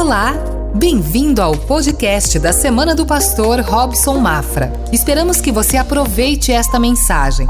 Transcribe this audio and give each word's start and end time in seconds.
Olá, 0.00 0.32
bem-vindo 0.76 1.42
ao 1.42 1.58
podcast 1.58 2.38
da 2.38 2.52
Semana 2.52 2.94
do 2.94 3.04
Pastor 3.04 3.58
Robson 3.62 4.16
Mafra. 4.18 4.72
Esperamos 4.92 5.40
que 5.40 5.50
você 5.50 5.76
aproveite 5.76 6.52
esta 6.52 6.78
mensagem. 6.78 7.48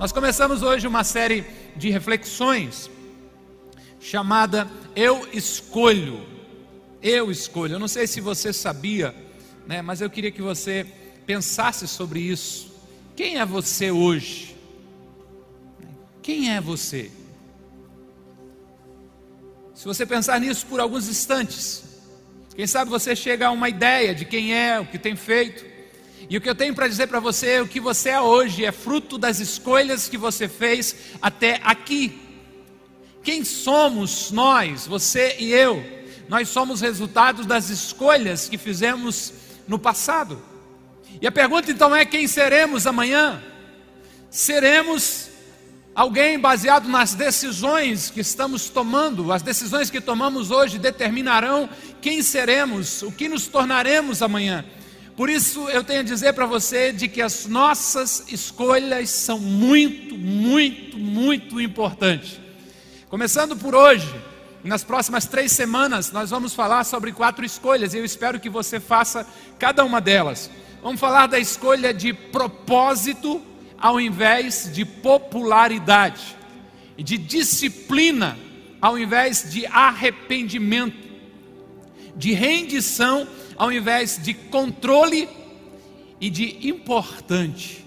Nós 0.00 0.10
começamos 0.10 0.60
hoje 0.60 0.88
uma 0.88 1.04
série 1.04 1.46
de 1.76 1.88
reflexões 1.88 2.90
chamada 4.00 4.68
Eu 4.96 5.24
Escolho. 5.32 6.20
Eu 7.00 7.30
escolho. 7.30 7.74
Eu 7.74 7.78
não 7.78 7.86
sei 7.86 8.08
se 8.08 8.20
você 8.20 8.52
sabia, 8.52 9.14
né, 9.68 9.80
mas 9.80 10.00
eu 10.00 10.10
queria 10.10 10.32
que 10.32 10.42
você 10.42 10.84
pensasse 11.24 11.86
sobre 11.86 12.18
isso. 12.18 12.72
Quem 13.14 13.38
é 13.38 13.46
você 13.46 13.92
hoje? 13.92 14.56
Quem 16.20 16.52
é 16.52 16.60
você? 16.60 17.08
Se 19.78 19.84
você 19.84 20.04
pensar 20.04 20.40
nisso 20.40 20.66
por 20.66 20.80
alguns 20.80 21.08
instantes, 21.08 21.84
quem 22.56 22.66
sabe 22.66 22.90
você 22.90 23.14
chega 23.14 23.46
a 23.46 23.52
uma 23.52 23.68
ideia 23.68 24.12
de 24.12 24.24
quem 24.24 24.52
é, 24.52 24.80
o 24.80 24.84
que 24.84 24.98
tem 24.98 25.14
feito. 25.14 25.64
E 26.28 26.36
o 26.36 26.40
que 26.40 26.50
eu 26.50 26.54
tenho 26.56 26.74
para 26.74 26.88
dizer 26.88 27.06
para 27.06 27.20
você, 27.20 27.60
o 27.60 27.68
que 27.68 27.78
você 27.78 28.08
é 28.08 28.20
hoje, 28.20 28.64
é 28.64 28.72
fruto 28.72 29.16
das 29.16 29.38
escolhas 29.38 30.08
que 30.08 30.18
você 30.18 30.48
fez 30.48 30.96
até 31.22 31.60
aqui. 31.62 32.20
Quem 33.22 33.44
somos 33.44 34.32
nós, 34.32 34.84
você 34.84 35.36
e 35.38 35.52
eu? 35.52 35.80
Nós 36.28 36.48
somos 36.48 36.80
resultados 36.80 37.46
das 37.46 37.70
escolhas 37.70 38.48
que 38.48 38.58
fizemos 38.58 39.32
no 39.68 39.78
passado. 39.78 40.42
E 41.22 41.26
a 41.28 41.30
pergunta 41.30 41.70
então 41.70 41.94
é: 41.94 42.04
quem 42.04 42.26
seremos 42.26 42.84
amanhã? 42.84 43.40
Seremos 44.28 45.27
Alguém 45.98 46.38
baseado 46.38 46.88
nas 46.88 47.12
decisões 47.12 48.08
que 48.08 48.20
estamos 48.20 48.68
tomando, 48.70 49.32
as 49.32 49.42
decisões 49.42 49.90
que 49.90 50.00
tomamos 50.00 50.52
hoje 50.52 50.78
determinarão 50.78 51.68
quem 52.00 52.22
seremos, 52.22 53.02
o 53.02 53.10
que 53.10 53.28
nos 53.28 53.48
tornaremos 53.48 54.22
amanhã. 54.22 54.64
Por 55.16 55.28
isso 55.28 55.68
eu 55.70 55.82
tenho 55.82 55.98
a 55.98 56.04
dizer 56.04 56.34
para 56.34 56.46
você 56.46 56.92
de 56.92 57.08
que 57.08 57.20
as 57.20 57.46
nossas 57.46 58.22
escolhas 58.28 59.10
são 59.10 59.40
muito, 59.40 60.16
muito, 60.16 60.96
muito 60.96 61.60
importantes. 61.60 62.38
Começando 63.10 63.56
por 63.56 63.74
hoje, 63.74 64.08
nas 64.62 64.84
próximas 64.84 65.26
três 65.26 65.50
semanas, 65.50 66.12
nós 66.12 66.30
vamos 66.30 66.54
falar 66.54 66.84
sobre 66.84 67.10
quatro 67.10 67.44
escolhas 67.44 67.92
e 67.92 67.98
eu 67.98 68.04
espero 68.04 68.38
que 68.38 68.48
você 68.48 68.78
faça 68.78 69.26
cada 69.58 69.84
uma 69.84 70.00
delas. 70.00 70.48
Vamos 70.80 71.00
falar 71.00 71.26
da 71.26 71.40
escolha 71.40 71.92
de 71.92 72.12
propósito, 72.12 73.42
ao 73.80 74.00
invés 74.00 74.70
de 74.72 74.84
popularidade, 74.84 76.36
de 76.96 77.16
disciplina 77.16 78.36
ao 78.80 78.98
invés 78.98 79.50
de 79.52 79.66
arrependimento, 79.66 81.08
de 82.16 82.32
rendição 82.32 83.26
ao 83.56 83.72
invés 83.72 84.20
de 84.22 84.34
controle 84.34 85.28
e 86.20 86.30
de 86.30 86.68
importante 86.68 87.84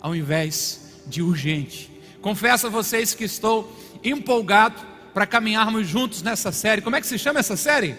ao 0.00 0.14
invés 0.14 1.00
de 1.06 1.22
urgente. 1.22 1.90
Confesso 2.20 2.66
a 2.66 2.70
vocês 2.70 3.14
que 3.14 3.24
estou 3.24 3.72
empolgado 4.02 4.80
para 5.14 5.26
caminharmos 5.26 5.86
juntos 5.86 6.22
nessa 6.22 6.52
série. 6.52 6.82
Como 6.82 6.94
é 6.96 7.00
que 7.00 7.06
se 7.06 7.18
chama 7.18 7.40
essa 7.40 7.56
série? 7.56 7.96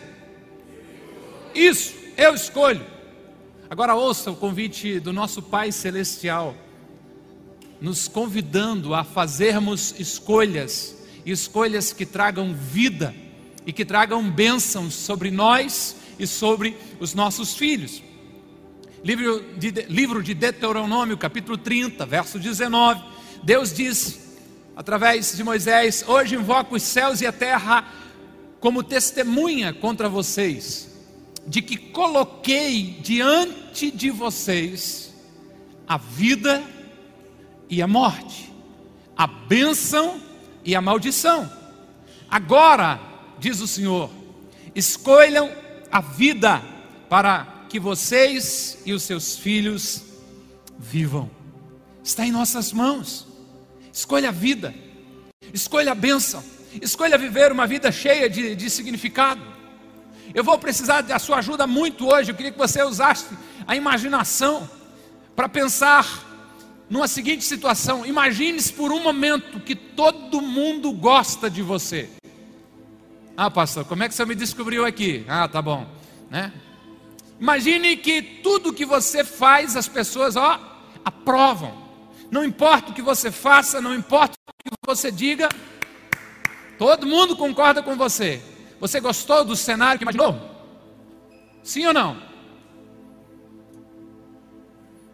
Isso, 1.54 1.94
eu 2.18 2.34
escolho. 2.34 2.86
Agora 3.70 3.96
ouça 3.96 4.32
o 4.32 4.36
convite 4.36 5.00
do 5.00 5.12
nosso 5.12 5.42
Pai 5.42 5.72
Celestial 5.72 6.56
nos 7.82 8.08
convidando 8.08 8.94
a 8.94 9.04
fazermos 9.04 9.96
escolhas, 10.00 10.96
escolhas 11.26 11.94
que 11.94 12.06
tragam 12.06 12.54
vida 12.54 13.16
e 13.66 13.72
que 13.72 13.86
tragam 13.86 14.30
bênçãos 14.30 14.94
sobre 14.94 15.32
nós 15.32 15.96
e 16.18 16.28
sobre 16.28 16.76
os 17.00 17.14
nossos 17.14 17.56
filhos. 17.56 18.04
Livro 19.04 19.46
de, 19.58 19.72
livro 19.88 20.22
de 20.22 20.34
Deuteronômio, 20.34 21.18
capítulo 21.18 21.58
30, 21.58 22.06
verso 22.06 22.38
19. 22.38 23.02
Deus 23.44 23.74
diz, 23.74 24.38
através 24.76 25.36
de 25.38 25.44
Moisés: 25.44 26.04
Hoje 26.06 26.36
invoco 26.36 26.76
os 26.76 26.84
céus 26.84 27.22
e 27.22 27.28
a 27.28 27.32
terra 27.32 27.88
como 28.60 28.84
testemunha 28.84 29.72
contra 29.72 30.10
vocês, 30.10 30.90
de 31.48 31.62
que 31.62 31.78
coloquei 31.78 33.00
diante 33.02 33.90
de 33.90 34.10
vocês 34.10 35.14
a 35.88 35.98
vida 35.98 36.62
e 36.62 36.79
e 37.70 37.82
a 37.82 37.88
morte, 37.88 38.52
a 39.16 39.28
bênção 39.28 40.20
e 40.66 40.76
a 40.76 40.82
maldição. 40.82 41.52
Agora, 42.30 43.00
diz 43.38 43.62
o 43.62 43.68
Senhor, 43.68 44.10
escolham 44.76 45.52
a 45.92 46.02
vida 46.02 46.62
para 47.10 47.66
que 47.70 47.80
vocês 47.80 48.80
e 48.86 48.94
os 48.94 49.04
seus 49.04 49.38
filhos 49.38 50.04
vivam. 50.78 51.30
Está 52.04 52.26
em 52.26 52.32
nossas 52.32 52.72
mãos. 52.72 53.28
Escolha 53.92 54.30
a 54.30 54.32
vida, 54.32 54.74
escolha 55.54 55.92
a 55.92 55.96
bênção, 55.96 56.44
escolha 56.82 57.18
viver 57.18 57.52
uma 57.52 57.68
vida 57.68 57.92
cheia 57.92 58.30
de, 58.30 58.56
de 58.56 58.70
significado. 58.70 59.42
Eu 60.34 60.44
vou 60.44 60.58
precisar 60.58 61.02
da 61.02 61.18
sua 61.18 61.40
ajuda 61.40 61.66
muito 61.66 62.08
hoje. 62.08 62.32
Eu 62.32 62.36
queria 62.36 62.52
que 62.52 62.58
você 62.58 62.84
usasse 62.84 63.26
a 63.68 63.76
imaginação 63.76 64.70
para 65.36 65.50
pensar 65.50 66.29
numa 66.90 67.08
seguinte 67.08 67.44
situação: 67.44 68.06
imagine-se 68.06 68.74
por 68.74 68.92
um 68.92 69.02
momento 69.02 69.60
que 69.60 69.76
todo 69.76 70.42
mundo 70.42 70.92
gosta 70.92 71.50
de 71.50 71.62
você. 71.62 72.10
Ah, 73.38 73.50
pastor, 73.50 73.86
como 73.86 74.04
é 74.04 74.10
que 74.10 74.16
você 74.16 74.26
me 74.26 74.36
descobriu 74.36 74.86
aqui? 74.86 75.24
Ah, 75.28 75.48
tá 75.48 75.62
bom, 75.62 75.88
né? 76.30 76.52
Imagine 77.40 77.96
que 77.96 78.22
tudo 78.22 78.74
que 78.74 78.86
você 78.86 79.24
faz, 79.24 79.78
as 79.78 79.88
pessoas, 79.88 80.36
ó, 80.36 80.60
aprovam. 81.06 81.88
Não 82.30 82.44
importa 82.44 82.92
o 82.92 82.94
que 82.94 83.02
você 83.02 83.32
faça, 83.32 83.80
não 83.80 83.96
importa 83.96 84.38
o 84.50 84.70
que 84.70 84.86
você 84.86 85.10
diga, 85.10 85.48
todo 86.78 87.08
mundo 87.08 87.36
concorda 87.36 87.82
com 87.82 87.96
você. 87.96 88.42
Você 88.80 89.00
gostou 89.00 89.44
do 89.46 89.56
cenário 89.56 89.98
que 89.98 90.04
imaginou? 90.04 90.38
Sim 91.64 91.88
ou 91.88 91.94
não? 91.94 92.29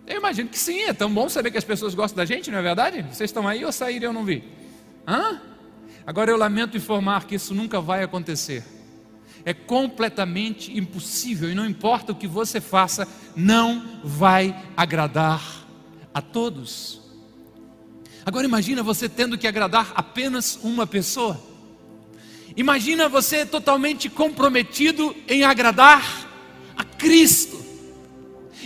Eu 0.07 0.17
imagino 0.17 0.49
que 0.49 0.59
sim, 0.59 0.81
é 0.81 0.93
tão 0.93 1.11
bom 1.11 1.27
saber 1.27 1.49
que 1.49 1.57
as 1.57 1.63
pessoas 1.63 1.95
gostam 1.95 2.17
da 2.17 2.25
gente, 2.25 2.51
não 2.51 2.59
é 2.59 2.61
verdade? 2.61 3.01
Vocês 3.01 3.29
estão 3.29 3.47
aí 3.47 3.65
ou 3.65 3.71
saíram 3.71 4.03
e 4.03 4.05
eu 4.05 4.13
não 4.13 4.23
vi? 4.23 4.43
Hã? 5.07 5.41
Agora 6.05 6.29
eu 6.29 6.37
lamento 6.37 6.77
informar 6.77 7.25
que 7.25 7.35
isso 7.35 7.55
nunca 7.55 7.81
vai 7.81 8.03
acontecer. 8.03 8.63
É 9.43 9.53
completamente 9.53 10.77
impossível 10.77 11.49
e 11.49 11.55
não 11.55 11.65
importa 11.65 12.11
o 12.11 12.15
que 12.15 12.27
você 12.27 12.61
faça, 12.61 13.07
não 13.35 13.99
vai 14.03 14.55
agradar 14.77 15.41
a 16.13 16.21
todos. 16.21 17.01
Agora 18.23 18.45
imagina 18.45 18.83
você 18.83 19.09
tendo 19.09 19.37
que 19.37 19.47
agradar 19.47 19.91
apenas 19.95 20.59
uma 20.61 20.85
pessoa. 20.85 21.39
Imagina 22.55 23.09
você 23.09 23.45
totalmente 23.45 24.07
comprometido 24.07 25.15
em 25.27 25.43
agradar 25.43 26.27
a 26.77 26.83
Cristo 26.83 27.64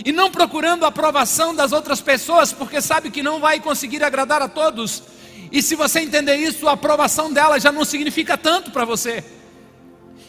e 0.04 0.12
não 0.12 0.30
procurando 0.30 0.84
a 0.84 0.88
aprovação 0.88 1.54
das 1.54 1.72
outras 1.72 2.00
pessoas, 2.00 2.52
porque 2.52 2.80
sabe 2.80 3.10
que 3.10 3.22
não 3.22 3.40
vai 3.40 3.60
conseguir 3.60 4.02
agradar 4.02 4.40
a 4.42 4.48
todos. 4.48 5.02
E 5.52 5.62
se 5.62 5.74
você 5.74 6.00
entender 6.00 6.36
isso, 6.36 6.68
a 6.68 6.72
aprovação 6.72 7.32
dela 7.32 7.58
já 7.58 7.72
não 7.72 7.84
significa 7.84 8.38
tanto 8.38 8.70
para 8.70 8.84
você. 8.84 9.24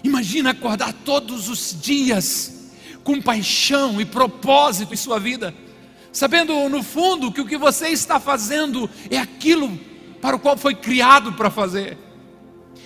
Imagina 0.03 0.51
acordar 0.51 0.93
todos 1.05 1.47
os 1.47 1.79
dias 1.79 2.71
com 3.03 3.21
paixão 3.21 4.01
e 4.01 4.05
propósito 4.05 4.93
em 4.93 4.97
sua 4.97 5.19
vida, 5.19 5.53
sabendo 6.11 6.67
no 6.69 6.83
fundo 6.83 7.31
que 7.31 7.41
o 7.41 7.45
que 7.45 7.57
você 7.57 7.89
está 7.89 8.19
fazendo 8.19 8.89
é 9.09 9.17
aquilo 9.17 9.79
para 10.21 10.35
o 10.35 10.39
qual 10.39 10.57
foi 10.57 10.75
criado 10.75 11.33
para 11.33 11.49
fazer. 11.49 11.97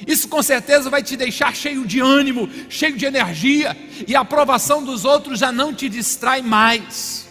Isso 0.06 0.28
com 0.28 0.42
certeza 0.44 0.90
vai 0.90 1.02
te 1.02 1.16
deixar 1.16 1.56
cheio 1.56 1.86
de 1.86 2.00
ânimo, 2.00 2.50
cheio 2.70 2.98
de 2.98 3.06
energia, 3.06 3.76
e 4.08 4.16
a 4.16 4.22
aprovação 4.22 4.84
dos 4.84 5.06
outros 5.06 5.40
já 5.40 5.52
não 5.52 5.74
te 5.74 5.88
distrai 5.88 6.42
mais. 6.42 7.28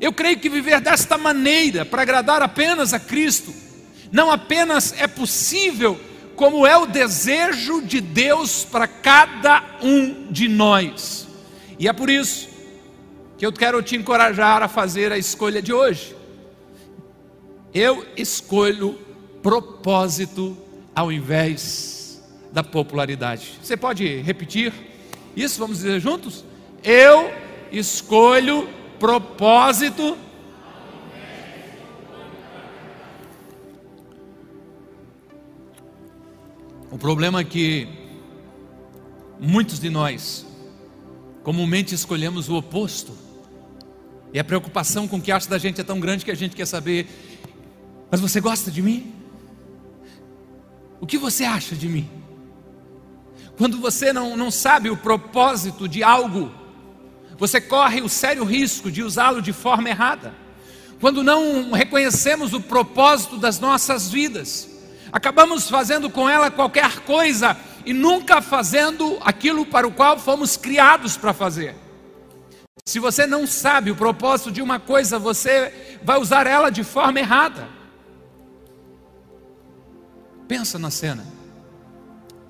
Eu 0.00 0.12
creio 0.12 0.38
que 0.38 0.48
viver 0.48 0.80
desta 0.80 1.16
maneira, 1.16 1.84
para 1.84 2.02
agradar 2.02 2.42
apenas 2.42 2.92
a 2.92 3.00
Cristo, 3.00 3.52
não 4.12 4.30
apenas 4.30 4.94
é 4.98 5.06
possível, 5.06 5.98
como 6.36 6.66
é 6.66 6.76
o 6.76 6.86
desejo 6.86 7.80
de 7.80 8.00
Deus 8.00 8.64
para 8.64 8.86
cada 8.86 9.62
um 9.82 10.30
de 10.30 10.48
nós. 10.48 11.26
E 11.78 11.88
é 11.88 11.92
por 11.92 12.10
isso 12.10 12.48
que 13.38 13.44
eu 13.44 13.52
quero 13.52 13.82
te 13.82 13.96
encorajar 13.96 14.62
a 14.62 14.68
fazer 14.68 15.12
a 15.12 15.18
escolha 15.18 15.60
de 15.60 15.72
hoje. 15.72 16.14
Eu 17.72 18.06
escolho 18.16 18.98
propósito 19.42 20.56
ao 20.96 21.12
invés 21.12 22.20
da 22.52 22.64
popularidade. 22.64 23.52
Você 23.62 23.76
pode 23.76 24.22
repetir 24.22 24.72
isso? 25.36 25.60
Vamos 25.60 25.78
dizer 25.78 26.00
juntos? 26.00 26.44
Eu 26.82 27.32
escolho 27.70 28.68
propósito. 28.98 30.18
O 36.90 36.98
problema 36.98 37.40
é 37.40 37.44
que 37.44 38.06
Muitos 39.38 39.78
de 39.78 39.90
nós 39.90 40.46
comumente 41.42 41.94
escolhemos 41.94 42.48
o 42.48 42.56
oposto. 42.56 43.12
E 44.32 44.38
a 44.38 44.44
preocupação 44.44 45.06
com 45.06 45.16
o 45.18 45.20
que 45.20 45.30
acha 45.30 45.48
da 45.48 45.58
gente 45.58 45.80
é 45.80 45.84
tão 45.84 46.00
grande 46.00 46.24
que 46.24 46.30
a 46.30 46.34
gente 46.34 46.56
quer 46.56 46.66
saber: 46.66 47.06
mas 48.10 48.20
você 48.20 48.40
gosta 48.40 48.70
de 48.70 48.80
mim? 48.80 49.12
O 51.06 51.08
que 51.08 51.18
você 51.18 51.44
acha 51.44 51.76
de 51.76 51.88
mim? 51.88 52.10
Quando 53.56 53.78
você 53.78 54.12
não, 54.12 54.36
não 54.36 54.50
sabe 54.50 54.90
o 54.90 54.96
propósito 54.96 55.86
de 55.86 56.02
algo, 56.02 56.50
você 57.38 57.60
corre 57.60 58.00
o 58.00 58.08
sério 58.08 58.42
risco 58.42 58.90
de 58.90 59.04
usá-lo 59.04 59.40
de 59.40 59.52
forma 59.52 59.88
errada. 59.88 60.34
Quando 61.00 61.22
não 61.22 61.70
reconhecemos 61.70 62.52
o 62.52 62.60
propósito 62.60 63.38
das 63.38 63.60
nossas 63.60 64.10
vidas, 64.10 64.68
acabamos 65.12 65.70
fazendo 65.70 66.10
com 66.10 66.28
ela 66.28 66.50
qualquer 66.50 66.98
coisa 67.02 67.56
e 67.84 67.92
nunca 67.92 68.42
fazendo 68.42 69.16
aquilo 69.20 69.64
para 69.64 69.86
o 69.86 69.92
qual 69.92 70.18
fomos 70.18 70.56
criados 70.56 71.16
para 71.16 71.32
fazer. 71.32 71.76
Se 72.84 72.98
você 72.98 73.28
não 73.28 73.46
sabe 73.46 73.92
o 73.92 73.96
propósito 73.96 74.50
de 74.50 74.60
uma 74.60 74.80
coisa, 74.80 75.20
você 75.20 76.00
vai 76.02 76.18
usar 76.18 76.48
ela 76.48 76.68
de 76.68 76.82
forma 76.82 77.20
errada. 77.20 77.75
Pensa 80.48 80.78
na 80.78 80.90
cena. 80.90 81.24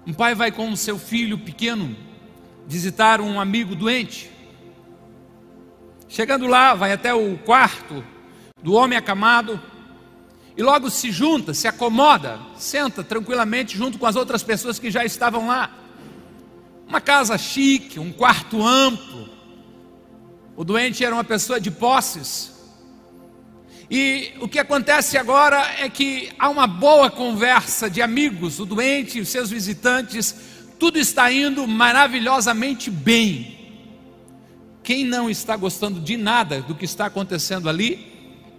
Um 0.06 0.12
pai 0.12 0.34
vai 0.34 0.52
com 0.52 0.70
o 0.70 0.76
seu 0.76 0.98
filho 0.98 1.38
pequeno 1.38 1.96
visitar 2.66 3.20
um 3.20 3.40
amigo 3.40 3.74
doente. 3.74 4.30
Chegando 6.08 6.46
lá, 6.46 6.74
vai 6.74 6.92
até 6.92 7.12
o 7.12 7.36
quarto 7.38 8.04
do 8.62 8.74
homem 8.74 8.96
acamado 8.96 9.60
e 10.56 10.62
logo 10.62 10.88
se 10.88 11.10
junta, 11.10 11.52
se 11.52 11.68
acomoda, 11.68 12.40
senta 12.56 13.04
tranquilamente 13.04 13.76
junto 13.76 13.98
com 13.98 14.06
as 14.06 14.16
outras 14.16 14.42
pessoas 14.42 14.78
que 14.78 14.90
já 14.90 15.04
estavam 15.04 15.46
lá. 15.46 15.70
Uma 16.88 17.00
casa 17.00 17.36
chique, 17.36 18.00
um 18.00 18.12
quarto 18.12 18.64
amplo. 18.64 19.28
O 20.56 20.64
doente 20.64 21.04
era 21.04 21.14
uma 21.14 21.24
pessoa 21.24 21.60
de 21.60 21.70
posses. 21.70 22.55
E 23.90 24.34
o 24.40 24.48
que 24.48 24.58
acontece 24.58 25.16
agora 25.16 25.64
é 25.78 25.88
que 25.88 26.30
há 26.38 26.48
uma 26.48 26.66
boa 26.66 27.10
conversa 27.10 27.88
de 27.88 28.02
amigos, 28.02 28.58
o 28.58 28.64
doente 28.64 29.20
os 29.20 29.28
seus 29.28 29.50
visitantes, 29.50 30.34
tudo 30.78 30.98
está 30.98 31.30
indo 31.30 31.66
maravilhosamente 31.66 32.90
bem. 32.90 33.54
Quem 34.82 35.04
não 35.04 35.30
está 35.30 35.56
gostando 35.56 36.00
de 36.00 36.16
nada 36.16 36.60
do 36.60 36.74
que 36.74 36.84
está 36.84 37.06
acontecendo 37.06 37.68
ali 37.68 38.12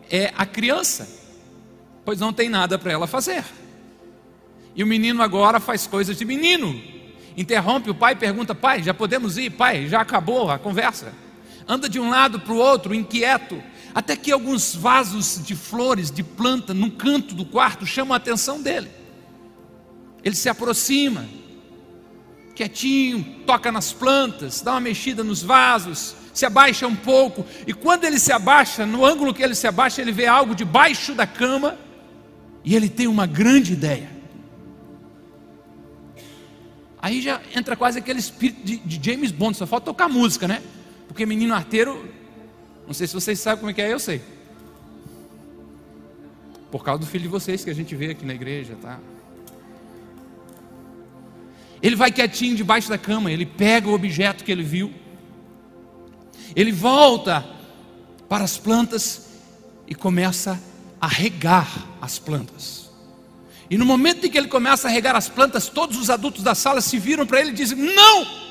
é 0.09 0.33
a 0.37 0.45
criança 0.45 1.17
pois 2.07 2.21
não 2.21 2.31
tem 2.31 2.47
nada 2.47 2.79
para 2.79 2.93
ela 2.93 3.05
fazer. 3.05 3.43
E 4.73 4.81
o 4.81 4.87
menino 4.87 5.21
agora 5.21 5.59
faz 5.59 5.85
coisas 5.85 6.17
de 6.17 6.23
menino. 6.23 6.81
Interrompe 7.35 7.89
o 7.89 7.93
pai 7.93 8.15
pergunta: 8.15 8.55
Pai, 8.55 8.81
já 8.81 8.93
podemos 8.93 9.37
ir? 9.37 9.49
Pai, 9.49 9.89
já 9.89 9.99
acabou 9.99 10.49
a 10.49 10.57
conversa. 10.57 11.11
Anda 11.67 11.89
de 11.89 11.99
um 11.99 12.09
lado 12.09 12.39
para 12.39 12.53
o 12.53 12.59
outro, 12.59 12.95
inquieto, 12.95 13.61
até 13.97 14.15
que 14.15 14.31
alguns 14.31 14.75
vasos 14.75 15.41
de 15.43 15.55
flores, 15.55 16.11
de 16.11 16.21
planta, 16.21 16.71
num 16.71 16.87
canto 16.87 17.33
do 17.33 17.43
quarto 17.43 17.83
chamam 17.83 18.13
a 18.13 18.17
atenção 18.17 18.61
dele. 18.61 18.91
Ele 20.23 20.35
se 20.35 20.47
aproxima, 20.47 21.25
quietinho, 22.53 23.25
toca 23.47 23.71
nas 23.71 23.91
plantas, 23.91 24.61
dá 24.61 24.73
uma 24.73 24.81
mexida 24.81 25.23
nos 25.23 25.41
vasos, 25.41 26.15
se 26.31 26.45
abaixa 26.45 26.85
um 26.85 26.95
pouco, 26.95 27.43
e 27.65 27.73
quando 27.73 28.03
ele 28.03 28.19
se 28.19 28.31
abaixa, 28.31 28.85
no 28.85 29.03
ângulo 29.03 29.33
que 29.33 29.41
ele 29.41 29.55
se 29.55 29.65
abaixa, 29.65 29.99
ele 29.99 30.11
vê 30.11 30.27
algo 30.27 30.53
debaixo 30.53 31.15
da 31.15 31.25
cama 31.25 31.75
e 32.63 32.75
ele 32.75 32.89
tem 32.89 33.07
uma 33.07 33.25
grande 33.25 33.73
ideia. 33.73 34.11
Aí 37.01 37.19
já 37.19 37.41
entra 37.55 37.75
quase 37.75 37.97
aquele 37.97 38.19
espírito 38.19 38.63
de, 38.63 38.77
de, 38.77 39.11
James 39.11 39.31
Bond, 39.31 39.57
só 39.57 39.65
falta 39.65 39.87
tocar 39.87 40.07
música, 40.07 40.47
né? 40.47 40.61
Porque 41.07 41.25
menino 41.25 41.55
arteiro, 41.55 42.07
não 42.87 42.93
sei 42.93 43.05
se 43.05 43.13
vocês 43.13 43.37
sabem 43.39 43.59
como 43.59 43.71
é 43.71 43.73
que 43.73 43.81
é, 43.81 43.91
eu 43.91 43.99
sei. 43.99 44.21
Por 46.71 46.83
causa 46.83 47.01
do 47.01 47.05
filho 47.05 47.23
de 47.23 47.27
vocês 47.27 47.63
que 47.63 47.69
a 47.69 47.75
gente 47.75 47.93
vê 47.95 48.11
aqui 48.11 48.25
na 48.25 48.33
igreja, 48.33 48.77
tá? 48.81 48.97
Ele 51.81 51.95
vai 51.95 52.11
quietinho 52.11 52.55
debaixo 52.55 52.89
da 52.89 52.97
cama, 52.97 53.31
ele 53.31 53.45
pega 53.45 53.89
o 53.89 53.93
objeto 53.93 54.43
que 54.43 54.51
ele 54.51 54.63
viu, 54.63 54.91
ele 56.55 56.71
volta 56.71 57.45
para 58.27 58.43
as 58.43 58.57
plantas 58.57 59.27
e 59.85 59.93
começa 59.93 60.59
a 60.99 61.07
regar 61.07 61.87
as 62.01 62.17
plantas. 62.17 62.89
E 63.69 63.77
no 63.77 63.85
momento 63.85 64.25
em 64.25 64.29
que 64.29 64.37
ele 64.37 64.47
começa 64.47 64.87
a 64.87 64.91
regar 64.91 65.15
as 65.15 65.27
plantas, 65.27 65.67
todos 65.67 65.97
os 65.97 66.09
adultos 66.09 66.41
da 66.41 66.55
sala 66.55 66.79
se 66.79 66.97
viram 66.97 67.27
para 67.27 67.41
ele 67.41 67.49
e 67.49 67.53
dizem: 67.53 67.77
Não! 67.77 68.46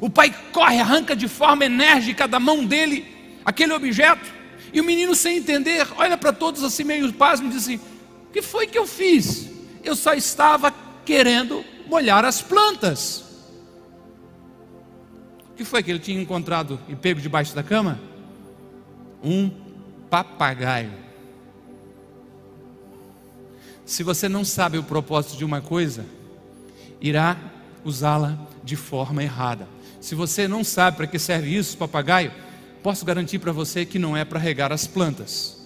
O 0.00 0.08
pai 0.08 0.34
corre, 0.52 0.80
arranca 0.80 1.14
de 1.14 1.28
forma 1.28 1.66
enérgica 1.66 2.26
da 2.26 2.40
mão 2.40 2.64
dele 2.64 3.06
aquele 3.44 3.72
objeto. 3.72 4.32
E 4.72 4.80
o 4.80 4.84
menino, 4.84 5.14
sem 5.14 5.38
entender, 5.38 5.86
olha 5.96 6.16
para 6.16 6.32
todos 6.32 6.64
assim, 6.64 6.84
meio 6.84 7.12
pasmo, 7.12 7.48
e 7.48 7.50
diz 7.50 7.64
assim: 7.64 7.76
O 8.28 8.32
que 8.32 8.40
foi 8.40 8.66
que 8.66 8.78
eu 8.78 8.86
fiz? 8.86 9.50
Eu 9.82 9.94
só 9.94 10.14
estava 10.14 10.72
querendo 11.04 11.64
molhar 11.86 12.24
as 12.24 12.40
plantas. 12.40 13.24
O 15.50 15.54
que 15.56 15.64
foi 15.64 15.82
que 15.82 15.90
ele 15.90 15.98
tinha 15.98 16.20
encontrado 16.20 16.80
e 16.88 16.96
pego 16.96 17.20
debaixo 17.20 17.54
da 17.54 17.62
cama? 17.62 18.00
Um 19.22 19.50
papagaio. 20.08 20.92
Se 23.84 24.02
você 24.02 24.28
não 24.28 24.44
sabe 24.44 24.78
o 24.78 24.84
propósito 24.84 25.36
de 25.36 25.44
uma 25.44 25.60
coisa, 25.60 26.06
irá 27.00 27.36
usá-la 27.84 28.38
de 28.62 28.76
forma 28.76 29.22
errada. 29.22 29.68
Se 30.00 30.14
você 30.14 30.48
não 30.48 30.64
sabe 30.64 30.96
para 30.96 31.06
que 31.06 31.18
serve 31.18 31.54
isso, 31.54 31.76
papagaio, 31.76 32.32
posso 32.82 33.04
garantir 33.04 33.38
para 33.38 33.52
você 33.52 33.84
que 33.84 33.98
não 33.98 34.16
é 34.16 34.24
para 34.24 34.38
regar 34.38 34.72
as 34.72 34.86
plantas. 34.86 35.58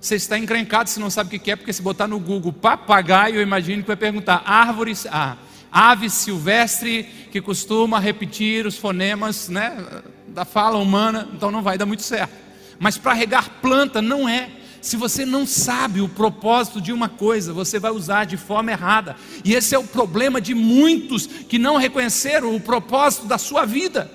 Você 0.00 0.14
está 0.14 0.38
encrencado 0.38 0.88
se 0.88 1.00
não 1.00 1.10
sabe 1.10 1.36
o 1.36 1.40
que 1.40 1.50
é, 1.50 1.56
porque 1.56 1.72
se 1.72 1.82
botar 1.82 2.06
no 2.06 2.18
Google 2.18 2.52
papagaio, 2.52 3.36
eu 3.36 3.42
imagino 3.42 3.82
que 3.82 3.88
vai 3.88 3.96
perguntar 3.96 4.42
árvores, 4.46 5.06
ah, 5.10 5.36
ave 5.70 6.08
silvestre 6.08 7.02
que 7.30 7.40
costuma 7.40 7.98
repetir 7.98 8.66
os 8.66 8.78
fonemas 8.78 9.48
né, 9.48 10.02
da 10.28 10.44
fala 10.44 10.78
humana, 10.78 11.28
então 11.34 11.50
não 11.50 11.62
vai 11.62 11.76
dar 11.76 11.84
muito 11.84 12.02
certo. 12.02 12.32
Mas 12.78 12.96
para 12.96 13.12
regar 13.12 13.60
planta 13.60 14.00
não 14.00 14.28
é. 14.28 14.48
Se 14.80 14.96
você 14.96 15.26
não 15.26 15.46
sabe 15.46 16.00
o 16.00 16.08
propósito 16.08 16.80
de 16.80 16.92
uma 16.92 17.08
coisa, 17.08 17.52
você 17.52 17.78
vai 17.78 17.90
usar 17.90 18.24
de 18.24 18.36
forma 18.36 18.70
errada. 18.70 19.14
E 19.44 19.54
esse 19.54 19.74
é 19.74 19.78
o 19.78 19.84
problema 19.84 20.40
de 20.40 20.54
muitos 20.54 21.26
que 21.26 21.58
não 21.58 21.76
reconheceram 21.76 22.54
o 22.54 22.60
propósito 22.60 23.26
da 23.26 23.36
sua 23.36 23.66
vida. 23.66 24.10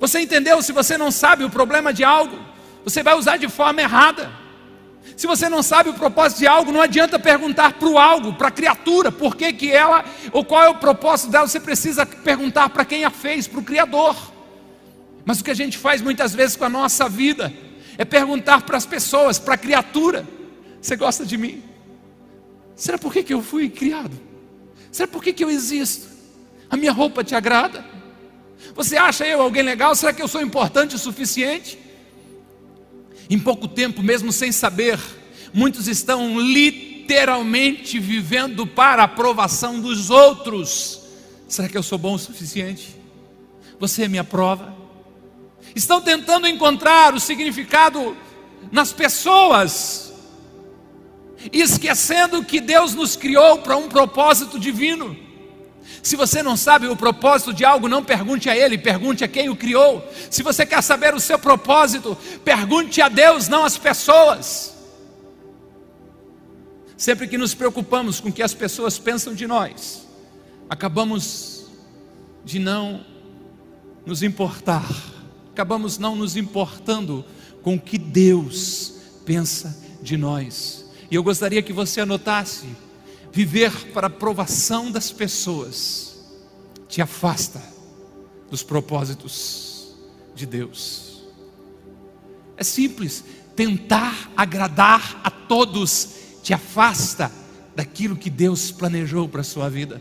Você 0.00 0.20
entendeu? 0.20 0.60
Se 0.62 0.72
você 0.72 0.98
não 0.98 1.10
sabe 1.10 1.44
o 1.44 1.50
problema 1.50 1.92
de 1.92 2.02
algo, 2.02 2.36
você 2.82 3.02
vai 3.02 3.14
usar 3.14 3.36
de 3.36 3.48
forma 3.48 3.80
errada. 3.80 4.30
Se 5.16 5.26
você 5.26 5.48
não 5.48 5.62
sabe 5.62 5.90
o 5.90 5.94
propósito 5.94 6.38
de 6.38 6.46
algo, 6.46 6.72
não 6.72 6.80
adianta 6.80 7.18
perguntar 7.18 7.74
para 7.74 7.88
o 7.88 7.98
algo, 7.98 8.32
para 8.32 8.48
a 8.48 8.50
criatura, 8.50 9.12
por 9.12 9.36
que, 9.36 9.70
ela, 9.70 10.04
ou 10.32 10.44
qual 10.44 10.62
é 10.62 10.68
o 10.68 10.74
propósito 10.76 11.30
dela, 11.30 11.46
você 11.46 11.60
precisa 11.60 12.04
perguntar 12.06 12.70
para 12.70 12.84
quem 12.84 13.04
a 13.04 13.10
fez, 13.10 13.46
para 13.46 13.60
o 13.60 13.64
Criador. 13.64 14.16
Mas 15.24 15.40
o 15.40 15.44
que 15.44 15.50
a 15.50 15.54
gente 15.54 15.76
faz 15.76 16.00
muitas 16.00 16.34
vezes 16.34 16.56
com 16.56 16.64
a 16.64 16.68
nossa 16.68 17.08
vida, 17.08 17.52
é 18.00 18.04
perguntar 18.06 18.62
para 18.62 18.78
as 18.78 18.86
pessoas, 18.86 19.38
para 19.38 19.56
a 19.56 19.58
criatura: 19.58 20.26
Você 20.80 20.96
gosta 20.96 21.26
de 21.26 21.36
mim? 21.36 21.62
Será 22.74 22.96
por 22.96 23.12
que, 23.12 23.22
que 23.22 23.34
eu 23.34 23.42
fui 23.42 23.68
criado? 23.68 24.18
Será 24.90 25.06
por 25.06 25.22
que, 25.22 25.34
que 25.34 25.44
eu 25.44 25.50
existo? 25.50 26.08
A 26.70 26.78
minha 26.78 26.92
roupa 26.92 27.22
te 27.22 27.34
agrada? 27.34 27.84
Você 28.74 28.96
acha 28.96 29.26
eu 29.26 29.42
alguém 29.42 29.62
legal? 29.62 29.94
Será 29.94 30.14
que 30.14 30.22
eu 30.22 30.28
sou 30.28 30.40
importante 30.40 30.94
o 30.94 30.98
suficiente? 30.98 31.78
Em 33.28 33.38
pouco 33.38 33.68
tempo, 33.68 34.02
mesmo 34.02 34.32
sem 34.32 34.50
saber, 34.50 34.98
muitos 35.52 35.86
estão 35.86 36.40
literalmente 36.40 37.98
vivendo 37.98 38.66
para 38.66 39.02
a 39.02 39.04
aprovação 39.04 39.78
dos 39.78 40.08
outros. 40.08 41.02
Será 41.46 41.68
que 41.68 41.76
eu 41.76 41.82
sou 41.82 41.98
bom 41.98 42.14
o 42.14 42.18
suficiente? 42.18 42.96
Você 43.78 44.08
me 44.08 44.18
aprova? 44.18 44.79
Estão 45.74 46.00
tentando 46.00 46.46
encontrar 46.46 47.14
o 47.14 47.20
significado 47.20 48.16
nas 48.70 48.92
pessoas, 48.92 50.12
esquecendo 51.52 52.44
que 52.44 52.60
Deus 52.60 52.94
nos 52.94 53.16
criou 53.16 53.58
para 53.58 53.76
um 53.76 53.88
propósito 53.88 54.58
divino. 54.58 55.16
Se 56.02 56.16
você 56.16 56.42
não 56.42 56.56
sabe 56.56 56.86
o 56.86 56.96
propósito 56.96 57.52
de 57.52 57.64
algo, 57.64 57.88
não 57.88 58.02
pergunte 58.02 58.48
a 58.48 58.56
Ele, 58.56 58.78
pergunte 58.78 59.22
a 59.22 59.28
quem 59.28 59.48
o 59.48 59.56
criou. 59.56 60.06
Se 60.30 60.42
você 60.42 60.64
quer 60.64 60.82
saber 60.82 61.14
o 61.14 61.20
seu 61.20 61.38
propósito, 61.38 62.16
pergunte 62.44 63.02
a 63.02 63.08
Deus, 63.08 63.48
não 63.48 63.64
às 63.64 63.76
pessoas. 63.76 64.74
Sempre 66.96 67.26
que 67.26 67.38
nos 67.38 67.54
preocupamos 67.54 68.20
com 68.20 68.28
o 68.28 68.32
que 68.32 68.42
as 68.42 68.54
pessoas 68.54 68.98
pensam 68.98 69.34
de 69.34 69.46
nós, 69.46 70.06
acabamos 70.68 71.70
de 72.44 72.58
não 72.58 73.04
nos 74.04 74.22
importar 74.22 74.84
acabamos 75.60 75.98
não 75.98 76.16
nos 76.16 76.38
importando 76.38 77.22
com 77.62 77.74
o 77.74 77.80
que 77.80 77.98
Deus 77.98 78.94
pensa 79.26 79.78
de 80.00 80.16
nós. 80.16 80.86
E 81.10 81.14
eu 81.14 81.22
gostaria 81.22 81.60
que 81.60 81.70
você 81.70 82.00
anotasse: 82.00 82.64
viver 83.30 83.92
para 83.92 84.06
a 84.06 84.08
aprovação 84.08 84.90
das 84.90 85.12
pessoas 85.12 86.18
te 86.88 87.02
afasta 87.02 87.62
dos 88.50 88.62
propósitos 88.62 89.94
de 90.34 90.46
Deus. 90.46 91.24
É 92.56 92.64
simples, 92.64 93.22
tentar 93.54 94.32
agradar 94.34 95.20
a 95.22 95.30
todos 95.30 96.08
te 96.42 96.54
afasta 96.54 97.30
daquilo 97.76 98.16
que 98.16 98.30
Deus 98.30 98.70
planejou 98.70 99.28
para 99.28 99.42
a 99.42 99.44
sua 99.44 99.68
vida. 99.68 100.00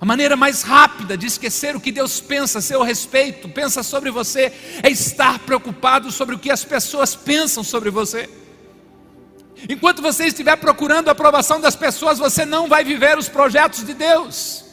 A 0.00 0.06
maneira 0.06 0.34
mais 0.34 0.62
rápida 0.62 1.14
de 1.14 1.26
esquecer 1.26 1.76
o 1.76 1.80
que 1.80 1.92
Deus 1.92 2.20
pensa 2.20 2.58
a 2.58 2.62
seu 2.62 2.82
respeito, 2.82 3.50
pensa 3.50 3.82
sobre 3.82 4.10
você, 4.10 4.50
é 4.82 4.90
estar 4.90 5.38
preocupado 5.40 6.10
sobre 6.10 6.34
o 6.34 6.38
que 6.38 6.50
as 6.50 6.64
pessoas 6.64 7.14
pensam 7.14 7.62
sobre 7.62 7.90
você. 7.90 8.28
Enquanto 9.68 10.00
você 10.00 10.24
estiver 10.24 10.56
procurando 10.56 11.08
a 11.08 11.12
aprovação 11.12 11.60
das 11.60 11.76
pessoas, 11.76 12.18
você 12.18 12.46
não 12.46 12.66
vai 12.66 12.82
viver 12.82 13.18
os 13.18 13.28
projetos 13.28 13.84
de 13.84 13.92
Deus. 13.92 14.64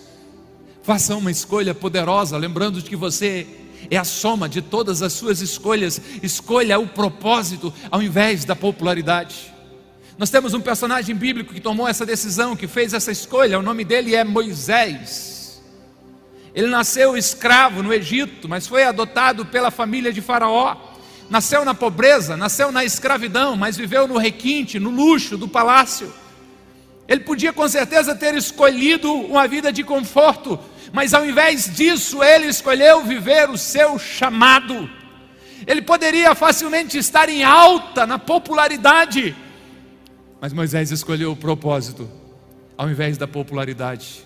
Faça 0.81 1.13
uma 1.13 1.29
escolha 1.29 1.75
poderosa, 1.75 2.37
lembrando 2.37 2.81
de 2.81 2.89
que 2.89 2.95
você 2.95 3.45
é 3.91 3.97
a 3.97 4.05
soma 4.05 4.47
de 4.47 4.61
todas 4.61 5.01
as 5.01 5.11
suas 5.11 5.41
escolhas. 5.41 5.99
Escolha 6.23 6.79
o 6.79 6.87
propósito 6.87 7.73
ao 7.91 8.01
invés 8.01 8.45
da 8.45 8.55
popularidade. 8.55 9.56
Nós 10.17 10.31
temos 10.31 10.55
um 10.55 10.61
personagem 10.61 11.15
bíblico 11.15 11.53
que 11.53 11.61
tomou 11.61 11.87
essa 11.87 12.03
decisão, 12.03 12.55
que 12.55 12.67
fez 12.67 12.91
essa 12.93 13.11
escolha. 13.11 13.59
O 13.59 13.61
nome 13.61 13.85
dele 13.85 14.15
é 14.15 14.23
Moisés. 14.23 15.61
Ele 16.55 16.67
nasceu 16.67 17.15
escravo 17.15 17.83
no 17.83 17.93
Egito, 17.93 18.49
mas 18.49 18.65
foi 18.65 18.83
adotado 18.83 19.45
pela 19.45 19.69
família 19.69 20.11
de 20.11 20.19
Faraó. 20.19 20.75
Nasceu 21.29 21.63
na 21.63 21.75
pobreza, 21.75 22.35
nasceu 22.35 22.71
na 22.71 22.83
escravidão, 22.83 23.55
mas 23.55 23.77
viveu 23.77 24.07
no 24.07 24.17
requinte, 24.17 24.79
no 24.79 24.89
luxo 24.89 25.37
do 25.37 25.47
palácio. 25.47 26.11
Ele 27.07 27.19
podia 27.19 27.53
com 27.53 27.67
certeza 27.67 28.15
ter 28.15 28.33
escolhido 28.33 29.13
uma 29.13 29.47
vida 29.47 29.71
de 29.71 29.83
conforto, 29.83 30.59
mas 30.91 31.13
ao 31.13 31.23
invés 31.23 31.71
disso, 31.75 32.23
ele 32.23 32.47
escolheu 32.47 33.03
viver 33.03 33.51
o 33.51 33.57
seu 33.57 33.99
chamado. 33.99 34.89
Ele 35.67 35.81
poderia 35.83 36.33
facilmente 36.33 36.97
estar 36.97 37.29
em 37.29 37.43
alta 37.43 38.07
na 38.07 38.17
popularidade, 38.17 39.35
mas 40.39 40.53
Moisés 40.53 40.91
escolheu 40.91 41.31
o 41.31 41.35
propósito 41.35 42.09
ao 42.77 42.89
invés 42.89 43.17
da 43.17 43.27
popularidade. 43.27 44.25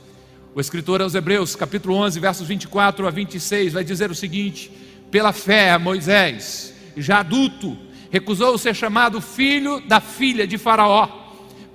O 0.53 0.59
escritor 0.59 1.01
aos 1.01 1.15
Hebreus, 1.15 1.55
capítulo 1.55 1.95
11, 1.95 2.19
versos 2.19 2.47
24 2.47 3.07
a 3.07 3.09
26, 3.09 3.73
vai 3.73 3.83
dizer 3.83 4.11
o 4.11 4.15
seguinte: 4.15 4.69
Pela 5.09 5.31
fé, 5.31 5.77
Moisés, 5.77 6.73
já 6.97 7.19
adulto, 7.19 7.77
recusou 8.09 8.57
ser 8.57 8.75
chamado 8.75 9.21
filho 9.21 9.79
da 9.87 10.01
filha 10.01 10.45
de 10.45 10.57
Faraó, 10.57 11.07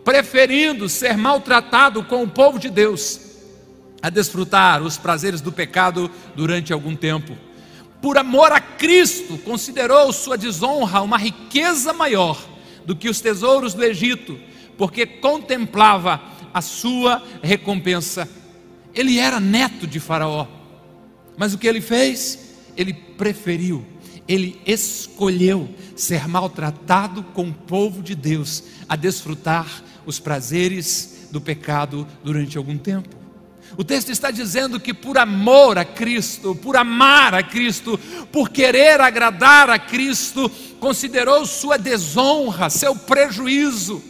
preferindo 0.04 0.88
ser 0.88 1.16
maltratado 1.16 2.04
com 2.04 2.22
o 2.22 2.28
povo 2.28 2.58
de 2.58 2.68
Deus, 2.68 3.20
a 4.02 4.10
desfrutar 4.10 4.82
os 4.82 4.98
prazeres 4.98 5.40
do 5.40 5.50
pecado 5.50 6.10
durante 6.34 6.74
algum 6.74 6.94
tempo. 6.94 7.34
Por 8.02 8.18
amor 8.18 8.52
a 8.52 8.60
Cristo, 8.60 9.38
considerou 9.38 10.12
sua 10.12 10.36
desonra 10.36 11.00
uma 11.00 11.16
riqueza 11.16 11.94
maior 11.94 12.55
do 12.86 12.96
que 12.96 13.08
os 13.08 13.20
tesouros 13.20 13.74
do 13.74 13.84
Egito, 13.84 14.38
porque 14.78 15.04
contemplava 15.04 16.20
a 16.54 16.62
sua 16.62 17.22
recompensa. 17.42 18.28
Ele 18.94 19.18
era 19.18 19.38
neto 19.40 19.86
de 19.86 20.00
Faraó, 20.00 20.46
mas 21.36 21.52
o 21.52 21.58
que 21.58 21.66
ele 21.66 21.82
fez? 21.82 22.54
Ele 22.76 22.94
preferiu, 22.94 23.84
ele 24.26 24.60
escolheu 24.64 25.68
ser 25.94 26.26
maltratado 26.26 27.22
com 27.22 27.48
o 27.48 27.54
povo 27.54 28.02
de 28.02 28.14
Deus, 28.14 28.62
a 28.88 28.96
desfrutar 28.96 29.82
os 30.06 30.18
prazeres 30.18 31.28
do 31.30 31.40
pecado 31.40 32.06
durante 32.22 32.56
algum 32.56 32.78
tempo. 32.78 33.25
O 33.76 33.84
texto 33.84 34.10
está 34.10 34.30
dizendo 34.30 34.80
que 34.80 34.94
por 34.94 35.18
amor 35.18 35.76
a 35.76 35.84
Cristo, 35.84 36.54
por 36.54 36.76
amar 36.76 37.34
a 37.34 37.42
Cristo, 37.42 38.00
por 38.32 38.48
querer 38.48 39.02
agradar 39.02 39.68
a 39.68 39.78
Cristo, 39.78 40.50
considerou 40.80 41.44
sua 41.44 41.76
desonra, 41.76 42.70
seu 42.70 42.96
prejuízo, 42.96 44.02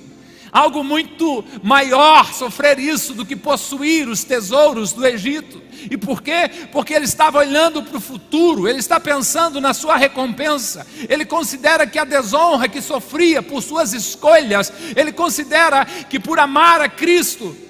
algo 0.53 0.85
muito 0.85 1.45
maior 1.65 2.33
sofrer 2.33 2.79
isso 2.79 3.13
do 3.13 3.27
que 3.27 3.35
possuir 3.35 4.09
os 4.09 4.23
tesouros 4.23 4.93
do 4.93 5.05
Egito. 5.05 5.61
E 5.91 5.97
por 5.97 6.23
quê? 6.23 6.49
Porque 6.71 6.95
ele 6.95 7.05
estava 7.05 7.39
olhando 7.39 7.83
para 7.83 7.99
o 7.99 8.01
futuro, 8.01 8.69
ele 8.69 8.79
está 8.79 9.01
pensando 9.01 9.61
na 9.61 9.75
sua 9.75 9.97
recompensa. 9.97 10.87
Ele 11.09 11.25
considera 11.25 11.89
que 11.89 11.99
a 11.99 12.05
desonra 12.05 12.69
que 12.69 12.81
sofria 12.81 13.43
por 13.43 13.63
suas 13.63 13.93
escolhas, 13.93 14.73
ele 14.95 15.13
considera 15.13 15.85
que 15.85 16.21
por 16.21 16.39
amar 16.39 16.81
a 16.81 16.89
Cristo, 16.89 17.66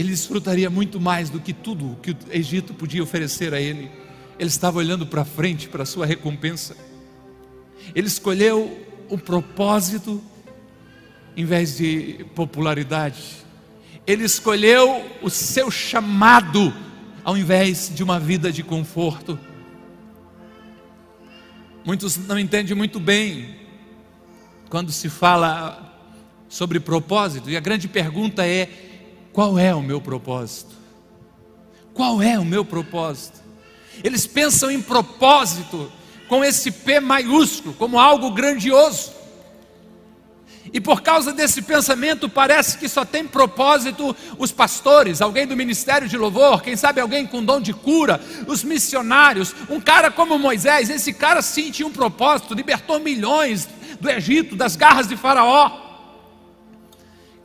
ele 0.00 0.08
desfrutaria 0.08 0.70
muito 0.70 0.98
mais 0.98 1.28
do 1.28 1.38
que 1.38 1.52
tudo 1.52 1.98
que 2.02 2.12
o 2.12 2.16
Egito 2.30 2.72
podia 2.72 3.02
oferecer 3.02 3.52
a 3.52 3.60
ele. 3.60 3.90
Ele 4.38 4.48
estava 4.48 4.78
olhando 4.78 5.06
para 5.06 5.26
frente, 5.26 5.68
para 5.68 5.82
a 5.82 5.86
sua 5.86 6.06
recompensa. 6.06 6.74
Ele 7.94 8.06
escolheu 8.06 8.82
o 9.10 9.18
propósito 9.18 10.22
em 11.36 11.44
vez 11.44 11.76
de 11.76 12.24
popularidade. 12.34 13.22
Ele 14.06 14.24
escolheu 14.24 15.04
o 15.20 15.28
seu 15.28 15.70
chamado 15.70 16.72
ao 17.22 17.36
invés 17.36 17.92
de 17.94 18.02
uma 18.02 18.18
vida 18.18 18.50
de 18.50 18.62
conforto. 18.62 19.38
Muitos 21.84 22.16
não 22.16 22.38
entendem 22.38 22.74
muito 22.74 22.98
bem 22.98 23.54
quando 24.70 24.92
se 24.92 25.10
fala 25.10 25.94
sobre 26.48 26.80
propósito, 26.80 27.50
e 27.50 27.56
a 27.56 27.60
grande 27.60 27.86
pergunta 27.86 28.46
é: 28.46 28.89
qual 29.32 29.58
é 29.58 29.74
o 29.74 29.82
meu 29.82 30.00
propósito? 30.00 30.74
Qual 31.94 32.22
é 32.22 32.38
o 32.38 32.44
meu 32.44 32.64
propósito? 32.64 33.40
Eles 34.02 34.26
pensam 34.26 34.70
em 34.70 34.80
propósito 34.80 35.90
com 36.28 36.44
esse 36.44 36.70
P 36.70 37.00
maiúsculo, 37.00 37.74
como 37.74 37.98
algo 37.98 38.30
grandioso. 38.30 39.12
E 40.72 40.80
por 40.80 41.02
causa 41.02 41.32
desse 41.32 41.62
pensamento, 41.62 42.28
parece 42.28 42.78
que 42.78 42.88
só 42.88 43.04
tem 43.04 43.26
propósito 43.26 44.14
os 44.38 44.52
pastores, 44.52 45.20
alguém 45.20 45.46
do 45.46 45.56
ministério 45.56 46.08
de 46.08 46.16
louvor, 46.16 46.62
quem 46.62 46.76
sabe 46.76 47.00
alguém 47.00 47.26
com 47.26 47.44
dom 47.44 47.60
de 47.60 47.72
cura, 47.72 48.20
os 48.46 48.62
missionários. 48.62 49.54
Um 49.68 49.80
cara 49.80 50.10
como 50.10 50.38
Moisés, 50.38 50.88
esse 50.88 51.12
cara 51.12 51.42
sim 51.42 51.70
tinha 51.70 51.88
um 51.88 51.92
propósito, 51.92 52.54
libertou 52.54 53.00
milhões 53.00 53.68
do 54.00 54.08
Egito, 54.08 54.54
das 54.54 54.76
garras 54.76 55.08
de 55.08 55.16
Faraó. 55.16 55.89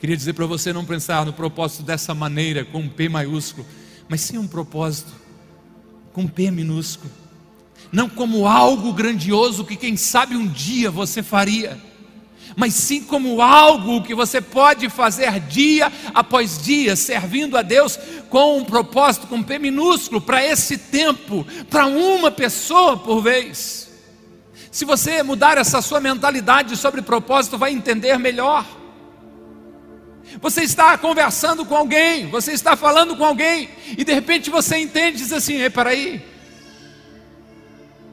Queria 0.05 0.17
dizer 0.17 0.33
para 0.33 0.45
você 0.45 0.71
não 0.71 0.85
pensar 0.85 1.25
no 1.25 1.33
propósito 1.33 1.81
dessa 1.81 2.13
maneira, 2.13 2.63
com 2.63 2.77
um 2.77 2.87
P 2.87 3.09
maiúsculo, 3.09 3.65
mas 4.07 4.21
sim 4.21 4.37
um 4.37 4.47
propósito 4.47 5.11
com 6.13 6.21
um 6.21 6.27
P 6.27 6.51
minúsculo. 6.51 7.11
Não 7.91 8.07
como 8.07 8.45
algo 8.45 8.93
grandioso 8.93 9.65
que 9.65 9.75
quem 9.75 9.97
sabe 9.97 10.35
um 10.35 10.45
dia 10.45 10.91
você 10.91 11.23
faria, 11.23 11.81
mas 12.55 12.75
sim 12.75 13.01
como 13.01 13.41
algo 13.41 14.03
que 14.03 14.13
você 14.13 14.39
pode 14.39 14.89
fazer 14.89 15.39
dia 15.39 15.91
após 16.13 16.61
dia, 16.61 16.95
servindo 16.95 17.57
a 17.57 17.63
Deus 17.63 17.97
com 18.29 18.59
um 18.59 18.63
propósito, 18.63 19.25
com 19.25 19.37
um 19.37 19.43
P 19.43 19.57
minúsculo, 19.57 20.21
para 20.21 20.45
esse 20.45 20.77
tempo, 20.77 21.43
para 21.67 21.87
uma 21.87 22.29
pessoa 22.29 22.95
por 22.95 23.23
vez. 23.23 23.89
Se 24.69 24.85
você 24.85 25.23
mudar 25.23 25.57
essa 25.57 25.81
sua 25.81 25.99
mentalidade 25.99 26.77
sobre 26.77 27.01
propósito, 27.01 27.57
vai 27.57 27.73
entender 27.73 28.19
melhor. 28.19 28.84
Você 30.41 30.61
está 30.61 30.97
conversando 30.97 31.65
com 31.65 31.75
alguém, 31.75 32.29
você 32.29 32.51
está 32.51 32.75
falando 32.75 33.15
com 33.15 33.23
alguém, 33.23 33.69
e 33.97 34.03
de 34.03 34.13
repente 34.13 34.49
você 34.49 34.77
entende 34.77 35.17
e 35.17 35.21
diz 35.21 35.31
assim: 35.31 35.53
Ei, 35.53 35.69
peraí. 35.69 36.25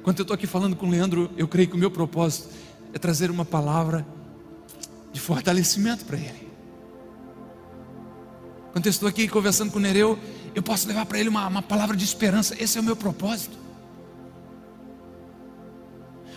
Quando 0.02 0.19
eu 0.19 0.23
estou 0.23 0.35
aqui 0.35 0.47
falando 0.47 0.75
com 0.75 0.87
o 0.87 0.91
Leandro, 0.91 1.31
eu 1.37 1.47
creio 1.47 1.69
que 1.69 1.75
o 1.75 1.79
meu 1.79 1.91
propósito 1.91 2.49
é 2.93 2.99
trazer 2.99 3.31
uma 3.31 3.45
palavra 3.45 4.07
de 5.12 5.21
fortalecimento 5.21 6.05
para 6.05 6.17
ele. 6.17 6.50
Quando 8.73 8.87
eu 8.87 8.91
estou 8.91 9.09
aqui 9.09 9.29
conversando 9.29 9.71
com 9.71 9.79
o 9.79 9.83
Nereu, 9.83 10.19
eu 10.55 10.62
posso 10.62 10.88
levar 10.88 11.07
para 11.07 11.19
ele 11.19 11.29
uma, 11.29 11.47
uma 11.47 11.62
palavra 11.62 11.97
de 11.97 12.05
esperança. 12.05 12.57
Esse 12.59 12.79
é 12.79 12.81
o 12.81 12.85
meu 12.85 12.97
propósito. 12.97 13.57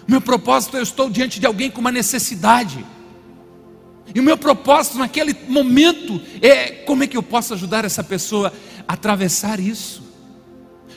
O 0.08 0.12
meu 0.12 0.22
propósito, 0.22 0.78
eu 0.78 0.84
estou 0.84 1.10
diante 1.10 1.40
de 1.40 1.46
alguém 1.46 1.72
com 1.72 1.82
uma 1.82 1.92
necessidade. 1.92 2.86
E 4.16 4.20
o 4.22 4.24
meu 4.24 4.38
propósito 4.38 4.98
naquele 4.98 5.36
momento 5.50 6.22
é 6.42 6.72
como 6.72 7.04
é 7.04 7.08
que 7.08 7.18
eu 7.18 7.22
posso 7.22 7.54
ajudar 7.54 7.84
essa 7.84 8.02
pessoa 8.02 8.54
a 8.88 8.94
atravessar 8.94 9.60
isso? 9.60 10.02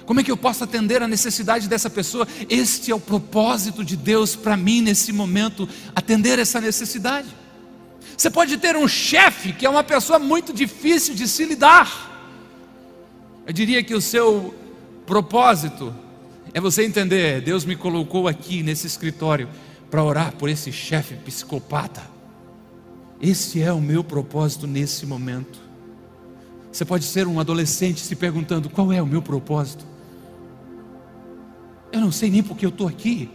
Como 0.06 0.20
é 0.20 0.22
que 0.22 0.30
eu 0.30 0.36
posso 0.36 0.62
atender 0.62 1.02
a 1.02 1.08
necessidade 1.08 1.68
dessa 1.68 1.90
pessoa? 1.90 2.28
Este 2.48 2.92
é 2.92 2.94
o 2.94 3.00
propósito 3.00 3.84
de 3.84 3.96
Deus 3.96 4.36
para 4.36 4.56
mim 4.56 4.80
nesse 4.80 5.12
momento, 5.12 5.68
atender 5.96 6.38
essa 6.38 6.60
necessidade. 6.60 7.26
Você 8.16 8.30
pode 8.30 8.56
ter 8.56 8.76
um 8.76 8.86
chefe 8.86 9.52
que 9.52 9.66
é 9.66 9.68
uma 9.68 9.82
pessoa 9.82 10.20
muito 10.20 10.52
difícil 10.52 11.12
de 11.12 11.26
se 11.26 11.44
lidar. 11.44 12.30
Eu 13.44 13.52
diria 13.52 13.82
que 13.82 13.96
o 13.96 14.00
seu 14.00 14.54
propósito 15.04 15.92
é 16.54 16.60
você 16.60 16.84
entender: 16.84 17.40
Deus 17.40 17.64
me 17.64 17.74
colocou 17.74 18.28
aqui 18.28 18.62
nesse 18.62 18.86
escritório 18.86 19.48
para 19.90 20.04
orar 20.04 20.36
por 20.36 20.48
esse 20.48 20.70
chefe 20.70 21.16
psicopata 21.16 22.17
esse 23.20 23.60
é 23.60 23.72
o 23.72 23.80
meu 23.80 24.04
propósito 24.04 24.66
nesse 24.66 25.04
momento. 25.04 25.58
Você 26.70 26.84
pode 26.84 27.04
ser 27.04 27.26
um 27.26 27.40
adolescente 27.40 28.00
se 28.00 28.14
perguntando: 28.14 28.70
qual 28.70 28.92
é 28.92 29.02
o 29.02 29.06
meu 29.06 29.20
propósito? 29.20 29.84
Eu 31.90 32.00
não 32.00 32.12
sei 32.12 32.30
nem 32.30 32.42
porque 32.42 32.64
eu 32.64 32.70
estou 32.70 32.86
aqui. 32.86 33.30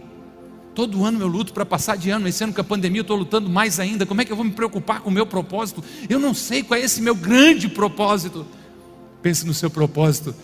Todo 0.74 1.04
ano 1.04 1.20
eu 1.20 1.28
luto 1.28 1.52
para 1.52 1.64
passar 1.64 1.96
de 1.96 2.10
ano. 2.10 2.26
Esse 2.26 2.42
ano 2.42 2.52
com 2.52 2.60
a 2.60 2.64
pandemia 2.64 3.00
eu 3.00 3.02
estou 3.02 3.16
lutando 3.16 3.48
mais 3.48 3.78
ainda. 3.78 4.06
Como 4.06 4.20
é 4.20 4.24
que 4.24 4.32
eu 4.32 4.36
vou 4.36 4.44
me 4.44 4.50
preocupar 4.50 5.00
com 5.00 5.10
o 5.10 5.12
meu 5.12 5.26
propósito? 5.26 5.84
Eu 6.08 6.18
não 6.18 6.34
sei 6.34 6.62
qual 6.62 6.78
é 6.78 6.82
esse 6.82 7.00
meu 7.00 7.14
grande 7.14 7.68
propósito. 7.68 8.46
Pense 9.22 9.46
no 9.46 9.54
seu 9.54 9.70
propósito 9.70 10.34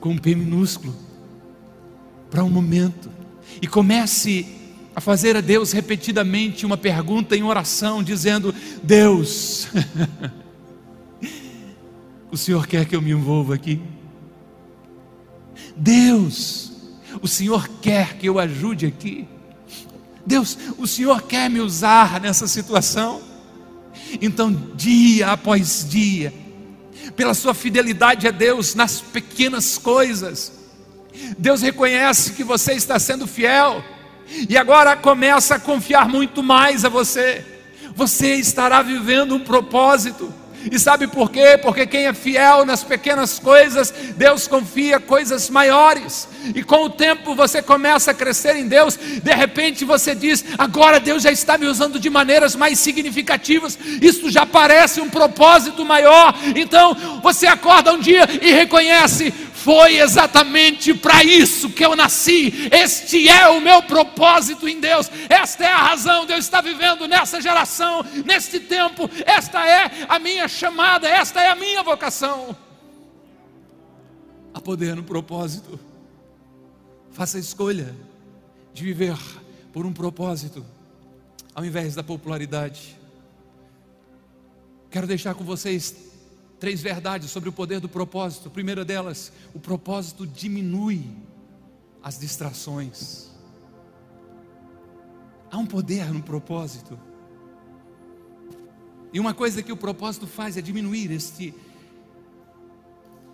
com 0.00 0.10
um 0.10 0.18
P 0.18 0.34
minúsculo. 0.34 0.94
Para 2.30 2.44
um 2.44 2.50
momento. 2.50 3.10
E 3.62 3.66
comece 3.66 4.46
a 4.94 5.00
fazer 5.00 5.36
a 5.36 5.40
Deus 5.40 5.72
repetidamente 5.72 6.64
uma 6.64 6.76
pergunta 6.76 7.36
em 7.36 7.42
oração, 7.42 8.02
dizendo: 8.02 8.54
Deus, 8.82 9.66
o 12.30 12.36
Senhor 12.36 12.66
quer 12.66 12.86
que 12.86 12.94
eu 12.94 13.02
me 13.02 13.10
envolva 13.10 13.54
aqui? 13.54 13.80
Deus, 15.76 16.72
o 17.20 17.26
Senhor 17.26 17.68
quer 17.80 18.16
que 18.16 18.28
eu 18.28 18.38
ajude 18.38 18.86
aqui? 18.86 19.26
Deus, 20.24 20.56
o 20.78 20.86
Senhor 20.86 21.22
quer 21.22 21.50
me 21.50 21.60
usar 21.60 22.20
nessa 22.20 22.46
situação? 22.46 23.20
Então, 24.22 24.52
dia 24.74 25.32
após 25.32 25.86
dia, 25.88 26.32
pela 27.16 27.34
sua 27.34 27.52
fidelidade 27.52 28.28
a 28.28 28.30
Deus 28.30 28.74
nas 28.74 29.00
pequenas 29.00 29.76
coisas, 29.76 30.52
Deus 31.36 31.62
reconhece 31.62 32.32
que 32.32 32.44
você 32.44 32.74
está 32.74 32.98
sendo 32.98 33.26
fiel 33.26 33.84
e 34.48 34.56
agora 34.56 34.96
começa 34.96 35.56
a 35.56 35.60
confiar 35.60 36.08
muito 36.08 36.42
mais 36.42 36.84
a 36.84 36.88
você. 36.88 37.44
Você 37.94 38.34
estará 38.34 38.82
vivendo 38.82 39.34
um 39.34 39.40
propósito. 39.40 40.32
E 40.70 40.78
sabe 40.78 41.06
por 41.06 41.30
quê? 41.30 41.58
Porque 41.60 41.86
quem 41.86 42.06
é 42.06 42.14
fiel 42.14 42.64
nas 42.64 42.82
pequenas 42.82 43.38
coisas, 43.38 43.92
Deus 44.16 44.48
confia 44.48 44.98
coisas 44.98 45.50
maiores. 45.50 46.26
E 46.54 46.62
com 46.62 46.84
o 46.84 46.90
tempo 46.90 47.34
você 47.34 47.60
começa 47.62 48.10
a 48.10 48.14
crescer 48.14 48.56
em 48.56 48.66
Deus, 48.66 48.96
de 48.96 49.34
repente 49.34 49.84
você 49.84 50.14
diz: 50.14 50.44
agora 50.56 50.98
Deus 50.98 51.22
já 51.22 51.30
está 51.30 51.58
me 51.58 51.66
usando 51.66 52.00
de 52.00 52.08
maneiras 52.08 52.56
mais 52.56 52.78
significativas, 52.78 53.78
isso 54.00 54.30
já 54.30 54.46
parece 54.46 55.00
um 55.00 55.10
propósito 55.10 55.84
maior. 55.84 56.34
Então 56.56 57.20
você 57.22 57.46
acorda 57.46 57.92
um 57.92 57.98
dia 57.98 58.26
e 58.40 58.52
reconhece: 58.52 59.32
foi 59.64 59.96
exatamente 59.96 60.92
para 60.92 61.24
isso 61.24 61.70
que 61.70 61.82
eu 61.82 61.96
nasci. 61.96 62.68
Este 62.70 63.26
é 63.30 63.48
o 63.48 63.62
meu 63.62 63.82
propósito 63.82 64.68
em 64.68 64.78
Deus. 64.78 65.10
Esta 65.26 65.64
é 65.64 65.72
a 65.72 65.88
razão 65.88 66.26
de 66.26 66.34
eu 66.34 66.38
estar 66.38 66.60
vivendo 66.60 67.08
nessa 67.08 67.40
geração, 67.40 68.04
neste 68.26 68.60
tempo. 68.60 69.08
Esta 69.24 69.66
é 69.66 70.04
a 70.06 70.18
minha 70.18 70.46
chamada, 70.48 71.08
esta 71.08 71.40
é 71.40 71.48
a 71.48 71.56
minha 71.56 71.82
vocação. 71.82 72.54
A 74.52 74.60
poder 74.60 74.94
no 74.94 75.02
propósito. 75.02 75.80
Faça 77.10 77.38
a 77.38 77.40
escolha 77.40 77.96
de 78.74 78.84
viver 78.84 79.16
por 79.72 79.86
um 79.86 79.94
propósito, 79.94 80.62
ao 81.54 81.64
invés 81.64 81.94
da 81.94 82.02
popularidade. 82.02 82.98
Quero 84.90 85.06
deixar 85.06 85.34
com 85.34 85.42
vocês 85.42 86.13
três 86.58 86.80
verdades 86.80 87.30
sobre 87.30 87.48
o 87.48 87.52
poder 87.52 87.80
do 87.80 87.88
propósito. 87.88 88.48
A 88.48 88.50
primeira 88.50 88.84
delas, 88.84 89.32
o 89.52 89.60
propósito 89.60 90.26
diminui 90.26 91.04
as 92.02 92.18
distrações. 92.18 93.30
Há 95.50 95.58
um 95.58 95.66
poder 95.66 96.12
no 96.12 96.22
propósito. 96.22 96.98
E 99.12 99.20
uma 99.20 99.32
coisa 99.32 99.62
que 99.62 99.72
o 99.72 99.76
propósito 99.76 100.26
faz 100.26 100.56
é 100.56 100.60
diminuir 100.60 101.10
este 101.12 101.54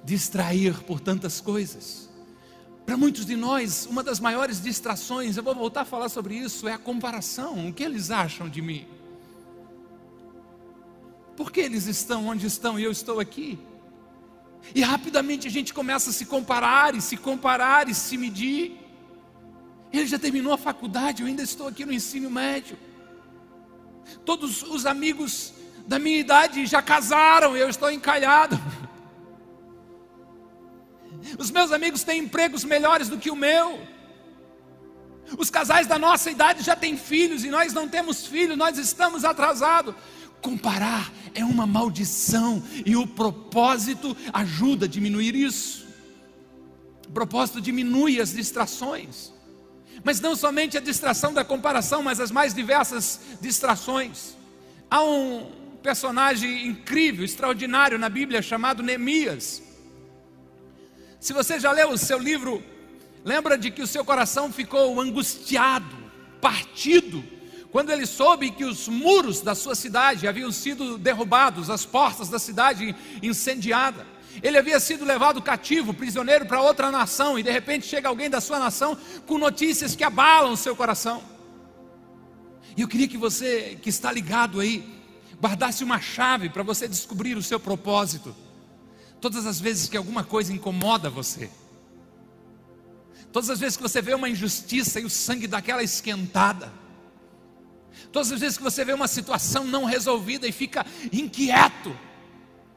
distrair 0.05 0.83
por 0.85 1.01
tantas 1.01 1.41
coisas. 1.41 2.09
Para 2.85 2.97
muitos 2.97 3.25
de 3.25 3.37
nós, 3.37 3.87
uma 3.87 4.03
das 4.03 4.19
maiores 4.19 4.61
distrações, 4.61 5.37
eu 5.37 5.43
vou 5.43 5.55
voltar 5.55 5.83
a 5.83 5.85
falar 5.85 6.09
sobre 6.09 6.35
isso, 6.35 6.67
é 6.67 6.73
a 6.73 6.79
comparação. 6.79 7.69
O 7.69 7.73
que 7.73 7.83
eles 7.83 8.11
acham 8.11 8.49
de 8.49 8.61
mim? 8.61 8.87
Por 11.41 11.51
que 11.51 11.61
eles 11.61 11.87
estão 11.87 12.27
onde 12.27 12.47
estão 12.47 12.79
e 12.79 12.85
eu 12.85 12.93
estou 12.93 13.19
aqui? 13.19 13.59
E 14.75 14.83
rapidamente 14.83 15.49
a 15.49 15.51
gente 15.51 15.73
começa 15.73 16.11
a 16.11 16.13
se 16.13 16.27
comparar 16.27 16.95
e 16.95 17.01
se 17.01 17.17
comparar 17.17 17.89
e 17.89 17.95
se 17.95 18.19
medir. 18.19 18.79
Ele 19.91 20.07
já 20.07 20.19
terminou 20.19 20.53
a 20.53 20.59
faculdade, 20.59 21.23
eu 21.23 21.27
ainda 21.27 21.43
estou 21.43 21.67
aqui 21.67 21.87
no 21.87 21.95
ensino 21.95 22.31
médio. 22.31 22.77
Todos 24.23 24.63
os 24.63 24.85
amigos 24.85 25.55
da 25.87 25.99
minha 25.99 26.19
idade 26.19 26.67
já 26.67 26.83
casaram, 26.83 27.57
eu 27.57 27.71
estou 27.71 27.91
encalhado. 27.91 28.61
Os 31.39 31.51
meus 31.51 31.73
amigos 31.73 32.03
têm 32.03 32.25
empregos 32.25 32.65
melhores 32.65 33.09
do 33.09 33.17
que 33.17 33.31
o 33.31 33.35
meu. 33.35 33.81
Os 35.39 35.49
casais 35.49 35.87
da 35.87 35.99
nossa 35.99 36.31
idade 36.31 36.63
já 36.63 36.77
têm 36.77 36.99
filhos 36.99 37.45
e 37.45 37.49
nós 37.49 37.73
não 37.73 37.89
temos 37.89 38.27
filhos, 38.27 38.59
nós 38.59 38.77
estamos 38.77 39.25
atrasados. 39.25 39.95
Comparar 40.43 41.11
é 41.35 41.45
uma 41.45 41.67
maldição 41.67 42.63
e 42.85 42.97
o 42.97 43.07
propósito 43.07 44.17
ajuda 44.33 44.87
a 44.87 44.89
diminuir 44.89 45.35
isso. 45.35 45.87
O 47.09 47.13
propósito 47.13 47.61
diminui 47.61 48.21
as 48.21 48.33
distrações, 48.33 49.33
mas 50.05 50.21
não 50.21 50.37
somente 50.37 50.79
a 50.79 50.81
distração 50.81 51.33
da 51.33 51.45
comparação, 51.45 52.03
mas 52.03 52.21
as 52.21 52.31
mais 52.31 52.55
diversas 52.55 53.21
distrações. 53.41 54.35
Há 54.91 55.03
um 55.03 55.51
personagem 55.83 56.67
incrível, 56.67 57.25
extraordinário 57.25 57.99
na 57.99 58.09
Bíblia 58.09 58.43
chamado 58.43 58.83
Neemias. 58.83 59.63
Se 61.19 61.33
você 61.33 61.59
já 61.59 61.73
leu 61.73 61.91
o 61.91 61.99
seu 61.99 62.19
livro, 62.19 62.63
lembra 63.25 63.59
de 63.59 63.71
que 63.71 63.83
o 63.83 63.87
seu 63.87 64.05
coração 64.05 64.53
ficou 64.53 65.01
angustiado, 65.01 65.97
partido 66.41 67.23
quando 67.73 67.91
ele 67.91 68.05
soube 68.05 68.51
que 68.51 68.65
os 68.65 68.89
muros 68.89 69.41
da 69.41 69.55
sua 69.55 69.75
cidade 69.75 70.27
haviam 70.27 70.51
sido 70.51 70.99
derrubados, 70.99 71.71
as 71.71 71.87
portas 71.87 72.29
da 72.29 72.39
cidade 72.39 72.95
incendiadas, 73.23 74.05
ele 74.43 74.59
havia 74.59 74.79
sido 74.81 75.05
levado 75.05 75.43
cativo, 75.43 75.95
prisioneiro 75.95 76.47
para 76.47 76.61
outra 76.61 76.91
nação, 76.91 77.39
e 77.39 77.43
de 77.43 77.51
repente 77.51 77.87
chega 77.87 78.09
alguém 78.09 78.31
da 78.31 78.41
sua 78.41 78.59
nação 78.59 78.97
com 79.27 79.39
notícias 79.39 79.95
que 79.95 80.05
abalam 80.05 80.53
o 80.53 80.57
seu 80.57 80.75
coração. 80.75 81.23
E 82.77 82.83
eu 82.83 82.89
queria 82.89 83.09
que 83.09 83.17
você, 83.17 83.79
que 83.83 83.89
está 83.89 84.11
ligado 84.11 84.61
aí, 84.61 84.85
guardasse 85.41 85.83
uma 85.83 86.01
chave 86.01 86.49
para 86.49 86.63
você 86.63 86.87
descobrir 86.87 87.37
o 87.37 87.43
seu 87.43 87.59
propósito. 87.59 88.35
Todas 89.21 89.47
as 89.47 89.61
vezes 89.61 89.89
que 89.89 89.97
alguma 89.97 90.25
coisa 90.25 90.53
incomoda 90.53 91.11
você, 91.11 91.51
todas 93.33 93.51
as 93.51 93.61
vezes 93.61 93.77
que 93.77 93.83
você 93.83 94.01
vê 94.01 94.15
uma 94.15 94.29
injustiça 94.29 94.99
e 94.99 95.05
o 95.05 95.11
sangue 95.11 95.47
daquela 95.47 95.83
esquentada, 95.83 96.73
Todas 98.13 98.33
as 98.33 98.41
vezes 98.41 98.57
que 98.57 98.63
você 98.63 98.85
vê 98.85 98.93
uma 98.93 99.09
situação 99.09 99.65
não 99.65 99.85
resolvida 99.85 100.47
e 100.47 100.53
fica 100.53 100.85
inquieto, 101.13 101.97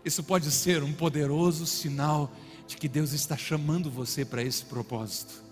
isso 0.03 0.23
pode 0.23 0.51
ser 0.51 0.83
um 0.83 0.93
poderoso 0.93 1.65
sinal 1.65 2.31
de 2.67 2.77
que 2.77 2.87
Deus 2.87 3.13
está 3.13 3.37
chamando 3.37 3.89
você 3.89 4.25
para 4.25 4.43
esse 4.43 4.65
propósito. 4.65 5.43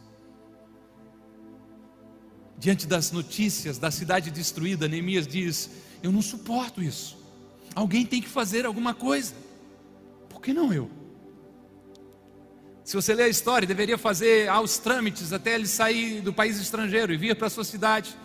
Diante 2.57 2.85
das 2.85 3.11
notícias 3.11 3.77
da 3.77 3.89
cidade 3.89 4.29
destruída, 4.29 4.87
Neemias 4.87 5.25
diz: 5.25 5.69
Eu 6.03 6.11
não 6.11 6.21
suporto 6.21 6.81
isso. 6.81 7.17
Alguém 7.73 8.05
tem 8.05 8.21
que 8.21 8.29
fazer 8.29 8.65
alguma 8.65 8.93
coisa. 8.93 9.33
Por 10.29 10.41
que 10.41 10.53
não 10.53 10.71
eu? 10.71 10.89
Se 12.83 12.95
você 12.95 13.13
ler 13.13 13.23
a 13.23 13.29
história, 13.29 13.67
deveria 13.67 13.97
fazer 13.97 14.49
aos 14.49 14.77
trâmites 14.77 15.31
até 15.31 15.55
ele 15.55 15.67
sair 15.67 16.21
do 16.21 16.33
país 16.33 16.59
estrangeiro 16.59 17.13
e 17.13 17.17
vir 17.17 17.35
para 17.35 17.47
a 17.47 17.49
sua 17.49 17.63
cidade. 17.63 18.15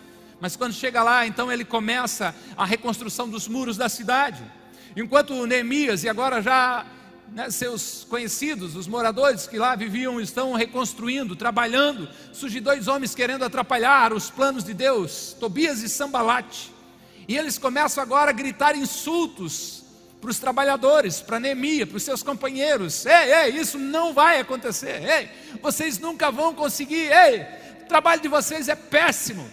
Mas 0.40 0.56
quando 0.56 0.74
chega 0.74 1.02
lá, 1.02 1.26
então 1.26 1.50
ele 1.50 1.64
começa 1.64 2.34
a 2.56 2.64
reconstrução 2.64 3.28
dos 3.28 3.48
muros 3.48 3.76
da 3.76 3.88
cidade. 3.88 4.42
Enquanto 4.94 5.46
Neemias 5.46 6.04
e 6.04 6.08
agora 6.08 6.42
já 6.42 6.86
né, 7.32 7.50
seus 7.50 8.06
conhecidos, 8.08 8.76
os 8.76 8.86
moradores 8.86 9.46
que 9.46 9.58
lá 9.58 9.74
viviam, 9.74 10.20
estão 10.20 10.52
reconstruindo, 10.52 11.34
trabalhando, 11.34 12.08
surgem 12.32 12.62
dois 12.62 12.86
homens 12.88 13.14
querendo 13.14 13.44
atrapalhar 13.44 14.12
os 14.12 14.30
planos 14.30 14.64
de 14.64 14.72
Deus, 14.72 15.36
Tobias 15.38 15.82
e 15.82 15.88
Sambalate. 15.88 16.72
E 17.28 17.36
eles 17.36 17.58
começam 17.58 18.02
agora 18.02 18.30
a 18.30 18.34
gritar 18.34 18.76
insultos 18.76 19.84
para 20.20 20.30
os 20.30 20.38
trabalhadores, 20.38 21.20
para 21.20 21.40
Neemias, 21.40 21.88
para 21.88 21.96
os 21.96 22.02
seus 22.02 22.22
companheiros. 22.22 23.04
Ei, 23.04 23.32
ei, 23.32 23.56
isso 23.56 23.78
não 23.78 24.14
vai 24.14 24.40
acontecer. 24.40 25.02
Ei, 25.02 25.28
vocês 25.60 25.98
nunca 25.98 26.30
vão 26.30 26.54
conseguir. 26.54 27.10
Ei, 27.12 27.46
o 27.82 27.86
trabalho 27.86 28.22
de 28.22 28.28
vocês 28.28 28.68
é 28.68 28.74
péssimo. 28.74 29.50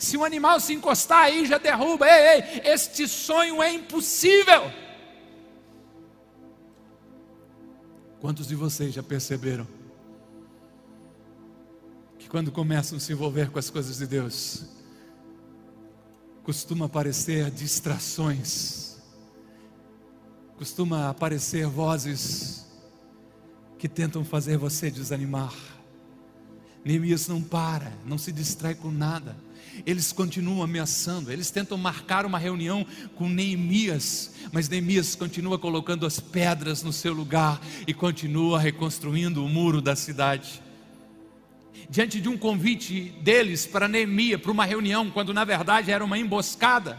Se 0.00 0.16
um 0.16 0.24
animal 0.24 0.58
se 0.58 0.72
encostar 0.72 1.24
aí, 1.24 1.44
já 1.44 1.58
derruba. 1.58 2.06
Ei, 2.06 2.40
ei, 2.40 2.62
este 2.72 3.06
sonho 3.06 3.62
é 3.62 3.70
impossível. 3.70 4.72
Quantos 8.18 8.48
de 8.48 8.54
vocês 8.54 8.94
já 8.94 9.02
perceberam 9.02 9.68
que 12.18 12.30
quando 12.30 12.50
começam 12.50 12.96
a 12.96 13.00
se 13.00 13.12
envolver 13.12 13.50
com 13.50 13.58
as 13.58 13.68
coisas 13.68 13.98
de 13.98 14.06
Deus, 14.06 14.64
costuma 16.42 16.86
aparecer 16.86 17.50
distrações, 17.50 18.96
costuma 20.56 21.10
aparecer 21.10 21.66
vozes 21.66 22.66
que 23.78 23.86
tentam 23.86 24.24
fazer 24.24 24.56
você 24.56 24.90
desanimar. 24.90 25.54
Neemias 26.82 27.28
não 27.28 27.42
para, 27.42 27.92
não 28.06 28.16
se 28.16 28.32
distrai 28.32 28.74
com 28.74 28.90
nada. 28.90 29.36
Eles 29.86 30.12
continuam 30.12 30.62
ameaçando, 30.62 31.32
eles 31.32 31.50
tentam 31.50 31.78
marcar 31.78 32.26
uma 32.26 32.38
reunião 32.38 32.86
com 33.14 33.28
Neemias, 33.28 34.32
mas 34.52 34.68
Neemias 34.68 35.14
continua 35.14 35.58
colocando 35.58 36.06
as 36.06 36.20
pedras 36.20 36.82
no 36.82 36.92
seu 36.92 37.12
lugar 37.12 37.60
e 37.86 37.94
continua 37.94 38.60
reconstruindo 38.60 39.44
o 39.44 39.48
muro 39.48 39.80
da 39.80 39.96
cidade. 39.96 40.62
Diante 41.88 42.20
de 42.20 42.28
um 42.28 42.36
convite 42.36 43.12
deles 43.22 43.66
para 43.66 43.88
Neemias, 43.88 44.40
para 44.40 44.52
uma 44.52 44.64
reunião, 44.64 45.10
quando 45.10 45.34
na 45.34 45.44
verdade 45.44 45.90
era 45.90 46.04
uma 46.04 46.18
emboscada, 46.18 46.98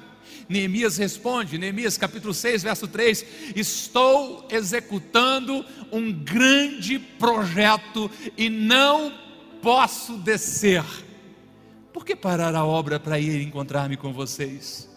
Neemias 0.50 0.98
responde, 0.98 1.58
Neemias 1.58 1.98
capítulo 1.98 2.34
6, 2.34 2.64
verso 2.64 2.88
3: 2.88 3.26
Estou 3.56 4.46
executando 4.52 5.66
um 5.92 6.12
grande 6.12 7.00
projeto 7.00 8.12
e 8.38 8.50
não 8.50 9.14
posso 9.62 10.18
descer. 10.18 10.84
Por 11.94 12.06
que 12.06 12.16
parar 12.16 12.56
a 12.56 12.66
obra 12.66 13.00
para 13.00 13.20
ir 13.20 13.42
encontrar-me 13.42 13.98
com 13.98 14.14
vocês? 14.14 14.91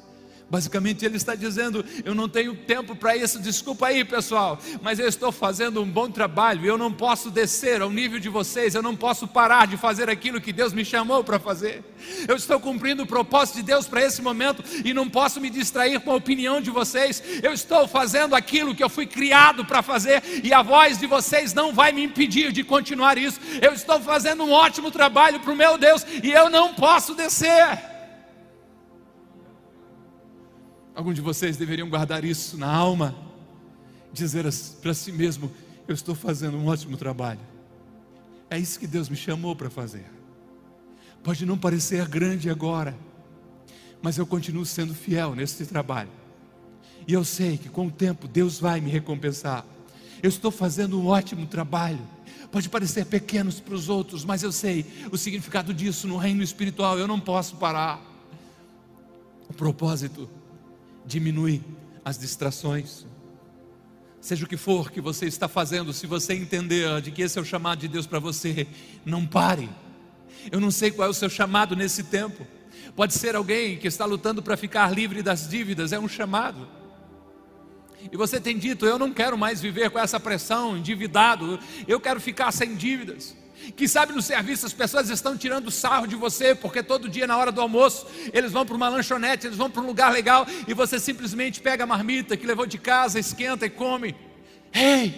Basicamente, 0.55 1.05
ele 1.05 1.17
está 1.17 1.35
dizendo: 1.35 1.85
Eu 2.05 2.15
não 2.15 2.29
tenho 2.29 2.55
tempo 2.55 2.95
para 2.95 3.17
isso, 3.17 3.41
desculpa 3.41 3.89
aí, 3.89 4.05
pessoal, 4.05 4.57
mas 4.81 5.01
eu 5.01 5.09
estou 5.09 5.33
fazendo 5.33 5.83
um 5.83 5.91
bom 5.91 6.09
trabalho, 6.09 6.65
eu 6.65 6.79
não 6.79 6.93
posso 6.93 7.29
descer 7.29 7.83
ao 7.83 7.91
nível 7.91 8.21
de 8.21 8.29
vocês, 8.29 8.73
eu 8.73 8.83
não 8.83 8.95
posso 8.95 9.27
parar 9.27 9.67
de 9.67 9.77
fazer 9.77 10.09
aquilo 10.09 10.41
que 10.41 10.53
Deus 10.53 10.73
me 10.73 10.85
chamou 10.85 11.25
para 11.25 11.41
fazer. 11.41 11.83
Eu 12.29 12.37
estou 12.37 12.61
cumprindo 12.61 13.03
o 13.03 13.07
propósito 13.07 13.57
de 13.57 13.63
Deus 13.65 13.89
para 13.89 14.05
esse 14.05 14.23
momento 14.23 14.63
e 14.85 14.95
não 14.95 15.11
posso 15.11 15.41
me 15.41 15.51
distrair 15.51 15.99
com 15.99 16.13
a 16.13 16.17
opinião 16.17 16.61
de 16.61 16.71
vocês. 16.71 17.21
Eu 17.43 17.53
estou 17.53 17.89
fazendo 17.89 18.37
aquilo 18.37 18.77
que 18.77 18.85
eu 18.85 18.89
fui 18.89 19.07
criado 19.07 19.65
para 19.65 19.83
fazer 19.83 20.23
e 20.45 20.55
a 20.55 20.63
voz 20.63 21.01
de 21.01 21.09
vocês 21.09 21.53
não 21.53 21.73
vai 21.73 21.91
me 21.91 22.05
impedir 22.05 22.53
de 22.53 22.63
continuar 22.63 23.19
isso. 23.19 23.41
Eu 23.61 23.73
estou 23.73 24.01
fazendo 24.01 24.45
um 24.45 24.53
ótimo 24.53 24.93
trabalho 24.93 25.41
para 25.41 25.53
o 25.53 25.57
meu 25.57 25.77
Deus 25.77 26.07
e 26.23 26.31
eu 26.31 26.49
não 26.49 26.75
posso 26.75 27.13
descer. 27.13 27.94
Alguns 30.95 31.17
de 31.17 31.21
vocês 31.21 31.57
deveriam 31.57 31.91
guardar 31.91 32.25
isso 32.25 32.57
na 32.57 32.73
alma, 32.73 33.17
dizer 34.13 34.45
para 34.81 34.95
si 34.95 35.11
mesmo: 35.11 35.51
Eu 35.89 35.95
estou 35.95 36.15
fazendo 36.15 36.57
um 36.57 36.67
ótimo 36.67 36.97
trabalho. 36.97 37.41
É 38.49 38.59
isso 38.59 38.79
que 38.79 38.87
Deus 38.87 39.09
me 39.09 39.17
chamou 39.17 39.57
para 39.57 39.69
fazer. 39.69 40.05
Pode 41.25 41.45
não 41.45 41.59
parecer 41.59 42.07
grande 42.07 42.49
agora, 42.49 42.97
mas 44.01 44.19
eu 44.19 44.27
continuo 44.27 44.65
sendo 44.65 44.95
fiel 44.95 45.35
nesse 45.35 45.67
trabalho. 45.67 46.11
E 47.09 47.13
eu 47.13 47.25
sei 47.25 47.59
que 47.59 47.69
com 47.69 47.89
o 47.89 47.91
tempo 47.91 48.29
Deus 48.29 48.61
vai 48.61 48.81
me 48.81 48.91
recompensar. 48.91 49.67
Eu 50.23 50.29
estou 50.29 50.51
fazendo 50.51 51.01
um 51.01 51.07
ótimo 51.09 51.47
trabalho. 51.47 52.01
Pode 52.53 52.69
parecer 52.69 53.05
pequenos 53.07 53.59
para 53.59 53.75
os 53.75 53.89
outros, 53.89 54.25
mas 54.25 54.45
eu 54.45 54.53
sei 54.53 54.87
o 55.11 55.19
significado 55.19 55.75
disso 55.75 56.07
no 56.07 56.17
reino 56.17 56.43
espiritual. 56.43 56.99
Eu 56.99 57.09
não 57.09 57.19
posso 57.19 57.57
parar. 57.57 58.01
O 59.49 59.53
propósito 59.53 60.31
diminui 61.05 61.63
as 62.05 62.19
distrações. 62.19 63.07
Seja 64.21 64.45
o 64.45 64.49
que 64.49 64.57
for 64.57 64.91
que 64.91 65.01
você 65.01 65.27
está 65.27 65.49
fazendo, 65.49 65.93
se 65.93 66.07
você 66.07 66.33
entender 66.33 67.01
de 67.03 67.11
que 67.11 67.23
esse 67.23 67.39
é 67.39 67.43
o 67.43 67.45
chamado 67.45 67.81
de 67.81 67.89
Deus 67.89 68.07
para 68.07 68.19
você, 68.19 68.67
não 69.05 69.27
pare. 69.27 69.69
Eu 70.51 70.61
não 70.61 70.71
sei 70.71 70.91
qual 70.91 71.09
é 71.09 71.11
o 71.11 71.15
seu 71.15 71.29
chamado 71.29 71.77
nesse 71.77 72.05
tempo. 72.05 72.47
Pode 72.97 73.13
ser 73.15 73.37
alguém 73.37 73.77
que 73.77 73.87
está 73.87 74.05
lutando 74.05 74.43
para 74.43 74.57
ficar 74.57 74.91
livre 74.91 75.23
das 75.23 75.49
dívidas, 75.49 75.93
é 75.93 75.99
um 75.99 76.09
chamado. 76.09 76.67
E 78.11 78.17
você 78.17 78.41
tem 78.41 78.59
dito: 78.59 78.87
Eu 78.87 78.99
não 78.99 79.13
quero 79.13 79.37
mais 79.37 79.61
viver 79.61 79.91
com 79.91 79.99
essa 79.99 80.21
pressão, 80.21 80.77
endividado, 80.77 81.59
eu 81.87 82.01
quero 82.01 82.21
ficar 82.21 82.53
sem 82.53 82.75
dívidas. 82.75 83.37
Que 83.77 83.89
sabe 83.89 84.13
no 84.13 84.23
serviço 84.23 84.67
as 84.67 84.73
pessoas 84.73 85.11
estão 85.11 85.37
tirando 85.37 85.71
sarro 85.71 86.07
de 86.07 86.17
você, 86.17 86.55
porque 86.55 86.83
todo 86.83 87.09
dia 87.09 87.27
na 87.27 87.37
hora 87.37 87.53
do 87.53 87.61
almoço 87.61 88.07
eles 88.33 88.53
vão 88.53 88.65
para 88.65 88.77
uma 88.77 88.89
lanchonete, 88.89 89.47
eles 89.47 89.57
vão 89.57 89.71
para 89.71 89.83
um 89.83 89.87
lugar 89.87 90.13
legal 90.13 90.47
e 90.67 90.75
você 90.75 90.99
simplesmente 90.99 91.61
pega 91.61 91.85
a 91.85 91.87
marmita 91.87 92.37
que 92.37 92.47
levou 92.47 92.67
de 92.67 92.79
casa, 92.79 93.19
esquenta 93.19 93.67
e 93.67 93.71
come. 93.71 94.15
Ei, 94.73 95.15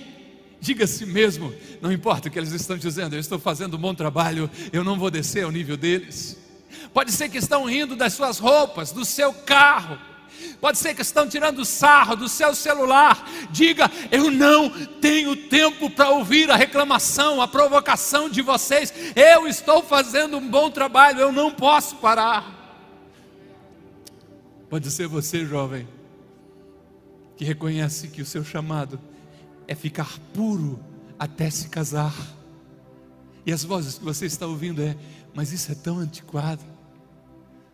diga 0.60 0.84
a 0.84 0.88
si 0.88 1.06
mesmo, 1.06 1.54
não 1.80 1.92
importa 1.92 2.28
o 2.28 2.30
que 2.30 2.38
eles 2.38 2.52
estão 2.52 2.76
dizendo, 2.76 3.14
eu 3.14 3.20
estou 3.20 3.38
fazendo 3.38 3.76
um 3.76 3.80
bom 3.80 3.94
trabalho, 3.94 4.50
eu 4.72 4.84
não 4.84 4.98
vou 4.98 5.10
descer 5.10 5.44
ao 5.44 5.50
nível 5.50 5.76
deles. 5.76 6.38
Pode 6.92 7.12
ser 7.12 7.28
que 7.28 7.38
estão 7.38 7.64
rindo 7.64 7.94
das 7.94 8.12
suas 8.12 8.38
roupas, 8.38 8.92
do 8.92 9.04
seu 9.04 9.32
carro 9.32 9.98
Pode 10.60 10.78
ser 10.78 10.94
que 10.94 11.02
estão 11.02 11.28
tirando 11.28 11.64
sarro 11.64 12.16
do 12.16 12.28
seu 12.28 12.54
celular. 12.54 13.28
Diga: 13.50 13.90
Eu 14.10 14.30
não 14.30 14.70
tenho 15.00 15.36
tempo 15.36 15.90
para 15.90 16.10
ouvir 16.10 16.50
a 16.50 16.56
reclamação, 16.56 17.40
a 17.40 17.48
provocação 17.48 18.28
de 18.28 18.42
vocês. 18.42 18.92
Eu 19.14 19.46
estou 19.46 19.82
fazendo 19.82 20.38
um 20.38 20.48
bom 20.48 20.70
trabalho, 20.70 21.20
eu 21.20 21.32
não 21.32 21.50
posso 21.50 21.96
parar. 21.96 22.54
Pode 24.68 24.90
ser 24.90 25.06
você, 25.06 25.44
jovem, 25.44 25.86
que 27.36 27.44
reconhece 27.44 28.08
que 28.08 28.20
o 28.20 28.26
seu 28.26 28.44
chamado 28.44 29.00
é 29.68 29.74
ficar 29.74 30.18
puro 30.32 30.80
até 31.18 31.50
se 31.50 31.68
casar. 31.68 32.14
E 33.44 33.52
as 33.52 33.62
vozes 33.62 33.98
que 33.98 34.04
você 34.04 34.26
está 34.26 34.46
ouvindo 34.46 34.82
é: 34.82 34.96
Mas 35.34 35.52
isso 35.52 35.70
é 35.70 35.74
tão 35.74 35.98
antiquado. 35.98 36.75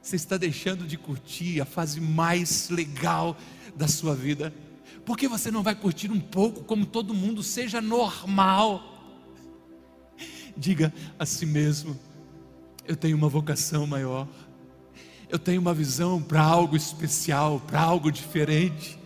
Você 0.03 0.17
está 0.17 0.37
deixando 0.37 0.85
de 0.85 0.99
curtir 0.99 1.61
a 1.61 1.65
fase 1.65 2.01
mais 2.01 2.69
legal 2.69 3.37
da 3.77 3.87
sua 3.87 4.17
vida? 4.17 4.53
Por 5.07 5.17
que 5.17 5.29
você 5.29 5.49
não 5.49 5.63
vai 5.63 5.77
curtir 5.77 6.11
um 6.11 6.19
pouco 6.19 6.65
como 6.65 6.85
todo 6.85 7.15
mundo, 7.15 7.41
seja 7.41 7.81
normal? 7.81 8.89
Diga 10.57 10.93
a 11.17 11.25
si 11.25 11.47
mesmo: 11.47 11.99
eu 12.87 12.97
tenho 12.97 13.17
uma 13.17 13.29
vocação 13.29 13.87
maior, 13.87 14.27
eu 15.31 15.39
tenho 15.39 15.61
uma 15.61 15.73
visão 15.73 16.21
para 16.21 16.43
algo 16.43 16.77
especial, 16.77 17.63
para 17.65 17.81
algo 17.81 18.11
diferente. 18.11 18.99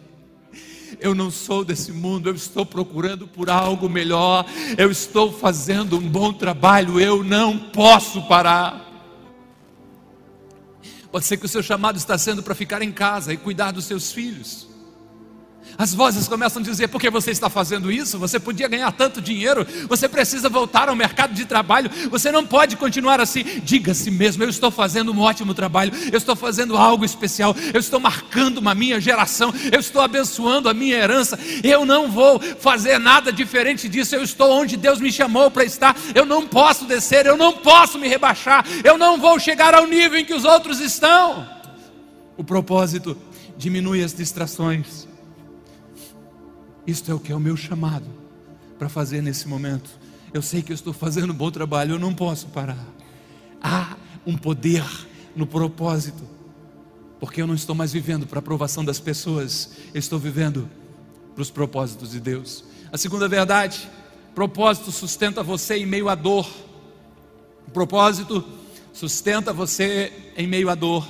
Eu 0.99 1.15
não 1.15 1.31
sou 1.31 1.63
desse 1.63 1.93
mundo, 1.93 2.31
eu 2.31 2.35
estou 2.35 2.65
procurando 2.65 3.29
por 3.29 3.51
algo 3.51 3.87
melhor, 3.87 4.47
eu 4.79 4.91
estou 4.91 5.31
fazendo 5.31 5.99
um 5.99 6.09
bom 6.09 6.33
trabalho, 6.33 6.99
eu 6.99 7.23
não 7.23 7.59
posso 7.59 8.23
parar. 8.23 8.86
Pode 11.11 11.25
ser 11.25 11.37
que 11.37 11.47
o 11.47 11.49
seu 11.49 11.62
chamado 11.62 11.97
está 11.97 12.19
sendo 12.19 12.42
para 12.42 12.55
ficar 12.55 12.83
em 12.83 12.92
casa 12.92 13.33
e 13.33 13.37
cuidar 13.37 13.71
dos 13.71 13.85
seus 13.85 14.12
filhos. 14.12 14.66
As 15.79 15.92
vozes 15.92 16.26
começam 16.26 16.62
a 16.62 16.64
dizer: 16.64 16.88
por 16.88 17.00
que 17.00 17.11
você 17.11 17.31
está 17.31 17.50
fazendo 17.50 17.90
isso? 17.90 18.18
Você 18.18 18.40
podia 18.40 18.68
ganhar 18.68 18.90
tanto 18.92 19.20
dinheiro, 19.20 19.66
você 19.88 20.09
precisa 20.09 20.48
voltar 20.48 20.88
ao 20.88 20.96
mercado 20.96 21.35
de 21.35 21.44
trabalho, 21.44 21.90
você 22.11 22.33
não 22.33 22.46
pode 22.46 22.76
continuar 22.76 23.20
assim. 23.20 23.44
Diga 23.62 23.92
a 23.92 23.94
si 23.94 24.11
mesmo: 24.11 24.42
eu 24.42 24.48
estou 24.48 24.70
fazendo 24.70 25.12
um 25.12 25.20
ótimo 25.20 25.52
trabalho, 25.52 25.92
eu 26.11 26.16
estou 26.16 26.35
fazendo 26.35 26.76
algo 26.76 27.05
especial, 27.05 27.55
eu 27.74 27.81
estou 27.81 28.00
marcando 28.00 28.59
uma 28.59 28.74
minha 28.74 29.00
geração, 29.00 29.52
eu 29.70 29.81
estou 29.81 30.00
abençoando 30.00 30.68
a 30.68 30.74
minha 30.74 30.96
herança, 30.96 31.38
eu 31.62 31.85
não 31.85 32.11
vou 32.11 32.40
fazer 32.40 32.98
nada 32.98 33.33
diferente 33.33 33.88
disso, 33.88 34.14
eu 34.14 34.22
estou 34.22 34.50
onde 34.50 34.76
Deus 34.76 35.00
me 35.00 35.12
chamou 35.12 35.50
para 35.50 35.64
estar, 35.64 35.94
eu 36.14 36.24
não 36.24 36.46
posso 36.46 36.87
descer, 36.87 37.26
eu 37.26 37.37
não 37.37 37.52
posso 37.52 37.98
me 37.98 38.09
rebaixar, 38.09 38.64
eu 38.83 38.96
não 38.96 39.18
vou 39.18 39.38
chegar 39.38 39.74
ao 39.74 39.87
nível 39.87 40.18
em 40.18 40.24
que 40.24 40.35
os 40.35 40.44
outros 40.44 40.81
estão. 40.81 41.46
O 42.37 42.44
propósito 42.44 43.16
diminui 43.59 44.02
as 44.02 44.12
distrações 44.12 45.07
isto 46.87 47.11
é 47.11 47.14
o 47.14 47.20
que 47.20 47.33
é 47.33 47.35
o 47.35 47.40
meu 47.40 47.57
chamado 47.57 48.07
para 48.79 48.88
fazer 48.88 49.22
nesse 49.22 49.49
momento. 49.49 49.90
Eu 50.33 50.42
sei 50.42 50.62
que 50.62 50.72
eu 50.72 50.75
estou 50.75 50.92
fazendo 50.92 51.33
um 51.33 51.37
bom 51.37 51.51
trabalho, 51.51 51.94
eu 51.94 51.99
não 51.99 52.14
posso 52.14 52.46
parar. 52.49 52.85
Há 53.62 53.96
um 54.27 54.37
poder 54.37 54.85
no 55.35 55.46
propósito, 55.46 56.22
porque 57.18 57.40
eu 57.40 57.46
não 57.46 57.55
estou 57.55 57.75
mais 57.75 57.92
vivendo 57.92 58.27
para 58.27 58.38
a 58.38 58.40
aprovação 58.40 58.85
das 58.85 59.01
pessoas, 59.01 59.70
eu 59.94 59.99
estou 59.99 60.18
vivendo 60.18 60.68
para 61.35 61.42
os 61.42 61.51
propósitos 61.51 62.11
de 62.11 62.20
Deus. 62.20 62.64
A 62.92 62.99
segunda 62.99 63.29
verdade, 63.29 63.88
propósito 64.37 64.92
sustenta 64.92 65.42
você 65.42 65.77
em 65.77 65.87
meio 65.87 66.11
à 66.11 66.14
dor. 66.14 66.46
O 67.66 67.70
propósito 67.70 68.44
sustenta 68.92 69.51
você 69.51 70.12
em 70.37 70.46
meio 70.46 70.68
à 70.68 70.75
dor. 70.75 71.09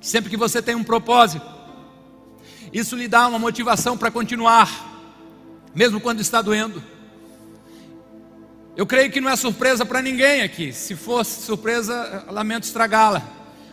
Sempre 0.00 0.30
que 0.30 0.36
você 0.36 0.62
tem 0.62 0.74
um 0.74 0.82
propósito, 0.82 1.44
isso 2.72 2.94
lhe 2.94 3.08
dá 3.08 3.26
uma 3.26 3.38
motivação 3.38 3.96
para 3.96 4.10
continuar, 4.10 4.68
mesmo 5.74 6.00
quando 6.00 6.20
está 6.20 6.40
doendo. 6.40 6.82
Eu 8.76 8.86
creio 8.86 9.10
que 9.10 9.20
não 9.20 9.28
é 9.28 9.36
surpresa 9.36 9.84
para 9.84 10.00
ninguém 10.00 10.42
aqui. 10.42 10.72
Se 10.72 10.94
fosse 10.94 11.42
surpresa, 11.42 12.24
lamento 12.30 12.64
estragá-la. 12.64 13.22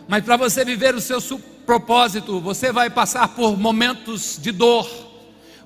Mas 0.08 0.24
para 0.24 0.36
você 0.36 0.64
viver 0.64 0.94
o 0.94 1.00
seu 1.00 1.20
propósito, 1.64 2.40
você 2.40 2.72
vai 2.72 2.90
passar 2.90 3.28
por 3.28 3.56
momentos 3.56 4.38
de 4.40 4.50
dor. 4.50 4.88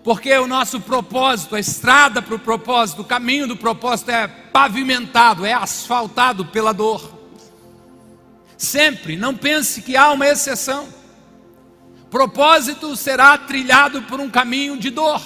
Porque 0.04 0.36
o 0.36 0.46
nosso 0.46 0.80
propósito, 0.80 1.54
a 1.54 1.60
estrada 1.60 2.20
para 2.20 2.34
o 2.34 2.38
propósito, 2.38 3.02
o 3.02 3.04
caminho 3.04 3.46
do 3.46 3.56
propósito 3.56 4.10
é 4.10 4.26
pavimentado, 4.26 5.46
é 5.46 5.52
asfaltado 5.52 6.44
pela 6.44 6.72
dor. 6.72 7.18
Sempre, 8.56 9.16
não 9.16 9.34
pense 9.34 9.80
que 9.80 9.96
há 9.96 10.10
uma 10.10 10.28
exceção. 10.28 10.86
Propósito 12.12 12.94
será 12.94 13.38
trilhado 13.38 14.02
por 14.02 14.20
um 14.20 14.28
caminho 14.28 14.76
de 14.76 14.90
dor. 14.90 15.18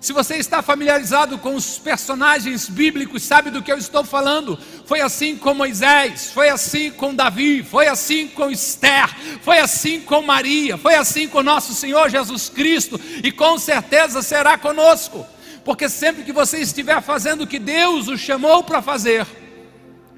Se 0.00 0.12
você 0.12 0.34
está 0.34 0.60
familiarizado 0.60 1.38
com 1.38 1.54
os 1.54 1.78
personagens 1.78 2.68
bíblicos, 2.68 3.22
sabe 3.22 3.50
do 3.52 3.62
que 3.62 3.70
eu 3.70 3.78
estou 3.78 4.02
falando. 4.02 4.58
Foi 4.84 5.00
assim 5.00 5.36
com 5.36 5.54
Moisés, 5.54 6.32
foi 6.32 6.48
assim 6.48 6.90
com 6.90 7.14
Davi, 7.14 7.62
foi 7.62 7.86
assim 7.86 8.26
com 8.26 8.50
Esther, 8.50 9.08
foi 9.42 9.60
assim 9.60 10.00
com 10.00 10.20
Maria, 10.20 10.76
foi 10.76 10.96
assim 10.96 11.28
com 11.28 11.40
nosso 11.40 11.72
Senhor 11.72 12.10
Jesus 12.10 12.48
Cristo 12.48 13.00
e 13.22 13.30
com 13.30 13.56
certeza 13.56 14.20
será 14.20 14.58
conosco. 14.58 15.24
Porque 15.64 15.88
sempre 15.88 16.24
que 16.24 16.32
você 16.32 16.58
estiver 16.58 17.00
fazendo 17.00 17.42
o 17.42 17.46
que 17.46 17.60
Deus 17.60 18.08
o 18.08 18.18
chamou 18.18 18.64
para 18.64 18.82
fazer, 18.82 19.24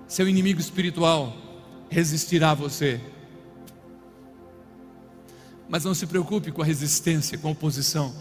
seu 0.08 0.26
inimigo 0.26 0.62
espiritual 0.62 1.36
resistirá 1.90 2.52
a 2.52 2.54
você. 2.54 2.98
Mas 5.70 5.84
não 5.84 5.94
se 5.94 6.04
preocupe 6.04 6.50
com 6.50 6.62
a 6.62 6.64
resistência, 6.64 7.38
com 7.38 7.46
a 7.46 7.52
oposição. 7.52 8.12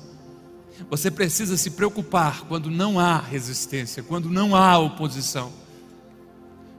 Você 0.87 1.09
precisa 1.09 1.57
se 1.57 1.71
preocupar 1.71 2.41
quando 2.47 2.69
não 2.69 2.99
há 2.99 3.17
resistência, 3.17 4.03
quando 4.03 4.29
não 4.29 4.55
há 4.55 4.77
oposição. 4.77 5.51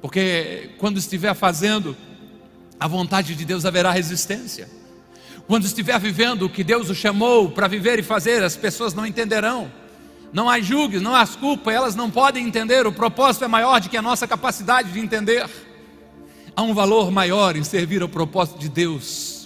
Porque 0.01 0.71
quando 0.79 0.97
estiver 0.97 1.35
fazendo 1.35 1.97
a 2.79 2.87
vontade 2.87 3.35
de 3.35 3.45
Deus, 3.45 3.67
haverá 3.67 3.91
resistência. 3.91 4.71
Quando 5.49 5.67
estiver 5.67 5.99
vivendo 5.99 6.45
o 6.45 6.49
que 6.49 6.63
Deus 6.63 6.89
o 6.89 6.95
chamou 6.95 7.51
para 7.51 7.67
viver 7.67 7.99
e 7.99 8.03
fazer, 8.03 8.43
as 8.45 8.57
pessoas 8.57 8.95
não 8.95 9.05
entenderão. 9.05 9.71
Não 10.33 10.49
há 10.49 10.61
julgues, 10.61 11.03
não 11.03 11.17
há 11.17 11.27
culpa, 11.27 11.73
elas 11.73 11.97
não 11.97 12.09
podem 12.09 12.47
entender. 12.47 12.87
O 12.87 12.93
propósito 12.93 13.45
é 13.45 13.49
maior 13.49 13.81
do 13.81 13.89
que 13.89 13.97
a 13.97 14.03
nossa 14.03 14.29
capacidade 14.29 14.93
de 14.93 15.01
entender. 15.01 15.51
Há 16.55 16.63
um 16.63 16.73
valor 16.73 17.11
maior 17.11 17.57
em 17.57 17.65
servir 17.65 18.01
ao 18.03 18.09
propósito 18.09 18.61
de 18.61 18.69
Deus 18.69 19.40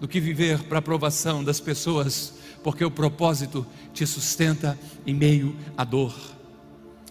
do 0.00 0.08
que 0.08 0.18
viver 0.18 0.62
para 0.64 0.78
a 0.78 0.80
aprovação 0.80 1.44
das 1.44 1.60
pessoas 1.60 2.40
porque 2.62 2.84
o 2.84 2.90
propósito 2.90 3.66
te 3.92 4.06
sustenta 4.06 4.78
em 5.06 5.14
meio 5.14 5.56
à 5.76 5.84
dor. 5.84 6.14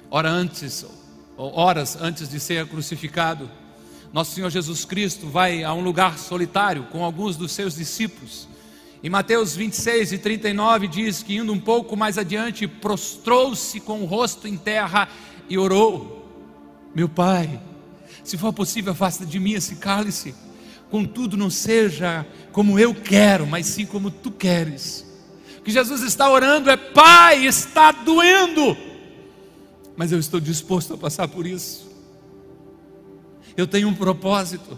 Ora 0.09 0.29
antes, 0.29 0.85
horas 1.37 1.97
antes 1.99 2.29
de 2.29 2.39
ser 2.39 2.67
crucificado, 2.67 3.49
nosso 4.11 4.33
Senhor 4.33 4.49
Jesus 4.49 4.85
Cristo 4.85 5.27
vai 5.27 5.63
a 5.63 5.73
um 5.73 5.81
lugar 5.81 6.17
solitário 6.17 6.83
com 6.91 7.03
alguns 7.03 7.35
dos 7.35 7.51
seus 7.51 7.75
discípulos. 7.75 8.47
Em 9.03 9.09
Mateus 9.09 9.55
26 9.55 10.13
e 10.13 10.17
39 10.17 10.87
diz 10.87 11.23
que 11.23 11.37
indo 11.37 11.53
um 11.53 11.59
pouco 11.59 11.95
mais 11.95 12.17
adiante, 12.17 12.67
prostrou-se 12.67 13.79
com 13.79 14.01
o 14.01 14.05
rosto 14.05 14.47
em 14.47 14.57
terra 14.57 15.07
e 15.47 15.57
orou: 15.57 16.27
Meu 16.93 17.07
Pai, 17.07 17.61
se 18.23 18.37
for 18.37 18.51
possível, 18.51 18.91
afasta 18.91 19.25
de 19.25 19.39
mim 19.39 19.53
esse 19.53 19.75
cálice. 19.75 20.35
Contudo, 20.89 21.37
não 21.37 21.49
seja 21.49 22.25
como 22.51 22.79
eu 22.79 22.95
quero, 22.95 23.45
mas 23.45 23.65
sim 23.67 23.85
como 23.85 24.09
tu 24.09 24.31
queres 24.31 25.09
que 25.69 25.73
Jesus 25.73 26.01
está 26.01 26.29
orando 26.29 26.69
é: 26.69 26.75
Pai, 26.75 27.45
está 27.45 27.91
doendo, 27.91 28.75
mas 29.95 30.11
eu 30.11 30.19
estou 30.19 30.39
disposto 30.39 30.95
a 30.95 30.97
passar 30.97 31.27
por 31.27 31.45
isso. 31.45 31.87
Eu 33.55 33.67
tenho 33.67 33.87
um 33.87 33.93
propósito, 33.93 34.77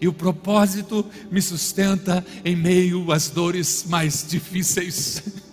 e 0.00 0.06
o 0.06 0.12
propósito 0.12 1.06
me 1.30 1.40
sustenta 1.40 2.24
em 2.44 2.54
meio 2.54 3.10
às 3.10 3.30
dores 3.30 3.86
mais 3.88 4.26
difíceis. 4.28 5.22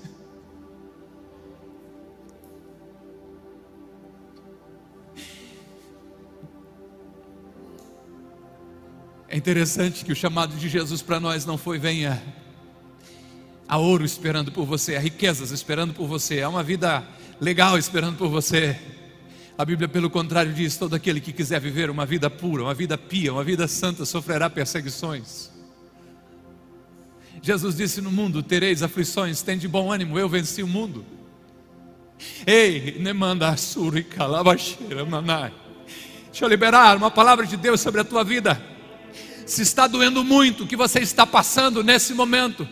É 9.34 9.36
interessante 9.36 10.06
que 10.06 10.12
o 10.12 10.16
chamado 10.16 10.56
de 10.56 10.70
Jesus 10.70 11.02
para 11.02 11.20
nós 11.20 11.44
não 11.44 11.58
foi 11.58 11.80
venha 11.80 12.22
Há 13.68 13.80
ouro 13.80 14.06
esperando 14.06 14.52
por 14.52 14.64
você, 14.64 14.96
há 14.96 15.00
riquezas 15.00 15.50
esperando 15.50 15.92
por 15.92 16.06
você, 16.06 16.44
há 16.44 16.50
uma 16.50 16.62
vida 16.62 17.04
legal 17.42 17.76
esperando 17.76 18.16
por 18.16 18.30
você. 18.30 18.80
A 19.58 19.66
Bíblia, 19.66 19.88
pelo 19.88 20.08
contrário, 20.08 20.54
diz: 20.54 20.78
todo 20.78 20.96
aquele 20.96 21.20
que 21.20 21.34
quiser 21.34 21.60
viver 21.60 21.90
uma 21.90 22.06
vida 22.06 22.30
pura, 22.30 22.62
uma 22.62 22.76
vida 22.76 22.96
pia, 22.96 23.34
uma 23.34 23.44
vida 23.44 23.68
santa, 23.68 24.06
sofrerá 24.06 24.52
perseguições. 24.52 25.50
Jesus 27.42 27.76
disse: 27.76 28.02
No 28.02 28.12
mundo 28.12 28.44
tereis 28.44 28.84
aflições, 28.84 29.42
tem 29.42 29.58
de 29.58 29.68
bom 29.68 29.92
ânimo, 29.92 30.20
eu 30.20 30.30
venci 30.30 30.62
o 30.62 30.68
mundo. 30.68 31.04
Ei, 32.46 33.00
ne 33.00 33.12
manda 33.12 33.58
surica, 33.58 34.28
lavacheira, 34.28 35.04
manai. 35.04 35.52
Deixa 36.28 36.46
eu 36.46 36.50
liberar 36.50 36.96
uma 36.96 37.10
palavra 37.10 37.48
de 37.48 37.58
Deus 37.58 37.82
sobre 37.82 38.00
a 38.00 38.04
tua 38.04 38.24
vida. 38.24 38.73
Se 39.46 39.62
está 39.62 39.88
doendo 39.88 40.24
muito 40.24 40.64
o 40.64 40.68
que 40.68 40.76
você 40.76 41.00
está 41.00 41.26
passando 41.26 41.84
nesse 41.84 42.14
momento, 42.14 42.68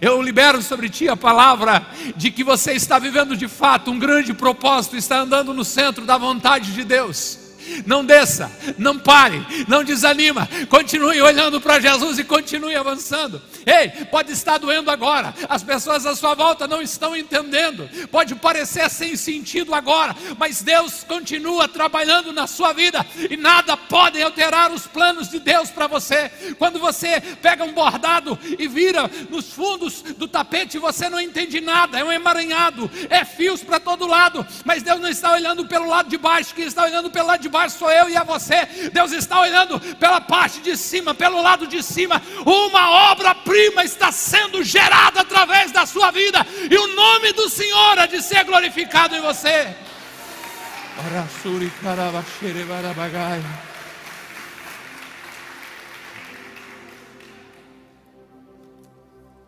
eu 0.00 0.20
libero 0.20 0.62
sobre 0.62 0.88
ti 0.88 1.08
a 1.08 1.16
palavra 1.16 1.86
de 2.16 2.30
que 2.30 2.42
você 2.44 2.72
está 2.72 2.98
vivendo 2.98 3.36
de 3.36 3.48
fato 3.48 3.90
um 3.90 3.98
grande 3.98 4.34
propósito, 4.34 4.96
está 4.96 5.20
andando 5.20 5.54
no 5.54 5.64
centro 5.64 6.04
da 6.04 6.16
vontade 6.16 6.72
de 6.72 6.84
Deus. 6.84 7.47
Não 7.86 8.04
desça, 8.04 8.50
não 8.76 8.98
pare, 8.98 9.44
não 9.66 9.84
desanima, 9.84 10.48
continue 10.68 11.20
olhando 11.20 11.60
para 11.60 11.80
Jesus 11.80 12.18
e 12.18 12.24
continue 12.24 12.74
avançando. 12.74 13.40
Ei, 13.66 14.06
pode 14.06 14.32
estar 14.32 14.58
doendo 14.58 14.90
agora, 14.90 15.34
as 15.48 15.62
pessoas 15.62 16.06
à 16.06 16.16
sua 16.16 16.34
volta 16.34 16.66
não 16.66 16.80
estão 16.80 17.16
entendendo, 17.16 17.88
pode 18.10 18.34
parecer 18.34 18.88
sem 18.90 19.16
sentido 19.16 19.74
agora, 19.74 20.16
mas 20.38 20.62
Deus 20.62 21.04
continua 21.04 21.68
trabalhando 21.68 22.32
na 22.32 22.46
sua 22.46 22.72
vida 22.72 23.04
e 23.30 23.36
nada 23.36 23.76
pode 23.76 24.22
alterar 24.22 24.72
os 24.72 24.86
planos 24.86 25.28
de 25.28 25.38
Deus 25.38 25.70
para 25.70 25.86
você. 25.86 26.30
Quando 26.58 26.78
você 26.78 27.20
pega 27.42 27.64
um 27.64 27.72
bordado 27.72 28.38
e 28.58 28.66
vira 28.66 29.10
nos 29.28 29.52
fundos 29.52 30.02
do 30.02 30.26
tapete, 30.26 30.78
você 30.78 31.08
não 31.08 31.20
entende 31.20 31.60
nada, 31.60 31.98
é 31.98 32.04
um 32.04 32.12
emaranhado, 32.12 32.90
é 33.10 33.24
fios 33.24 33.62
para 33.62 33.78
todo 33.78 34.06
lado, 34.06 34.46
mas 34.64 34.82
Deus 34.82 35.00
não 35.00 35.08
está 35.08 35.32
olhando 35.32 35.66
pelo 35.66 35.86
lado 35.86 36.08
de 36.08 36.16
baixo, 36.16 36.54
quem 36.54 36.64
está 36.64 36.84
olhando 36.84 37.10
pelo 37.10 37.26
lado 37.26 37.42
de 37.42 37.48
baixo 37.48 37.57
sou 37.68 37.90
eu 37.90 38.08
e 38.08 38.16
a 38.16 38.24
você. 38.24 38.90
Deus 38.92 39.12
está 39.12 39.40
olhando 39.40 39.80
pela 39.96 40.20
parte 40.20 40.60
de 40.60 40.76
cima, 40.76 41.14
pelo 41.14 41.42
lado 41.42 41.66
de 41.66 41.82
cima, 41.82 42.22
uma 42.46 43.10
obra-prima 43.10 43.48
prima 43.48 43.82
está 43.84 44.12
sendo 44.12 44.62
gerada 44.62 45.22
através 45.22 45.72
da 45.72 45.86
sua 45.86 46.10
vida, 46.10 46.46
e 46.70 46.76
o 46.76 46.86
nome 46.94 47.32
do 47.32 47.48
Senhor 47.48 47.98
há 47.98 48.06
de 48.06 48.22
ser 48.22 48.44
glorificado 48.44 49.16
em 49.16 49.20
você. 49.20 49.74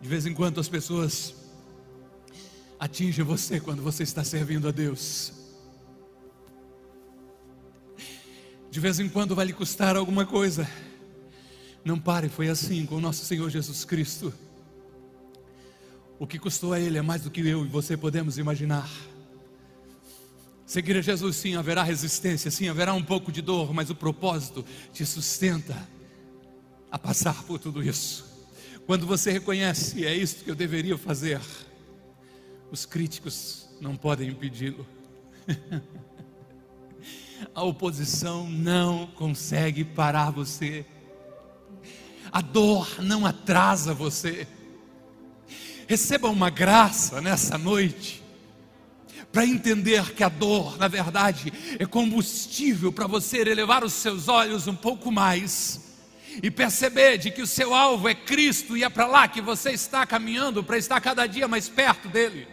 De 0.01 0.07
vez 0.07 0.25
em 0.25 0.33
quando 0.33 0.59
as 0.59 0.67
pessoas 0.67 1.35
atingem 2.79 3.23
você 3.23 3.59
quando 3.59 3.83
você 3.83 4.01
está 4.01 4.23
servindo 4.23 4.67
a 4.67 4.71
Deus. 4.71 5.40
De 8.71 8.79
vez 8.79 9.01
em 9.01 9.09
quando 9.09 9.35
vai 9.35 9.45
lhe 9.45 9.51
custar 9.51 9.97
alguma 9.97 10.25
coisa. 10.25 10.65
Não 11.83 11.99
pare, 11.99 12.29
foi 12.29 12.47
assim 12.47 12.85
com 12.85 12.95
o 12.95 13.01
nosso 13.01 13.25
Senhor 13.25 13.49
Jesus 13.49 13.83
Cristo. 13.83 14.33
O 16.17 16.25
que 16.25 16.39
custou 16.39 16.71
a 16.71 16.79
Ele 16.79 16.97
é 16.97 17.01
mais 17.01 17.23
do 17.23 17.29
que 17.29 17.41
eu 17.41 17.65
e 17.65 17.67
você 17.67 17.97
podemos 17.97 18.37
imaginar. 18.37 18.89
Seguir 20.65 20.95
a 20.95 21.01
Jesus, 21.01 21.35
sim, 21.35 21.57
haverá 21.57 21.83
resistência, 21.83 22.49
sim, 22.49 22.69
haverá 22.69 22.93
um 22.93 23.03
pouco 23.03 23.29
de 23.29 23.41
dor, 23.41 23.73
mas 23.73 23.89
o 23.89 23.95
propósito 23.95 24.63
te 24.93 25.05
sustenta 25.05 25.75
a 26.89 26.97
passar 26.97 27.43
por 27.43 27.59
tudo 27.59 27.83
isso. 27.83 28.25
Quando 28.85 29.05
você 29.05 29.31
reconhece, 29.31 30.05
é 30.05 30.15
isso 30.15 30.45
que 30.45 30.49
eu 30.49 30.55
deveria 30.55 30.97
fazer, 30.97 31.41
os 32.71 32.85
críticos 32.85 33.67
não 33.81 33.97
podem 33.97 34.29
impedi-lo. 34.29 34.87
a 37.53 37.63
oposição 37.63 38.49
não 38.49 39.07
consegue 39.15 39.83
parar 39.83 40.31
você. 40.31 40.85
A 42.31 42.41
dor 42.41 43.01
não 43.01 43.25
atrasa 43.25 43.93
você. 43.93 44.47
Receba 45.87 46.29
uma 46.29 46.49
graça 46.49 47.19
nessa 47.19 47.57
noite 47.57 48.23
para 49.31 49.45
entender 49.45 50.13
que 50.13 50.23
a 50.23 50.29
dor, 50.29 50.77
na 50.77 50.87
verdade, 50.87 51.51
é 51.79 51.85
combustível 51.85 52.91
para 52.91 53.07
você 53.07 53.39
elevar 53.39 53.83
os 53.83 53.93
seus 53.93 54.27
olhos 54.27 54.67
um 54.67 54.75
pouco 54.75 55.11
mais 55.11 55.91
e 56.41 56.49
perceber 56.49 57.17
de 57.17 57.31
que 57.31 57.41
o 57.41 57.47
seu 57.47 57.73
alvo 57.73 58.07
é 58.07 58.15
Cristo 58.15 58.77
e 58.77 58.83
é 58.83 58.89
para 58.89 59.05
lá 59.05 59.27
que 59.27 59.41
você 59.41 59.71
está 59.71 60.05
caminhando 60.05 60.63
para 60.63 60.77
estar 60.77 60.99
cada 61.01 61.25
dia 61.27 61.47
mais 61.47 61.67
perto 61.67 62.07
dele. 62.07 62.47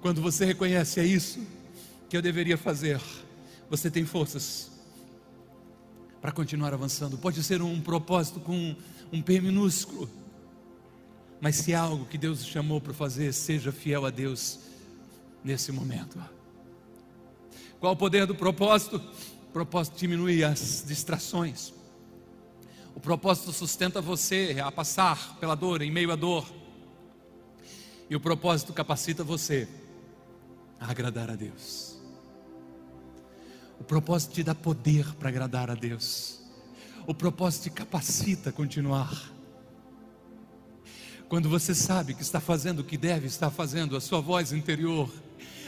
Quando 0.00 0.20
você 0.20 0.44
reconhece 0.44 1.00
isso 1.02 1.61
que 2.12 2.16
eu 2.18 2.20
deveria 2.20 2.58
fazer, 2.58 3.00
você 3.70 3.90
tem 3.90 4.04
forças 4.04 4.70
para 6.20 6.30
continuar 6.30 6.74
avançando. 6.74 7.16
Pode 7.16 7.42
ser 7.42 7.62
um 7.62 7.80
propósito 7.80 8.38
com 8.38 8.76
um 9.10 9.22
P 9.22 9.40
minúsculo, 9.40 10.10
mas 11.40 11.56
se 11.56 11.72
é 11.72 11.74
algo 11.74 12.04
que 12.04 12.18
Deus 12.18 12.44
chamou 12.44 12.82
para 12.82 12.92
fazer, 12.92 13.32
seja 13.32 13.72
fiel 13.72 14.04
a 14.04 14.10
Deus 14.10 14.58
nesse 15.42 15.72
momento. 15.72 16.22
Qual 17.80 17.94
o 17.94 17.96
poder 17.96 18.26
do 18.26 18.34
propósito? 18.34 18.96
O 19.48 19.50
propósito 19.50 19.96
diminui 19.96 20.44
as 20.44 20.84
distrações. 20.86 21.72
O 22.94 23.00
propósito 23.00 23.54
sustenta 23.54 24.02
você 24.02 24.54
a 24.62 24.70
passar 24.70 25.38
pela 25.40 25.54
dor, 25.54 25.80
em 25.80 25.90
meio 25.90 26.12
à 26.12 26.16
dor. 26.16 26.46
E 28.10 28.14
o 28.14 28.20
propósito 28.20 28.70
capacita 28.74 29.24
você 29.24 29.66
a 30.78 30.90
agradar 30.90 31.30
a 31.30 31.34
Deus. 31.34 31.91
O 33.82 33.84
propósito 33.84 34.34
te 34.34 34.44
dá 34.44 34.54
poder 34.54 35.12
para 35.14 35.28
agradar 35.28 35.68
a 35.68 35.74
Deus. 35.74 36.38
O 37.04 37.12
propósito 37.12 37.64
te 37.64 37.70
capacita 37.70 38.50
a 38.50 38.52
continuar. 38.52 39.10
Quando 41.28 41.48
você 41.48 41.74
sabe 41.74 42.14
que 42.14 42.22
está 42.22 42.38
fazendo 42.38 42.78
o 42.78 42.84
que 42.84 42.96
deve 42.96 43.26
estar 43.26 43.50
fazendo, 43.50 43.96
a 43.96 44.00
sua 44.00 44.20
voz 44.20 44.52
interior, 44.52 45.10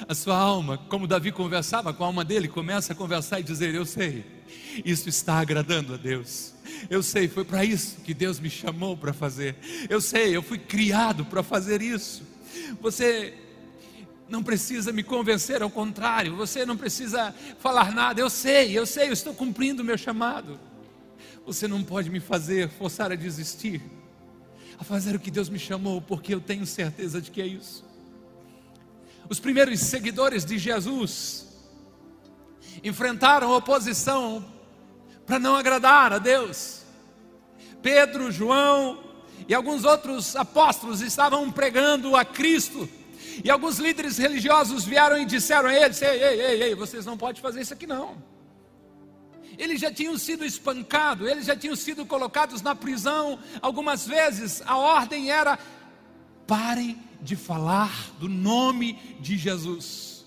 a 0.07 0.15
sua 0.15 0.39
alma, 0.39 0.79
como 0.79 1.09
Davi 1.09 1.33
conversava 1.33 1.93
com 1.93 2.05
a 2.05 2.07
alma 2.07 2.25
dele, 2.25 2.47
começa 2.47 2.93
a 2.93 2.97
conversar 2.97 3.41
e 3.41 3.43
dizer: 3.43 3.75
Eu 3.75 3.85
sei, 3.85 4.25
isso 4.85 5.09
está 5.09 5.41
agradando 5.41 5.95
a 5.95 5.97
Deus. 5.97 6.55
Eu 6.89 7.03
sei, 7.03 7.27
foi 7.27 7.45
para 7.45 7.65
isso 7.65 7.97
que 8.03 8.15
Deus 8.15 8.39
me 8.39 8.49
chamou 8.49 8.97
para 8.97 9.13
fazer. 9.13 9.57
Eu 9.91 10.01
sei, 10.01 10.37
eu 10.37 10.43
fui 10.43 10.59
criado 10.59 11.25
para 11.25 11.43
fazer 11.43 11.83
isso. 11.83 12.23
Você 12.81 13.35
não 14.29 14.43
precisa 14.43 14.93
me 14.93 15.03
convencer, 15.03 15.63
ao 15.63 15.71
contrário, 15.71 16.37
você 16.37 16.65
não 16.65 16.77
precisa 16.77 17.35
falar 17.59 17.93
nada. 17.93 18.21
Eu 18.21 18.31
sei, 18.31 18.77
eu 18.77 18.87
sei, 18.87 19.09
eu 19.09 19.13
estou 19.13 19.35
cumprindo 19.35 19.83
o 19.83 19.85
meu 19.85 19.99
chamado. 19.99 20.59
Você 21.47 21.69
não 21.69 21.83
pode 21.83 22.09
me 22.09 22.21
fazer 22.21 22.69
forçar 22.71 23.13
a 23.13 23.15
desistir, 23.15 23.83
a 24.79 24.85
fazer 24.85 25.15
o 25.15 25.19
que 25.19 25.31
Deus 25.31 25.49
me 25.49 25.59
chamou, 25.59 26.01
porque 26.01 26.35
eu 26.35 26.41
tenho 26.41 26.65
certeza 26.65 27.21
de 27.21 27.31
que 27.31 27.43
é 27.43 27.47
isso. 27.47 27.85
Os 29.29 29.39
primeiros 29.39 29.81
seguidores 29.81 30.45
de 30.45 30.59
Jesus 30.59 31.47
enfrentaram 32.83 33.53
oposição 33.53 34.45
para 35.27 35.39
não 35.39 35.55
agradar 35.55 36.13
a 36.13 36.19
Deus. 36.19 36.83
Pedro, 37.83 38.31
João 38.31 39.03
e 39.49 39.55
alguns 39.55 39.85
outros 39.85 40.35
apóstolos 40.37 41.01
estavam 41.01 41.51
pregando 41.51 42.17
a 42.17 42.25
Cristo. 42.25 42.89
E 43.43 43.51
alguns 43.51 43.79
líderes 43.79 44.19
religiosos 44.19 44.85
vieram 44.85 45.19
e 45.19 45.25
disseram 45.25 45.69
a 45.69 45.75
eles: 45.75 46.01
Ei, 46.03 46.23
ei, 46.23 46.41
ei, 46.41 46.63
ei, 46.63 46.75
vocês 46.75 47.07
não 47.07 47.17
podem 47.17 47.41
fazer 47.41 47.63
isso 47.63 47.75
aqui 47.75 47.87
não. 47.87 48.23
Eles 49.57 49.81
já 49.81 49.93
tinham 49.93 50.19
sido 50.19 50.45
espancados, 50.45 51.29
eles 51.29 51.47
já 51.47 51.57
tinham 51.57 51.77
sido 51.77 52.05
colocados 52.05 52.61
na 52.61 52.75
prisão 52.75 53.39
algumas 53.63 54.07
vezes. 54.07 54.63
A 54.67 54.77
ordem 54.77 55.31
era: 55.31 55.59
parem 56.47 56.99
de 57.21 57.37
falar 57.37 58.13
do 58.19 58.29
nome 58.29 58.99
de 59.21 59.37
Jesus. 59.37 60.25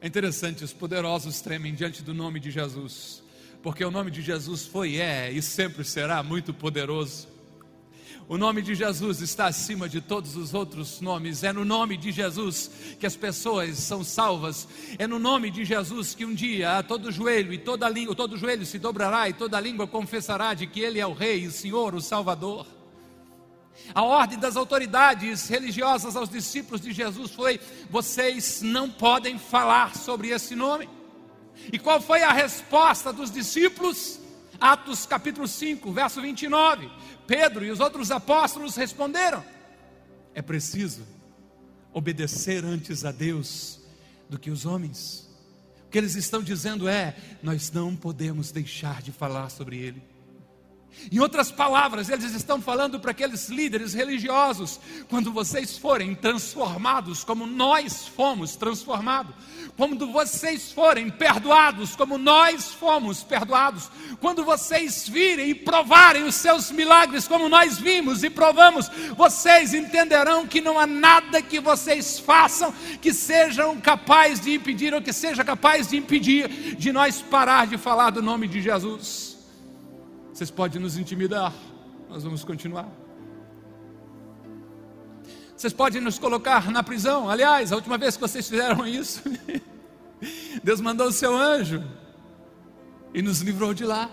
É 0.00 0.06
interessante, 0.06 0.62
os 0.62 0.72
poderosos 0.72 1.40
tremem 1.40 1.74
diante 1.74 2.02
do 2.02 2.14
nome 2.14 2.38
de 2.38 2.50
Jesus 2.50 3.26
porque 3.66 3.84
o 3.84 3.90
nome 3.90 4.12
de 4.12 4.22
Jesus 4.22 4.64
foi, 4.64 4.94
é 4.94 5.28
e 5.32 5.42
sempre 5.42 5.82
será 5.82 6.22
muito 6.22 6.54
poderoso. 6.54 7.26
O 8.28 8.36
nome 8.36 8.60
de 8.60 8.74
Jesus 8.74 9.20
está 9.20 9.46
acima 9.46 9.88
de 9.88 10.00
todos 10.00 10.34
os 10.34 10.52
outros 10.52 11.00
nomes. 11.00 11.44
É 11.44 11.52
no 11.52 11.64
nome 11.64 11.96
de 11.96 12.10
Jesus 12.10 12.68
que 12.98 13.06
as 13.06 13.14
pessoas 13.14 13.78
são 13.78 14.02
salvas. 14.02 14.66
É 14.98 15.06
no 15.06 15.20
nome 15.20 15.48
de 15.48 15.64
Jesus 15.64 16.12
que 16.12 16.24
um 16.24 16.34
dia 16.34 16.82
todo 16.82 17.12
joelho 17.12 17.52
e 17.52 17.58
toda 17.58 17.88
língua, 17.88 18.16
todo 18.16 18.36
joelho 18.36 18.66
se 18.66 18.80
dobrará 18.80 19.28
e 19.28 19.32
toda 19.32 19.60
língua 19.60 19.86
confessará 19.86 20.54
de 20.54 20.66
que 20.66 20.80
Ele 20.80 20.98
é 20.98 21.06
o 21.06 21.12
Rei, 21.12 21.46
o 21.46 21.52
Senhor, 21.52 21.94
o 21.94 22.00
Salvador. 22.00 22.66
A 23.94 24.02
ordem 24.02 24.40
das 24.40 24.56
autoridades 24.56 25.48
religiosas 25.48 26.16
aos 26.16 26.28
discípulos 26.28 26.80
de 26.80 26.92
Jesus 26.92 27.30
foi: 27.30 27.60
vocês 27.88 28.60
não 28.60 28.90
podem 28.90 29.38
falar 29.38 29.94
sobre 29.94 30.30
esse 30.30 30.56
nome. 30.56 30.88
E 31.72 31.78
qual 31.78 32.00
foi 32.00 32.24
a 32.24 32.32
resposta 32.32 33.12
dos 33.12 33.30
discípulos? 33.30 34.18
Atos 34.60 35.04
capítulo 35.04 35.46
5, 35.46 35.92
verso 35.92 36.20
29. 36.20 36.90
Pedro 37.26 37.64
e 37.64 37.70
os 37.70 37.80
outros 37.80 38.10
apóstolos 38.10 38.76
responderam: 38.76 39.44
É 40.34 40.40
preciso 40.40 41.06
obedecer 41.92 42.64
antes 42.64 43.04
a 43.04 43.12
Deus 43.12 43.80
do 44.28 44.38
que 44.38 44.50
os 44.50 44.66
homens. 44.66 45.28
O 45.86 45.90
que 45.90 45.98
eles 45.98 46.14
estão 46.14 46.42
dizendo 46.42 46.88
é: 46.88 47.16
nós 47.42 47.70
não 47.70 47.96
podemos 47.96 48.50
deixar 48.50 49.02
de 49.02 49.12
falar 49.12 49.50
sobre 49.50 49.78
Ele. 49.78 50.02
Em 51.10 51.20
outras 51.20 51.52
palavras, 51.52 52.08
eles 52.08 52.32
estão 52.34 52.60
falando 52.60 52.98
para 52.98 53.12
aqueles 53.12 53.48
líderes 53.48 53.94
religiosos: 53.94 54.80
quando 55.08 55.30
vocês 55.30 55.78
forem 55.78 56.14
transformados, 56.14 57.22
como 57.22 57.46
nós 57.46 58.08
fomos 58.08 58.56
transformados, 58.56 59.34
quando 59.76 60.10
vocês 60.10 60.72
forem 60.72 61.08
perdoados, 61.08 61.94
como 61.94 62.18
nós 62.18 62.72
fomos 62.72 63.22
perdoados, 63.22 63.88
quando 64.20 64.44
vocês 64.44 65.08
virem 65.08 65.50
e 65.50 65.54
provarem 65.54 66.24
os 66.24 66.34
seus 66.34 66.72
milagres, 66.72 67.28
como 67.28 67.48
nós 67.48 67.78
vimos 67.78 68.24
e 68.24 68.30
provamos, 68.30 68.90
vocês 69.16 69.74
entenderão 69.74 70.46
que 70.46 70.60
não 70.60 70.78
há 70.78 70.86
nada 70.86 71.40
que 71.40 71.60
vocês 71.60 72.18
façam 72.18 72.74
que 73.00 73.12
sejam 73.12 73.80
capaz 73.80 74.40
de 74.40 74.54
impedir 74.54 74.92
ou 74.92 75.02
que 75.02 75.12
seja 75.12 75.44
capaz 75.44 75.88
de 75.88 75.96
impedir 75.96 76.48
de 76.76 76.90
nós 76.90 77.22
parar 77.22 77.66
de 77.66 77.78
falar 77.78 78.10
do 78.10 78.22
nome 78.22 78.48
de 78.48 78.60
Jesus. 78.60 79.25
Vocês 80.36 80.50
podem 80.50 80.78
nos 80.78 80.98
intimidar, 80.98 81.50
nós 82.10 82.22
vamos 82.22 82.44
continuar. 82.44 82.86
Vocês 85.56 85.72
podem 85.72 85.98
nos 85.98 86.18
colocar 86.18 86.70
na 86.70 86.82
prisão. 86.82 87.30
Aliás, 87.30 87.72
a 87.72 87.76
última 87.76 87.96
vez 87.96 88.16
que 88.16 88.20
vocês 88.20 88.46
fizeram 88.46 88.84
isso, 88.86 89.22
Deus 90.62 90.78
mandou 90.82 91.08
o 91.08 91.12
seu 91.12 91.34
anjo 91.34 91.82
e 93.14 93.22
nos 93.22 93.40
livrou 93.40 93.72
de 93.72 93.86
lá. 93.86 94.10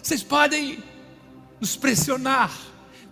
Vocês 0.00 0.22
podem 0.22 0.84
nos 1.60 1.74
pressionar, 1.74 2.56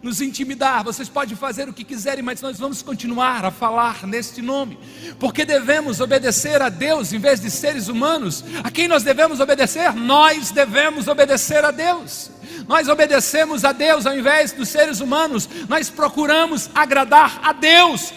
nos 0.03 0.21
intimidar, 0.21 0.85
vocês 0.85 1.09
podem 1.09 1.37
fazer 1.37 1.69
o 1.69 1.73
que 1.73 1.83
quiserem, 1.83 2.23
mas 2.23 2.41
nós 2.41 2.59
vamos 2.59 2.83
continuar 2.83 3.45
a 3.45 3.51
falar 3.51 4.07
neste 4.07 4.41
nome, 4.41 4.79
porque 5.19 5.45
devemos 5.45 6.01
obedecer 6.01 6.63
a 6.63 6.69
Deus 6.69 7.13
em 7.13 7.19
vez 7.19 7.41
de 7.41 7.51
seres 7.51 7.89
humanos. 7.89 8.45
A 8.63 8.71
quem 8.71 8.87
nós 8.87 9.03
devemos 9.03 9.41
obedecer? 9.41 9.93
Nós 9.95 10.53
devemos 10.53 11.09
obedecer 11.09 11.65
a 11.65 11.71
Deus. 11.71 12.31
Nós 12.69 12.89
obedecemos 12.89 13.65
a 13.65 13.73
Deus 13.73 14.07
ao 14.07 14.17
invés 14.17 14.53
dos 14.53 14.69
seres 14.69 15.01
humanos, 15.01 15.49
nós 15.69 15.91
procuramos 15.91 16.71
agradar 16.75 17.41
a 17.43 17.53
Deus, 17.53 18.13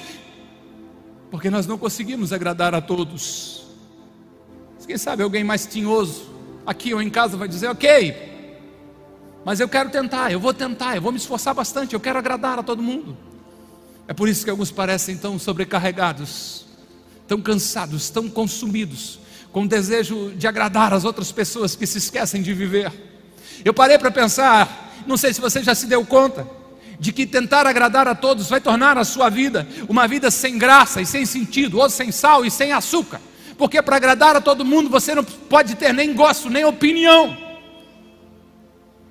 porque 1.30 1.50
nós 1.50 1.66
não 1.66 1.78
conseguimos 1.78 2.34
agradar 2.34 2.76
a 2.76 2.82
todos. 2.82 3.66
Quem 4.86 4.98
sabe 4.98 5.24
alguém 5.24 5.44
mais 5.44 5.66
tinhoso 5.66 6.30
aqui 6.66 6.94
ou 6.94 7.02
em 7.02 7.10
casa 7.10 7.38
vai 7.38 7.48
dizer: 7.48 7.70
Ok, 7.70 8.31
mas 9.44 9.60
eu 9.60 9.68
quero 9.68 9.90
tentar, 9.90 10.32
eu 10.32 10.40
vou 10.40 10.54
tentar, 10.54 10.96
eu 10.96 11.02
vou 11.02 11.12
me 11.12 11.18
esforçar 11.18 11.54
bastante, 11.54 11.94
eu 11.94 12.00
quero 12.00 12.20
agradar 12.20 12.60
a 12.60 12.64
todo 12.64 12.82
mundo. 12.82 13.18
É 14.08 14.14
por 14.14 14.30
isso 14.30 14.44
que 14.44 14.50
alguns 14.50 14.72
parecem 14.72 15.18
tão 15.18 15.40
sobrecarregados, 15.40 16.66
tão 17.28 17.42
cansados, 17.42 18.10
tão 18.10 18.30
consumidos, 18.30 19.20
com 19.52 19.64
o 19.64 19.68
desejo 19.68 20.32
de 20.36 20.48
agradar 20.48 20.94
as 20.94 21.04
outras 21.04 21.32
pessoas 21.32 21.76
que 21.76 21.88
se 21.88 21.98
esquecem 21.98 22.42
de 22.42 22.54
viver. 22.54 22.92
Eu 23.66 23.74
parei 23.74 23.98
para 23.98 24.12
pensar, 24.12 24.92
não 25.08 25.18
sei 25.18 25.34
se 25.34 25.42
você 25.42 25.64
já 25.64 25.74
se 25.74 25.88
deu 25.88 26.06
conta, 26.06 26.48
de 27.00 27.12
que 27.12 27.26
tentar 27.26 27.66
agradar 27.66 28.08
a 28.08 28.14
todos 28.14 28.48
vai 28.48 28.62
tornar 28.62 28.96
a 28.96 29.04
sua 29.04 29.28
vida 29.28 29.68
uma 29.90 30.08
vida 30.08 30.30
sem 30.30 30.58
graça 30.58 31.02
e 31.02 31.06
sem 31.06 31.26
sentido, 31.26 31.80
ou 31.80 31.90
sem 31.90 32.12
sal 32.12 32.46
e 32.46 32.52
sem 32.52 32.72
açúcar, 32.72 33.20
porque 33.58 33.82
para 33.82 33.96
agradar 33.96 34.36
a 34.36 34.42
todo 34.42 34.64
mundo 34.64 34.90
você 34.90 35.16
não 35.16 35.24
pode 35.24 35.76
ter 35.76 35.94
nem 35.94 36.14
gosto, 36.14 36.50
nem 36.50 36.64
opinião. 36.64 37.41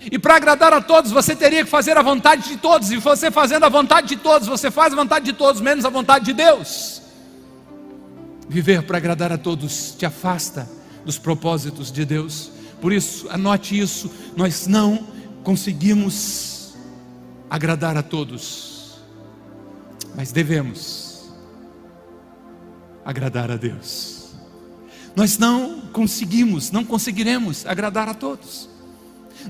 E 0.00 0.18
para 0.18 0.36
agradar 0.36 0.72
a 0.72 0.80
todos, 0.80 1.10
você 1.10 1.36
teria 1.36 1.64
que 1.64 1.70
fazer 1.70 1.96
a 1.96 2.02
vontade 2.02 2.48
de 2.48 2.56
todos. 2.56 2.90
E 2.90 2.96
você 2.96 3.30
fazendo 3.30 3.64
a 3.64 3.68
vontade 3.68 4.08
de 4.08 4.16
todos, 4.16 4.48
você 4.48 4.70
faz 4.70 4.92
a 4.92 4.96
vontade 4.96 5.26
de 5.26 5.32
todos, 5.32 5.60
menos 5.60 5.84
a 5.84 5.90
vontade 5.90 6.24
de 6.26 6.32
Deus. 6.32 7.02
Viver 8.48 8.82
para 8.82 8.96
agradar 8.96 9.30
a 9.30 9.38
todos 9.38 9.94
te 9.98 10.06
afasta 10.06 10.68
dos 11.04 11.18
propósitos 11.18 11.92
de 11.92 12.04
Deus. 12.04 12.50
Por 12.80 12.92
isso, 12.92 13.28
anote 13.28 13.78
isso: 13.78 14.10
nós 14.34 14.66
não 14.66 15.06
conseguimos 15.44 16.74
agradar 17.50 17.96
a 17.96 18.02
todos, 18.02 19.00
mas 20.14 20.32
devemos 20.32 21.30
agradar 23.04 23.50
a 23.50 23.56
Deus. 23.56 24.30
Nós 25.14 25.36
não 25.36 25.82
conseguimos, 25.92 26.70
não 26.70 26.84
conseguiremos 26.84 27.66
agradar 27.66 28.08
a 28.08 28.14
todos. 28.14 28.69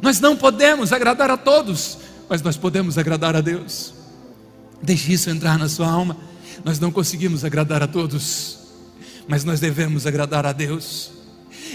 Nós 0.02 0.20
não 0.20 0.36
podemos 0.36 0.92
agradar 0.92 1.30
a 1.30 1.36
todos, 1.36 1.98
mas 2.28 2.42
nós 2.42 2.56
podemos 2.56 2.96
agradar 2.96 3.36
a 3.36 3.40
Deus. 3.40 3.92
Deixe 4.82 5.12
isso 5.12 5.30
entrar 5.30 5.58
na 5.58 5.68
sua 5.68 5.88
alma. 5.88 6.16
Nós 6.64 6.78
não 6.78 6.90
conseguimos 6.90 7.44
agradar 7.44 7.82
a 7.82 7.86
todos, 7.86 8.58
mas 9.26 9.44
nós 9.44 9.60
devemos 9.60 10.06
agradar 10.06 10.46
a 10.46 10.52
Deus. 10.52 11.12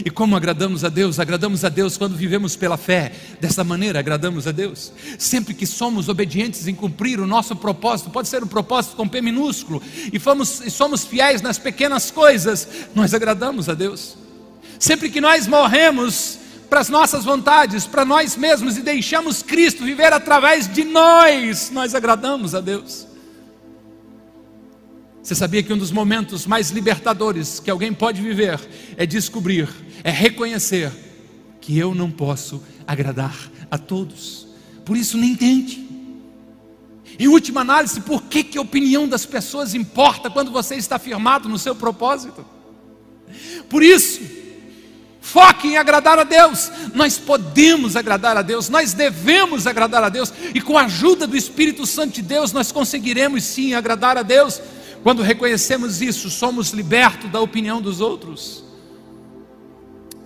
E 0.04 0.10
como 0.10 0.36
agradamos 0.36 0.84
a 0.84 0.90
Deus? 0.90 1.20
Agradamos 1.20 1.64
a 1.64 1.70
Deus 1.70 1.98
quando 1.98 2.16
vivemos 2.16 2.56
pela 2.56 2.78
fé. 2.78 3.14
Dessa 3.40 3.64
maneira, 3.64 4.00
agradamos 4.00 4.48
a 4.48 4.52
Deus. 4.52 4.92
Sempre 5.18 5.54
que 5.54 5.66
somos 5.66 6.10
obedientes 6.10 6.68
em 6.68 6.76
cumprir 6.76 7.20
o 7.20 7.28
nosso 7.28 7.56
propósito, 7.56 8.10
pode 8.10 8.28
ser 8.28 8.44
um 8.44 8.48
propósito 8.48 8.96
com 8.96 9.08
P 9.08 9.22
minúsculo, 9.22 9.82
e, 10.12 10.20
fomos, 10.20 10.62
e 10.62 10.70
somos 10.70 11.06
fiéis 11.06 11.42
nas 11.42 11.58
pequenas 11.58 12.12
coisas, 12.12 12.68
nós 12.94 13.14
agradamos 13.14 13.70
a 13.70 13.74
Deus. 13.74 14.18
Sempre 14.80 15.10
que 15.10 15.22
nós 15.22 15.48
morremos 15.48 16.40
para 16.70 16.80
as 16.80 16.90
nossas 16.90 17.24
vontades, 17.24 17.86
para 17.88 18.04
nós 18.04 18.36
mesmos 18.36 18.78
e 18.78 18.82
deixamos 18.82 19.42
Cristo 19.42 19.84
viver 19.84 20.12
através 20.12 20.72
de 20.72 20.84
nós, 20.84 21.70
nós 21.72 21.96
agradamos 21.96 22.54
a 22.54 22.62
Deus. 22.62 23.08
Você 25.22 25.34
sabia 25.34 25.64
que 25.64 25.74
um 25.74 25.78
dos 25.78 25.92
momentos 25.92 26.46
mais 26.46 26.70
libertadores 26.70 27.60
que 27.60 27.72
alguém 27.72 27.92
pode 27.92 28.22
viver 28.22 28.60
é 28.96 29.06
descobrir, 29.06 29.68
é 30.04 30.12
reconhecer 30.12 30.92
que 31.60 31.78
eu 31.78 31.96
não 31.96 32.12
posso 32.12 32.62
agradar 32.86 33.36
a 33.72 33.78
todos. 33.78 34.48
Por 34.86 34.96
isso, 34.96 35.18
nem 35.18 35.36
tente. 35.36 35.84
Em 37.18 37.28
última 37.28 37.62
análise, 37.62 38.02
por 38.02 38.24
que, 38.24 38.44
que 38.44 38.58
a 38.58 38.62
opinião 38.62 39.08
das 39.08 39.26
pessoas 39.26 39.74
importa 39.74 40.30
quando 40.30 40.52
você 40.52 40.76
está 40.76 41.00
firmado 41.00 41.50
no 41.50 41.58
seu 41.58 41.74
propósito? 41.74 42.46
Por 43.70 43.82
isso, 43.82 44.22
foque 45.36 45.68
em 45.68 45.76
agradar 45.78 46.18
a 46.18 46.24
Deus. 46.24 46.72
Nós 46.94 47.18
podemos 47.18 47.98
agradar 47.98 48.38
a 48.38 48.42
Deus, 48.42 48.70
nós 48.70 48.94
devemos 48.94 49.68
agradar 49.68 50.02
a 50.02 50.08
Deus, 50.08 50.32
e 50.54 50.62
com 50.62 50.78
a 50.78 50.86
ajuda 50.86 51.28
do 51.28 51.36
Espírito 51.36 51.86
Santo 51.86 52.14
de 52.14 52.22
Deus, 52.22 52.54
nós 52.54 52.72
conseguiremos 52.72 53.44
sim 53.44 53.74
agradar 53.74 54.18
a 54.18 54.24
Deus. 54.24 54.62
Quando 55.04 55.22
reconhecemos 55.22 56.02
isso, 56.02 56.30
somos 56.30 56.70
libertos 56.70 57.30
da 57.30 57.42
opinião 57.42 57.82
dos 57.82 58.00
outros. 58.00 58.64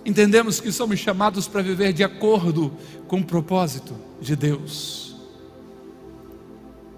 Entendemos 0.06 0.60
que 0.60 0.70
somos 0.70 1.00
chamados 1.00 1.48
para 1.48 1.60
viver 1.60 1.92
de 1.92 2.04
acordo 2.04 2.72
com 3.08 3.18
o 3.18 3.24
propósito 3.24 3.96
de 4.20 4.36
Deus. 4.36 5.16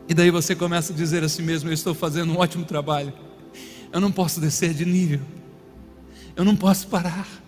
E 0.06 0.12
daí 0.12 0.30
você 0.30 0.54
começa 0.54 0.92
a 0.92 0.96
dizer 0.96 1.24
a 1.24 1.30
si 1.30 1.42
mesmo: 1.42 1.70
Eu 1.70 1.74
estou 1.74 1.94
fazendo 1.94 2.30
um 2.30 2.38
ótimo 2.38 2.66
trabalho, 2.66 3.14
eu 3.90 4.00
não 4.02 4.12
posso 4.12 4.38
descer 4.38 4.74
de 4.74 4.84
nível, 4.84 5.20
eu 6.36 6.44
não 6.44 6.54
posso 6.54 6.86
parar. 6.88 7.41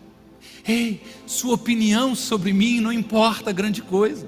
Ei, 0.66 1.02
sua 1.26 1.54
opinião 1.54 2.14
sobre 2.14 2.52
mim 2.52 2.80
não 2.80 2.92
importa 2.92 3.52
grande 3.52 3.82
coisa. 3.82 4.26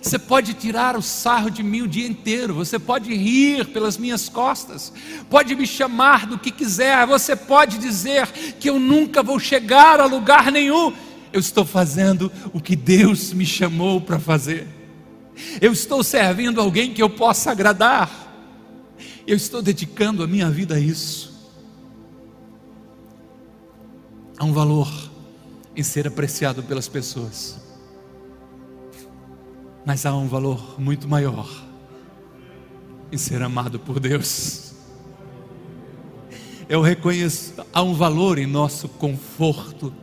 Você 0.00 0.18
pode 0.18 0.54
tirar 0.54 0.96
o 0.96 1.02
sarro 1.02 1.50
de 1.50 1.62
mim 1.62 1.82
o 1.82 1.88
dia 1.88 2.06
inteiro, 2.06 2.54
você 2.54 2.78
pode 2.78 3.14
rir 3.14 3.66
pelas 3.66 3.98
minhas 3.98 4.28
costas, 4.28 4.92
pode 5.28 5.54
me 5.54 5.66
chamar 5.66 6.26
do 6.26 6.38
que 6.38 6.50
quiser, 6.50 7.06
você 7.06 7.36
pode 7.36 7.78
dizer 7.78 8.26
que 8.58 8.68
eu 8.68 8.78
nunca 8.78 9.22
vou 9.22 9.38
chegar 9.38 10.00
a 10.00 10.06
lugar 10.06 10.50
nenhum. 10.50 10.92
Eu 11.32 11.40
estou 11.40 11.64
fazendo 11.64 12.30
o 12.52 12.60
que 12.60 12.76
Deus 12.76 13.32
me 13.32 13.44
chamou 13.44 14.00
para 14.00 14.18
fazer. 14.18 14.66
Eu 15.60 15.72
estou 15.72 16.02
servindo 16.02 16.60
alguém 16.60 16.94
que 16.94 17.02
eu 17.02 17.10
possa 17.10 17.50
agradar. 17.50 18.10
Eu 19.26 19.36
estou 19.36 19.60
dedicando 19.60 20.22
a 20.22 20.26
minha 20.26 20.50
vida 20.50 20.76
a 20.76 20.80
isso. 20.80 21.34
Há 24.38 24.44
um 24.44 24.52
valor 24.52 25.13
em 25.76 25.82
ser 25.82 26.06
apreciado 26.06 26.62
pelas 26.62 26.88
pessoas. 26.88 27.58
Mas 29.84 30.06
há 30.06 30.14
um 30.14 30.28
valor 30.28 30.80
muito 30.80 31.08
maior 31.08 31.48
em 33.12 33.18
ser 33.18 33.42
amado 33.42 33.78
por 33.78 34.00
Deus. 34.00 34.72
Eu 36.68 36.80
reconheço, 36.80 37.54
há 37.72 37.82
um 37.82 37.94
valor 37.94 38.38
em 38.38 38.46
nosso 38.46 38.88
conforto, 38.88 39.94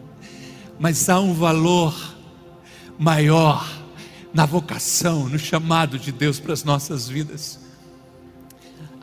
mas 0.79 1.09
há 1.09 1.19
um 1.19 1.33
valor 1.33 1.93
maior 2.97 3.67
na 4.33 4.45
vocação, 4.45 5.27
no 5.27 5.39
chamado 5.39 5.97
de 5.97 6.11
Deus 6.11 6.39
para 6.39 6.53
as 6.53 6.63
nossas 6.63 7.09
vidas. 7.09 7.59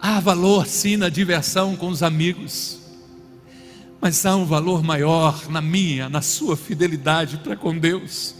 Há 0.00 0.20
valor 0.20 0.66
sim 0.66 0.96
na 0.96 1.08
diversão 1.08 1.76
com 1.76 1.88
os 1.88 2.02
amigos, 2.02 2.78
mas 4.00 4.24
há 4.24 4.36
um 4.36 4.44
valor 4.44 4.82
maior 4.82 5.48
na 5.48 5.60
minha, 5.60 6.08
na 6.08 6.22
sua 6.22 6.56
fidelidade 6.56 7.38
para 7.38 7.56
com 7.56 7.76
Deus. 7.76 8.34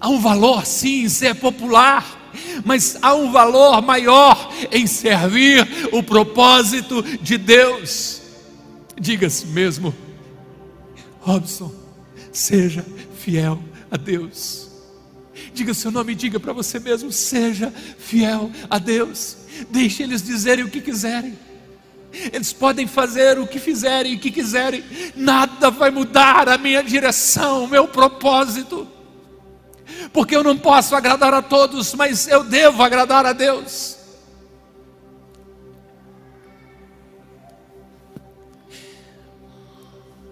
Há 0.00 0.08
um 0.08 0.20
valor 0.20 0.64
sim 0.66 1.04
em 1.04 1.08
ser 1.08 1.34
popular, 1.34 2.32
mas 2.64 2.96
há 3.02 3.14
um 3.14 3.32
valor 3.32 3.80
maior 3.82 4.52
em 4.70 4.86
servir 4.86 5.66
o 5.92 6.02
propósito 6.02 7.02
de 7.20 7.36
Deus. 7.38 8.22
Diga-se 9.00 9.46
mesmo, 9.46 9.94
Robson, 11.20 11.72
seja 12.32 12.84
fiel 13.18 13.58
a 13.90 13.96
Deus. 13.96 14.68
Diga 15.52 15.74
seu 15.74 15.90
nome, 15.90 16.14
diga 16.14 16.38
para 16.38 16.52
você 16.52 16.78
mesmo, 16.78 17.10
seja 17.10 17.72
fiel 17.98 18.50
a 18.68 18.78
Deus. 18.78 19.36
Deixe 19.70 20.02
eles 20.02 20.22
dizerem 20.22 20.64
o 20.64 20.70
que 20.70 20.80
quiserem. 20.80 21.38
Eles 22.32 22.52
podem 22.52 22.86
fazer 22.86 23.38
o 23.38 23.46
que 23.46 23.58
fizerem, 23.58 24.14
o 24.14 24.18
que 24.18 24.30
quiserem. 24.30 24.84
Nada 25.16 25.70
vai 25.70 25.90
mudar 25.90 26.48
a 26.48 26.58
minha 26.58 26.82
direção, 26.82 27.64
o 27.64 27.68
meu 27.68 27.88
propósito 27.88 28.88
porque 30.12 30.36
eu 30.36 30.44
não 30.44 30.56
posso 30.56 30.94
agradar 30.94 31.34
a 31.34 31.42
todos, 31.42 31.94
mas 31.94 32.28
eu 32.28 32.44
devo 32.44 32.82
agradar 32.82 33.26
a 33.26 33.32
Deus. 33.32 33.98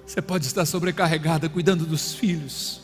Você 0.06 0.20
pode 0.20 0.46
estar 0.46 0.66
sobrecarregada 0.66 1.48
cuidando 1.48 1.86
dos 1.86 2.14
filhos. 2.14 2.80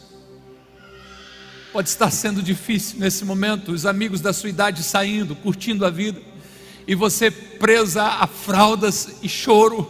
Pode 1.73 1.91
estar 1.91 2.11
sendo 2.11 2.43
difícil 2.43 2.99
nesse 2.99 3.25
momento, 3.25 3.73
os 3.73 3.85
amigos 3.85 4.23
da 4.23 4.33
sua 4.33 4.49
idade 4.49 4.83
saindo, 4.83 5.37
curtindo 5.37 5.85
a 5.85 5.91
vida, 5.91 6.21
e 6.89 6.95
você 6.95 7.31
presa 7.31 8.03
a 8.03 8.27
fraldas 8.27 9.19
e 9.23 9.29
choro. 9.29 9.87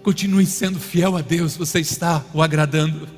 Continue 0.00 0.46
sendo 0.46 0.78
fiel 0.78 1.16
a 1.16 1.20
Deus, 1.20 1.56
você 1.56 1.80
está 1.80 2.24
o 2.32 2.40
agradando. 2.40 3.08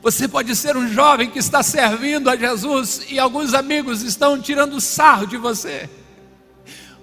Você 0.00 0.28
pode 0.28 0.54
ser 0.54 0.76
um 0.76 0.88
jovem 0.88 1.30
que 1.30 1.38
está 1.40 1.64
servindo 1.64 2.30
a 2.30 2.36
Jesus 2.36 3.02
e 3.08 3.18
alguns 3.18 3.52
amigos 3.52 4.02
estão 4.02 4.40
tirando 4.40 4.80
sarro 4.80 5.26
de 5.26 5.36
você. 5.36 5.90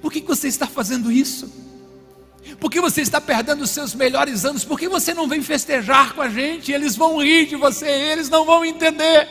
Por 0.02 0.12
que 0.12 0.22
você 0.22 0.48
está 0.48 0.68
fazendo 0.68 1.12
isso? 1.12 1.69
Por 2.60 2.70
que 2.70 2.82
você 2.82 3.02
está 3.02 3.22
perdendo 3.22 3.62
os 3.62 3.70
seus 3.70 3.96
melhores 3.96 4.46
anos? 4.46 4.66
Por 4.66 4.80
que 4.80 4.90
você 4.90 5.14
não 5.14 5.28
vem 5.28 5.42
festejar 5.42 6.14
com 6.14 6.22
a 6.22 6.30
gente? 6.30 6.72
Eles 6.72 6.96
vão 6.96 7.22
rir 7.22 7.48
de 7.48 7.56
você, 7.56 7.88
eles 7.88 8.30
não 8.30 8.46
vão 8.46 8.66
entender 8.66 9.28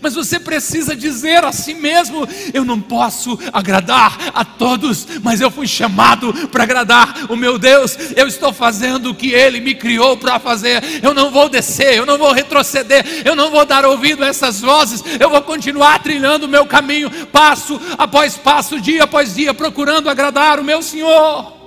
mas 0.00 0.14
você 0.14 0.38
precisa 0.38 0.94
dizer 0.94 1.44
a 1.44 1.52
si 1.52 1.74
mesmo: 1.74 2.26
eu 2.52 2.64
não 2.64 2.80
posso 2.80 3.38
agradar 3.52 4.16
a 4.34 4.44
todos, 4.44 5.06
mas 5.22 5.40
eu 5.40 5.50
fui 5.50 5.66
chamado 5.66 6.32
para 6.48 6.64
agradar 6.64 7.26
o 7.30 7.36
meu 7.36 7.58
Deus. 7.58 7.96
Eu 8.16 8.26
estou 8.26 8.52
fazendo 8.52 9.10
o 9.10 9.14
que 9.14 9.32
Ele 9.32 9.60
me 9.60 9.74
criou 9.74 10.16
para 10.16 10.38
fazer. 10.38 10.82
Eu 11.02 11.14
não 11.14 11.30
vou 11.30 11.48
descer, 11.48 11.94
eu 11.94 12.06
não 12.06 12.18
vou 12.18 12.32
retroceder, 12.32 13.22
eu 13.24 13.34
não 13.34 13.50
vou 13.50 13.64
dar 13.64 13.84
ouvido 13.84 14.24
a 14.24 14.28
essas 14.28 14.60
vozes. 14.60 15.02
Eu 15.18 15.30
vou 15.30 15.42
continuar 15.42 16.02
trilhando 16.02 16.46
o 16.46 16.48
meu 16.48 16.66
caminho, 16.66 17.10
passo 17.26 17.80
após 17.96 18.36
passo, 18.36 18.80
dia 18.80 19.04
após 19.04 19.34
dia, 19.34 19.54
procurando 19.54 20.10
agradar 20.10 20.60
o 20.60 20.64
meu 20.64 20.82
Senhor. 20.82 21.63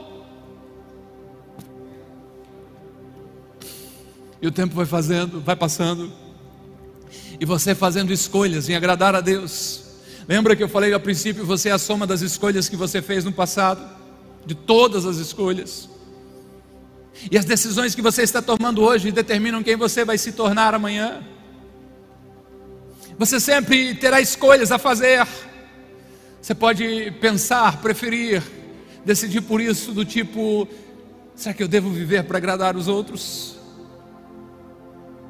E 4.42 4.48
o 4.48 4.52
tempo 4.52 4.76
vai 4.76 4.86
fazendo, 4.86 5.42
vai 5.42 5.56
passando 5.56 6.12
e 7.40 7.46
você 7.46 7.76
fazendo 7.76 8.12
escolhas 8.12 8.70
em 8.70 8.76
agradar 8.76 9.16
a 9.16 9.22
Deus. 9.22 9.84
Lembra 10.28 10.56
que 10.56 10.64
eu 10.64 10.70
falei 10.70 10.94
ao 10.94 11.00
princípio, 11.00 11.46
você 11.46 11.70
é 11.70 11.72
a 11.72 11.78
soma 11.78 12.06
das 12.06 12.22
escolhas 12.22 12.68
que 12.68 12.76
você 12.76 13.02
fez 13.02 13.24
no 13.24 13.32
passado, 13.32 13.82
de 14.46 14.56
todas 14.56 15.06
as 15.06 15.18
escolhas. 15.18 15.90
E 17.32 17.38
as 17.38 17.46
decisões 17.46 17.96
que 17.96 18.02
você 18.02 18.24
está 18.24 18.42
tomando 18.42 18.84
hoje 18.84 19.12
determinam 19.12 19.64
quem 19.64 19.76
você 19.76 20.04
vai 20.04 20.18
se 20.18 20.32
tornar 20.32 20.74
amanhã. 20.74 21.24
Você 23.18 23.40
sempre 23.40 23.96
terá 23.96 24.22
escolhas 24.22 24.72
a 24.72 24.78
fazer. 24.78 25.26
Você 26.42 26.54
pode 26.54 27.12
pensar, 27.20 27.82
preferir, 27.82 28.44
decidir 29.04 29.42
por 29.42 29.60
isso, 29.60 29.92
do 29.92 30.06
tipo: 30.06 30.68
será 31.36 31.54
que 31.54 31.64
eu 31.64 31.68
devo 31.68 31.90
viver 31.90 32.24
para 32.26 32.38
agradar 32.38 32.78
os 32.78 32.88
outros? 32.88 33.57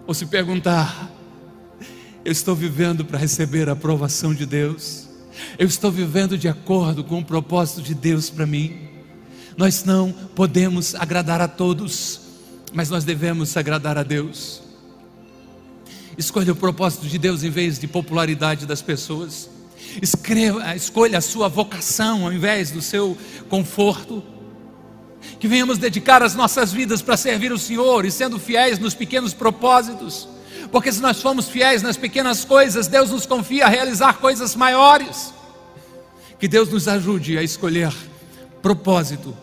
Ou 0.07 0.13
se 0.13 0.25
perguntar: 0.25 1.11
eu 2.23 2.31
estou 2.31 2.55
vivendo 2.55 3.03
para 3.03 3.19
receber 3.19 3.67
a 3.69 3.73
aprovação 3.73 4.33
de 4.33 4.45
Deus. 4.45 5.05
Eu 5.59 5.67
estou 5.67 5.91
vivendo 5.91 6.37
de 6.37 6.47
acordo 6.47 7.03
com 7.03 7.19
o 7.19 7.25
propósito 7.25 7.81
de 7.81 7.93
Deus 7.93 8.29
para 8.29 8.45
mim. 8.45 8.87
Nós 9.57 9.83
não 9.83 10.11
podemos 10.33 10.95
agradar 10.95 11.41
a 11.41 11.47
todos, 11.47 12.21
mas 12.73 12.89
nós 12.89 13.03
devemos 13.03 13.55
agradar 13.57 13.97
a 13.97 14.03
Deus. 14.03 14.61
Escolha 16.17 16.53
o 16.53 16.55
propósito 16.55 17.05
de 17.05 17.17
Deus 17.17 17.43
em 17.43 17.49
vez 17.49 17.77
de 17.77 17.87
popularidade 17.87 18.65
das 18.65 18.81
pessoas. 18.81 19.49
Escreva, 20.01 20.75
escolha 20.75 21.17
a 21.17 21.21
sua 21.21 21.47
vocação 21.47 22.25
ao 22.25 22.33
invés 22.33 22.71
do 22.71 22.81
seu 22.81 23.17
conforto. 23.49 24.23
Que 25.39 25.47
venhamos 25.47 25.77
dedicar 25.77 26.23
as 26.23 26.35
nossas 26.35 26.71
vidas 26.71 27.01
para 27.01 27.17
servir 27.17 27.51
o 27.51 27.57
Senhor 27.57 28.05
e 28.05 28.11
sendo 28.11 28.39
fiéis 28.39 28.79
nos 28.79 28.93
pequenos 28.93 29.33
propósitos 29.33 30.27
porque 30.71 30.91
se 30.91 31.01
nós 31.01 31.21
formos 31.21 31.47
fiéis 31.47 31.81
nas 31.81 31.97
pequenas 31.97 32.43
coisas, 32.43 32.87
Deus 32.87 33.09
nos 33.09 33.25
confia 33.25 33.65
a 33.65 33.69
realizar 33.69 34.17
coisas 34.17 34.55
maiores. 34.55 35.33
Que 36.39 36.47
Deus 36.47 36.69
nos 36.69 36.87
ajude 36.87 37.37
a 37.37 37.43
escolher 37.43 37.93
propósito 38.61 39.35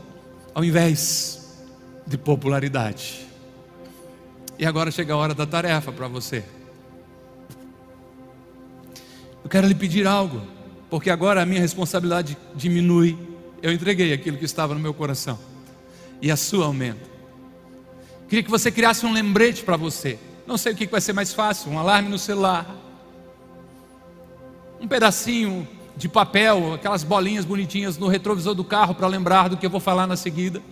ao 0.55 0.65
invés 0.65 1.63
de 2.07 2.19
popularidade. 2.19 3.27
E 4.59 4.67
agora 4.67 4.91
chega 4.91 5.15
a 5.15 5.17
hora 5.17 5.35
da 5.35 5.47
tarefa 5.47 5.91
para 5.91 6.07
você. 6.07 6.45
Eu 9.43 9.51
quero 9.51 9.67
lhe 9.67 9.75
pedir 9.75 10.07
algo, 10.07 10.43
porque 10.89 11.11
agora 11.11 11.43
a 11.43 11.47
minha 11.47 11.61
responsabilidade 11.61 12.37
diminui. 12.55 13.19
Eu 13.63 13.73
entreguei 13.73 14.13
aquilo 14.13 14.37
que 14.37 14.45
estava 14.45 14.75
no 14.75 14.81
meu 14.81 14.95
coração, 14.95 15.39
e 16.25 16.31
a 16.31 16.37
sua 16.39 16.65
aumenta. 16.65 17.07
Queria 18.27 18.43
que 18.43 18.51
você 18.51 18.73
criasse 18.73 19.05
um 19.05 19.13
lembrete 19.13 19.63
para 19.63 19.77
você. 19.77 20.19
Não 20.47 20.57
sei 20.57 20.73
o 20.73 20.75
que 20.75 20.87
vai 20.87 21.03
ser 21.03 21.13
mais 21.13 21.35
fácil: 21.35 21.71
um 21.71 21.79
alarme 21.79 22.09
no 22.09 22.19
celular, 22.19 22.67
um 24.81 24.89
pedacinho 24.89 25.69
de 25.95 26.09
papel, 26.09 26.73
aquelas 26.73 27.05
bolinhas 27.05 27.45
bonitinhas 27.45 27.99
no 27.99 28.09
retrovisor 28.09 28.55
do 28.55 28.65
carro 28.65 28.95
para 28.95 29.07
lembrar 29.07 29.49
do 29.49 29.59
que 29.59 29.67
eu 29.67 29.71
vou 29.71 29.81
falar 29.81 30.07
na 30.07 30.17
seguida. 30.17 30.63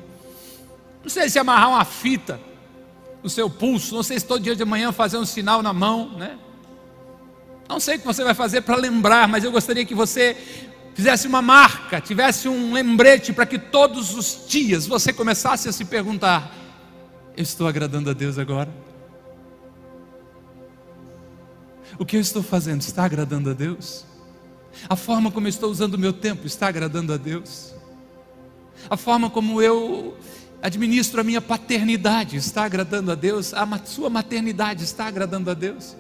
Não 1.03 1.11
sei 1.11 1.29
se 1.29 1.39
amarrar 1.39 1.69
uma 1.69 1.85
fita 1.85 2.41
no 3.23 3.29
seu 3.29 3.51
pulso, 3.51 3.95
não 3.95 4.03
sei 4.03 4.19
se 4.19 4.25
todo 4.25 4.43
dia 4.43 4.57
de 4.57 4.65
manhã 4.65 4.91
fazer 4.91 5.19
um 5.19 5.27
sinal 5.27 5.63
na 5.63 5.75
mão, 5.75 6.17
né? 6.17 6.39
Não 7.69 7.79
sei 7.79 7.97
o 7.97 7.99
que 7.99 8.07
você 8.07 8.25
vai 8.25 8.33
fazer 8.33 8.63
para 8.63 8.77
lembrar, 8.77 9.29
mas 9.29 9.45
eu 9.45 9.53
gostaria 9.53 9.85
que 9.85 9.95
você 9.95 10.35
fizesse 10.95 11.27
uma 11.27 11.43
marca, 11.43 12.01
tivesse 12.01 12.49
um 12.49 12.73
lembrete 12.73 13.33
para 13.33 13.47
que 13.47 13.59
todos 13.59 14.15
os 14.15 14.45
dias 14.49 14.87
você 14.87 15.13
começasse 15.13 15.69
a 15.69 15.73
se 15.73 15.85
perguntar: 15.85 16.55
eu 17.37 17.43
estou 17.43 17.67
agradando 17.67 18.11
a 18.11 18.13
Deus 18.13 18.39
agora? 18.39 18.69
O 21.99 22.05
que 22.05 22.17
eu 22.17 22.21
estou 22.21 22.43
fazendo 22.43 22.81
está 22.81 23.05
agradando 23.05 23.51
a 23.51 23.53
Deus? 23.53 24.05
A 24.89 24.97
forma 24.97 25.31
como 25.31 25.47
eu 25.47 25.51
estou 25.51 25.71
usando 25.71 25.95
o 25.95 25.99
meu 25.99 26.13
tempo 26.13 26.47
está 26.47 26.69
agradando 26.69 27.13
a 27.13 27.17
Deus? 27.17 27.75
A 28.89 28.97
forma 28.97 29.31
como 29.31 29.61
eu 29.61 30.17
administro 30.63 31.21
a 31.21 31.25
minha 31.25 31.41
paternidade 31.41 32.37
está 32.37 32.65
agradando 32.65 33.13
a 33.13 33.15
Deus? 33.15 33.53
A 33.53 33.67
sua 33.85 34.09
maternidade 34.09 34.85
está 34.85 35.07
agradando 35.07 35.51
a 35.51 35.55
Deus? 35.55 35.95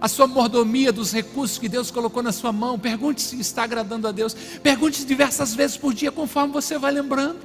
A 0.00 0.08
sua 0.08 0.26
mordomia 0.26 0.92
dos 0.92 1.12
recursos 1.12 1.58
que 1.58 1.68
Deus 1.68 1.90
colocou 1.90 2.22
na 2.22 2.32
sua 2.32 2.52
mão, 2.52 2.78
pergunte 2.78 3.22
se 3.22 3.40
está 3.40 3.64
agradando 3.64 4.06
a 4.06 4.12
Deus. 4.12 4.34
Pergunte 4.62 5.04
diversas 5.04 5.54
vezes 5.54 5.76
por 5.76 5.94
dia, 5.94 6.12
conforme 6.12 6.52
você 6.52 6.78
vai 6.78 6.92
lembrando. 6.92 7.38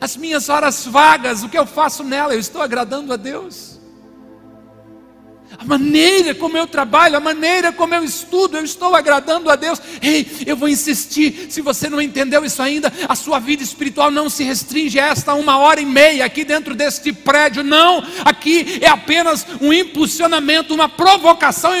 As 0.00 0.16
minhas 0.16 0.48
horas 0.48 0.86
vagas, 0.86 1.42
o 1.42 1.48
que 1.48 1.58
eu 1.58 1.66
faço 1.66 2.04
nela, 2.04 2.34
eu 2.34 2.40
estou 2.40 2.60
agradando 2.62 3.12
a 3.12 3.16
Deus? 3.16 3.77
A 5.58 5.64
maneira 5.64 6.36
como 6.36 6.56
eu 6.56 6.68
trabalho, 6.68 7.16
a 7.16 7.20
maneira 7.20 7.72
como 7.72 7.92
eu 7.92 8.04
estudo, 8.04 8.56
eu 8.56 8.64
estou 8.64 8.94
agradando 8.94 9.50
a 9.50 9.56
Deus. 9.56 9.82
Ei, 10.00 10.44
eu 10.46 10.56
vou 10.56 10.68
insistir. 10.68 11.48
Se 11.50 11.60
você 11.60 11.90
não 11.90 12.00
entendeu 12.00 12.44
isso 12.44 12.62
ainda, 12.62 12.92
a 13.08 13.16
sua 13.16 13.40
vida 13.40 13.60
espiritual 13.60 14.08
não 14.08 14.30
se 14.30 14.44
restringe 14.44 15.00
a 15.00 15.08
esta 15.08 15.34
uma 15.34 15.58
hora 15.58 15.80
e 15.80 15.84
meia 15.84 16.24
aqui 16.24 16.44
dentro 16.44 16.76
deste 16.76 17.12
prédio. 17.12 17.64
Não, 17.64 18.00
aqui 18.24 18.78
é 18.80 18.88
apenas 18.88 19.44
um 19.60 19.72
impulsionamento, 19.72 20.72
uma 20.72 20.88
provocação 20.88 21.72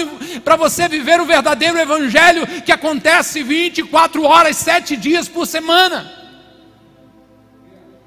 para 0.44 0.56
você 0.56 0.88
viver 0.88 1.20
o 1.20 1.24
verdadeiro 1.24 1.78
evangelho 1.78 2.48
que 2.64 2.72
acontece 2.72 3.44
24 3.44 4.24
horas, 4.24 4.56
7 4.56 4.96
dias 4.96 5.28
por 5.28 5.46
semana. 5.46 6.12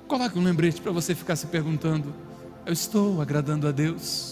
Coloque 0.05 0.37
um 0.37 0.43
lembrete 0.43 0.81
para 0.81 0.91
você 0.91 1.15
ficar 1.15 1.37
se 1.37 1.47
perguntando: 1.47 2.13
eu 2.65 2.73
estou 2.73 3.21
agradando 3.21 3.69
a 3.69 3.71
Deus? 3.71 4.30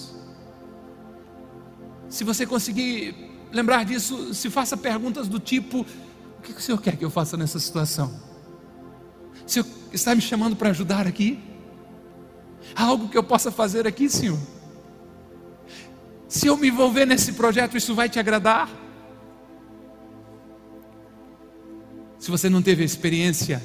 Se 2.09 2.23
você 2.23 2.45
conseguir 2.45 3.15
lembrar 3.51 3.85
disso, 3.85 4.33
se 4.33 4.49
faça 4.49 4.75
perguntas 4.75 5.27
do 5.27 5.39
tipo: 5.39 5.81
o 5.81 6.41
que 6.41 6.51
o 6.51 6.59
Senhor 6.59 6.81
quer 6.81 6.97
que 6.97 7.05
eu 7.05 7.09
faça 7.09 7.37
nessa 7.37 7.59
situação? 7.59 8.19
O 9.45 9.49
Senhor 9.49 9.65
está 9.93 10.15
me 10.15 10.21
chamando 10.21 10.55
para 10.55 10.69
ajudar 10.69 11.07
aqui? 11.07 11.39
Há 12.75 12.83
algo 12.83 13.07
que 13.09 13.17
eu 13.17 13.23
possa 13.23 13.51
fazer 13.51 13.87
aqui, 13.87 14.09
Senhor? 14.09 14.39
Se 16.27 16.47
eu 16.47 16.57
me 16.57 16.67
envolver 16.67 17.05
nesse 17.05 17.33
projeto, 17.33 17.77
isso 17.77 17.95
vai 17.95 18.07
te 18.09 18.19
agradar? 18.19 18.69
Se 22.19 22.29
você 22.29 22.49
não 22.49 22.61
teve 22.61 22.83
a 22.83 22.85
experiência 22.85 23.63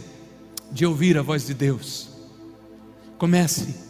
de 0.70 0.86
ouvir 0.86 1.18
a 1.18 1.22
voz 1.22 1.46
de 1.46 1.52
Deus, 1.52 2.08
comece 3.18 3.83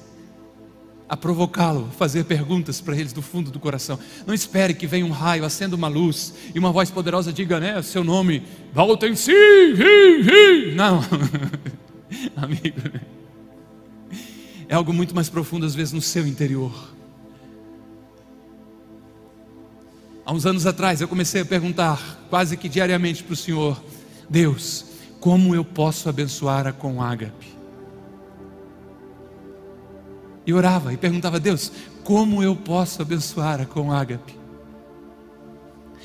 a 1.14 1.16
provocá-lo, 1.16 1.88
fazer 1.96 2.24
perguntas 2.24 2.80
para 2.80 2.96
eles 2.96 3.12
do 3.12 3.22
fundo 3.22 3.48
do 3.48 3.60
coração. 3.60 3.96
Não 4.26 4.34
espere 4.34 4.74
que 4.74 4.84
venha 4.84 5.06
um 5.06 5.12
raio, 5.12 5.44
acenda 5.44 5.76
uma 5.76 5.86
luz 5.86 6.34
e 6.52 6.58
uma 6.58 6.72
voz 6.72 6.90
poderosa 6.90 7.32
diga, 7.32 7.60
né, 7.60 7.80
seu 7.82 8.02
nome, 8.02 8.42
volta 8.72 9.06
em 9.06 9.14
si, 9.14 9.30
hi, 9.30 10.72
hi. 10.72 10.74
não, 10.74 11.00
amigo, 12.34 12.80
é 14.68 14.74
algo 14.74 14.92
muito 14.92 15.14
mais 15.14 15.28
profundo 15.28 15.64
às 15.64 15.72
vezes 15.72 15.92
no 15.92 16.02
seu 16.02 16.26
interior. 16.26 16.92
Há 20.26 20.32
uns 20.32 20.44
anos 20.46 20.66
atrás 20.66 21.00
eu 21.00 21.06
comecei 21.06 21.42
a 21.42 21.46
perguntar 21.46 22.26
quase 22.28 22.56
que 22.56 22.68
diariamente 22.68 23.22
para 23.22 23.34
o 23.34 23.36
Senhor, 23.36 23.80
Deus, 24.28 24.84
como 25.20 25.54
eu 25.54 25.64
posso 25.64 26.08
abençoar 26.08 26.66
a 26.66 26.72
com 26.72 27.00
ágape? 27.00 27.53
E 30.46 30.52
orava 30.52 30.92
e 30.92 30.96
perguntava 30.96 31.36
a 31.36 31.40
Deus: 31.40 31.72
como 32.02 32.42
eu 32.42 32.54
posso 32.54 33.00
abençoar 33.00 33.66
com 33.66 33.92
ágape? 33.92 34.38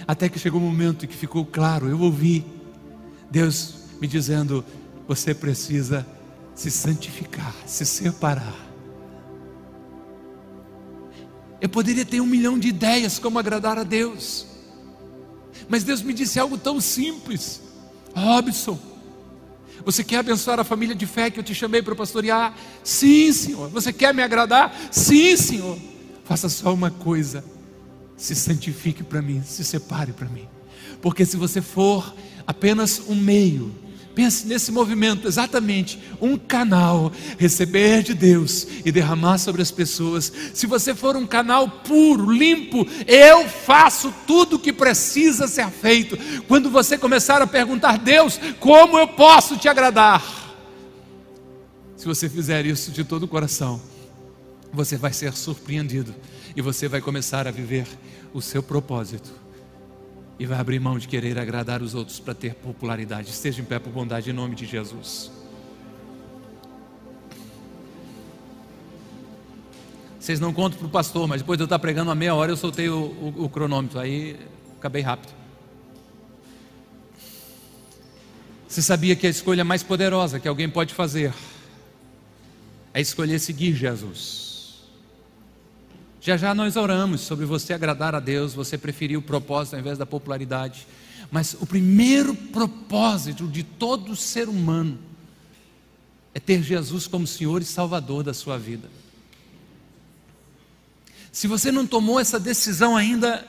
Até 0.07 0.29
que 0.29 0.39
chegou 0.39 0.59
o 0.59 0.63
um 0.63 0.67
momento 0.67 1.05
em 1.05 1.07
que 1.07 1.15
ficou 1.15 1.45
claro, 1.45 1.87
eu 1.87 1.99
ouvi 1.99 2.45
Deus 3.29 3.75
me 3.99 4.07
dizendo: 4.07 4.63
você 5.07 5.33
precisa 5.33 6.05
se 6.55 6.71
santificar, 6.71 7.53
se 7.65 7.85
separar. 7.85 8.67
Eu 11.61 11.67
poderia 11.67 12.05
ter 12.05 12.21
um 12.21 12.25
milhão 12.25 12.57
de 12.57 12.69
ideias 12.69 13.19
como 13.19 13.37
agradar 13.37 13.77
a 13.77 13.83
Deus, 13.83 14.45
mas 15.67 15.83
Deus 15.83 16.01
me 16.01 16.13
disse 16.13 16.39
algo 16.39 16.57
tão 16.57 16.79
simples: 16.79 17.61
Robson, 18.15 18.79
você 19.85 20.03
quer 20.03 20.17
abençoar 20.17 20.59
a 20.59 20.63
família 20.63 20.95
de 20.95 21.05
fé 21.05 21.29
que 21.29 21.39
eu 21.39 21.43
te 21.43 21.53
chamei 21.55 21.81
para 21.81 21.95
pastorear? 21.95 22.55
Sim, 22.83 23.31
Senhor. 23.31 23.69
Você 23.69 23.93
quer 23.93 24.13
me 24.13 24.21
agradar? 24.21 24.75
Sim, 24.91 25.35
Senhor. 25.35 25.77
Faça 26.25 26.49
só 26.49 26.73
uma 26.73 26.91
coisa: 26.91 27.43
se 28.17 28.35
santifique 28.35 29.03
para 29.03 29.21
mim, 29.21 29.41
se 29.43 29.63
separe 29.63 30.11
para 30.11 30.27
mim. 30.29 30.47
Porque 31.01 31.25
se 31.25 31.37
você 31.37 31.61
for 31.61 32.13
apenas 32.45 33.01
um 33.07 33.15
meio, 33.15 33.73
Pense 34.15 34.45
nesse 34.47 34.71
movimento, 34.71 35.27
exatamente, 35.27 35.99
um 36.19 36.37
canal, 36.37 37.11
receber 37.37 38.03
de 38.03 38.13
Deus 38.13 38.67
e 38.83 38.91
derramar 38.91 39.37
sobre 39.37 39.61
as 39.61 39.71
pessoas. 39.71 40.31
Se 40.53 40.65
você 40.65 40.93
for 40.93 41.15
um 41.15 41.25
canal 41.25 41.69
puro, 41.69 42.29
limpo, 42.29 42.85
eu 43.07 43.47
faço 43.47 44.13
tudo 44.27 44.55
o 44.55 44.59
que 44.59 44.73
precisa 44.73 45.47
ser 45.47 45.69
feito. 45.69 46.17
Quando 46.47 46.69
você 46.69 46.97
começar 46.97 47.41
a 47.41 47.47
perguntar, 47.47 47.97
Deus, 47.97 48.39
como 48.59 48.97
eu 48.97 49.07
posso 49.07 49.57
te 49.57 49.69
agradar? 49.69 50.23
Se 51.95 52.05
você 52.05 52.27
fizer 52.27 52.65
isso 52.65 52.91
de 52.91 53.03
todo 53.03 53.23
o 53.23 53.27
coração, 53.27 53.81
você 54.73 54.97
vai 54.97 55.13
ser 55.13 55.33
surpreendido 55.33 56.13
e 56.55 56.61
você 56.61 56.87
vai 56.87 57.01
começar 57.01 57.47
a 57.47 57.51
viver 57.51 57.87
o 58.33 58.41
seu 58.41 58.61
propósito 58.63 59.48
e 60.39 60.45
vai 60.45 60.57
abrir 60.57 60.79
mão 60.79 60.97
de 60.97 61.07
querer 61.07 61.37
agradar 61.37 61.81
os 61.83 61.93
outros 61.93 62.17
para 62.17 62.33
ter 62.33 62.55
popularidade. 62.55 63.29
Esteja 63.29 63.61
em 63.61 63.65
pé 63.65 63.77
por 63.77 63.91
bondade 63.91 64.29
em 64.29 64.33
nome 64.33 64.55
de 64.55 64.65
Jesus. 64.65 65.29
Vocês 70.17 70.39
não 70.39 70.53
contam 70.53 70.79
para 70.79 70.87
o 70.87 70.89
pastor, 70.89 71.27
mas 71.27 71.41
depois 71.41 71.57
de 71.57 71.63
eu 71.63 71.65
estar 71.65 71.79
pregando 71.79 72.09
uma 72.09 72.15
meia 72.15 72.33
hora, 72.33 72.51
eu 72.51 72.57
soltei 72.57 72.87
o, 72.87 72.97
o, 72.97 73.45
o 73.45 73.49
cronômetro, 73.49 73.99
aí 73.99 74.39
acabei 74.77 75.01
rápido. 75.01 75.33
Você 78.67 78.81
sabia 78.81 79.15
que 79.15 79.27
a 79.27 79.29
escolha 79.29 79.65
mais 79.65 79.83
poderosa 79.83 80.39
que 80.39 80.47
alguém 80.47 80.69
pode 80.69 80.93
fazer 80.93 81.33
é 82.93 83.01
escolher 83.01 83.39
seguir 83.39 83.73
Jesus? 83.73 84.48
Já 86.21 86.35
já 86.35 86.53
nós 86.53 86.75
oramos 86.75 87.21
sobre 87.21 87.45
você 87.45 87.73
agradar 87.73 88.13
a 88.13 88.19
Deus, 88.19 88.53
você 88.53 88.77
preferir 88.77 89.17
o 89.17 89.21
propósito 89.21 89.75
ao 89.75 89.79
invés 89.79 89.97
da 89.97 90.05
popularidade. 90.05 90.85
Mas 91.31 91.55
o 91.59 91.65
primeiro 91.65 92.35
propósito 92.35 93.47
de 93.47 93.63
todo 93.63 94.15
ser 94.15 94.49
humano 94.49 94.99
é 96.33 96.39
ter 96.39 96.61
Jesus 96.61 97.07
como 97.07 97.25
Senhor 97.25 97.61
e 97.61 97.65
Salvador 97.65 98.23
da 98.23 98.33
sua 98.33 98.57
vida. 98.57 98.89
Se 101.31 101.47
você 101.47 101.71
não 101.71 101.87
tomou 101.87 102.19
essa 102.19 102.39
decisão 102.39 102.97
ainda, 102.97 103.47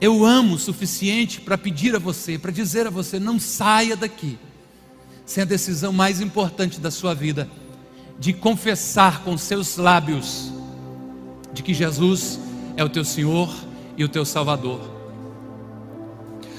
eu 0.00 0.24
amo 0.24 0.54
o 0.54 0.58
suficiente 0.58 1.40
para 1.40 1.58
pedir 1.58 1.94
a 1.94 1.98
você, 1.98 2.38
para 2.38 2.52
dizer 2.52 2.86
a 2.86 2.90
você: 2.90 3.18
não 3.18 3.38
saia 3.38 3.96
daqui 3.96 4.38
sem 5.26 5.42
a 5.42 5.46
decisão 5.46 5.92
mais 5.92 6.20
importante 6.20 6.80
da 6.80 6.90
sua 6.90 7.12
vida 7.12 7.50
de 8.18 8.32
confessar 8.32 9.22
com 9.22 9.36
seus 9.36 9.76
lábios 9.76 10.52
de 11.52 11.62
que 11.62 11.74
Jesus 11.74 12.38
é 12.76 12.84
o 12.84 12.88
teu 12.88 13.04
Senhor 13.04 13.54
e 13.96 14.04
o 14.04 14.08
teu 14.08 14.24
Salvador. 14.24 14.96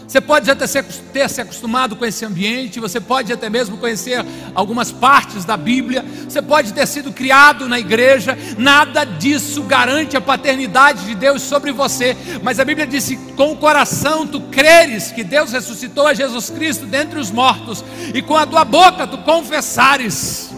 Você 0.07 0.21
pode 0.21 0.49
até 0.49 0.65
ter 0.65 1.29
se 1.29 1.41
acostumado 1.41 1.93
com 1.97 2.05
esse 2.05 2.23
ambiente, 2.23 2.79
você 2.79 2.99
pode 2.99 3.33
até 3.33 3.49
mesmo 3.49 3.77
conhecer 3.77 4.25
algumas 4.55 4.89
partes 4.89 5.43
da 5.43 5.57
Bíblia, 5.57 6.03
você 6.27 6.41
pode 6.41 6.73
ter 6.73 6.87
sido 6.87 7.11
criado 7.11 7.67
na 7.67 7.77
igreja, 7.77 8.37
nada 8.57 9.03
disso 9.03 9.63
garante 9.63 10.15
a 10.15 10.21
paternidade 10.21 11.05
de 11.05 11.13
Deus 11.13 11.41
sobre 11.41 11.73
você, 11.73 12.15
mas 12.41 12.57
a 12.57 12.63
Bíblia 12.63 12.87
diz: 12.87 13.17
com 13.35 13.51
o 13.51 13.57
coração 13.57 14.25
tu 14.25 14.39
creres 14.39 15.11
que 15.11 15.25
Deus 15.25 15.51
ressuscitou 15.51 16.07
a 16.07 16.13
Jesus 16.13 16.49
Cristo 16.49 16.85
dentre 16.85 17.19
os 17.19 17.29
mortos, 17.29 17.83
e 18.13 18.21
com 18.21 18.37
a 18.37 18.47
tua 18.47 18.63
boca 18.63 19.05
tu 19.05 19.17
confessares, 19.19 20.51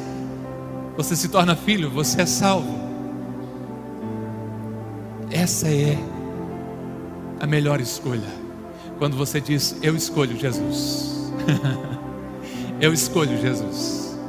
você 1.00 1.16
se 1.16 1.30
torna 1.30 1.56
filho, 1.56 1.89
você 1.89 2.24
é 2.24 2.26
salvo. 2.26 2.78
Essa 5.32 5.70
é 5.70 5.97
a 7.39 7.47
melhor 7.47 7.80
escolha. 7.80 8.28
Quando 8.97 9.16
você 9.16 9.39
diz, 9.39 9.78
eu 9.82 9.95
escolho 9.95 10.38
Jesus. 10.38 11.32
eu 12.82 12.91
escolho 12.91 13.39
Jesus. 13.39 14.20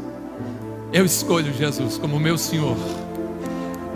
Eu 0.92 1.04
escolho 1.04 1.52
Jesus 1.52 1.98
como 1.98 2.20
meu 2.20 2.38
Senhor. 2.38 2.76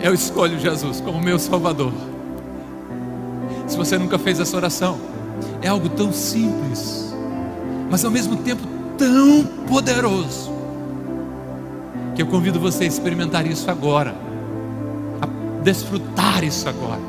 Eu 0.01 0.13
escolho 0.13 0.59
Jesus 0.59 0.99
como 0.99 1.21
meu 1.21 1.39
Salvador. 1.39 1.93
Se 3.67 3.77
você 3.77 3.97
nunca 3.97 4.19
fez 4.19 4.37
essa 4.37 4.57
oração, 4.57 4.99
é 5.61 5.69
algo 5.69 5.87
tão 5.87 6.11
simples, 6.11 7.15
mas 7.89 8.03
ao 8.03 8.11
mesmo 8.11 8.35
tempo 8.35 8.67
tão 8.97 9.45
poderoso, 9.65 10.54
que 12.15 12.21
eu 12.21 12.27
convido 12.27 12.59
você 12.59 12.85
a 12.85 12.87
experimentar 12.87 13.45
isso 13.45 13.69
agora, 13.69 14.15
a 15.21 15.61
desfrutar 15.61 16.43
isso 16.43 16.67
agora. 16.67 17.01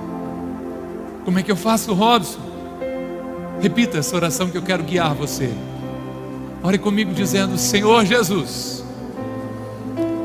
Como 1.25 1.39
é 1.39 1.43
que 1.43 1.51
eu 1.51 1.57
faço, 1.57 1.95
Robson? 1.95 2.41
Repita 3.61 3.99
essa 3.99 4.15
oração 4.15 4.49
que 4.49 4.59
eu 4.59 4.63
quero 4.63 4.83
guiar 4.83 5.15
você. 5.15 5.51
Ore 6.63 6.79
comigo 6.79 7.13
dizendo: 7.13 7.57
Senhor 7.57 8.05
Jesus, 8.05 8.85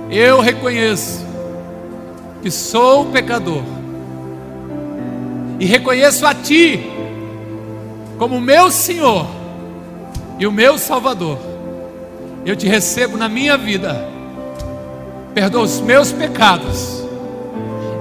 eu 0.10 0.42
reconheço 0.42 1.26
que 2.42 2.50
sou 2.50 3.06
pecador 3.06 3.64
e 5.60 5.66
reconheço 5.66 6.26
a 6.26 6.34
Ti 6.34 6.92
como 8.18 8.42
meu 8.42 8.70
Senhor 8.72 9.28
e 10.38 10.46
o 10.46 10.52
meu 10.52 10.78
Salvador. 10.78 11.38
Eu 12.46 12.56
te 12.56 12.68
recebo 12.68 13.18
na 13.18 13.30
minha 13.30 13.58
vida, 13.58 14.08
perdoa 15.34 15.64
os 15.64 15.80
meus 15.82 16.12
pecados, 16.12 17.04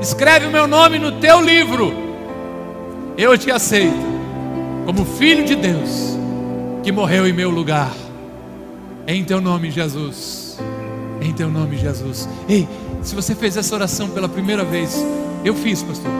escreve 0.00 0.46
o 0.46 0.50
meu 0.50 0.66
nome 0.66 0.98
no 0.98 1.12
Teu 1.12 1.40
livro, 1.40 1.92
eu 3.16 3.36
te 3.36 3.50
aceito 3.50 4.10
como 4.86 5.04
filho 5.04 5.44
de 5.44 5.54
Deus 5.54 6.18
que 6.82 6.90
morreu 6.90 7.26
em 7.26 7.32
meu 7.32 7.50
lugar. 7.50 7.92
Em 9.06 9.24
teu 9.24 9.40
nome, 9.40 9.70
Jesus. 9.70 10.58
Em 11.20 11.32
teu 11.32 11.50
nome, 11.50 11.76
Jesus. 11.76 12.28
Ei, 12.48 12.66
se 13.02 13.14
você 13.14 13.34
fez 13.34 13.56
essa 13.56 13.74
oração 13.74 14.08
pela 14.08 14.28
primeira 14.28 14.64
vez, 14.64 15.04
eu 15.44 15.54
fiz, 15.54 15.82
pastor. 15.82 16.10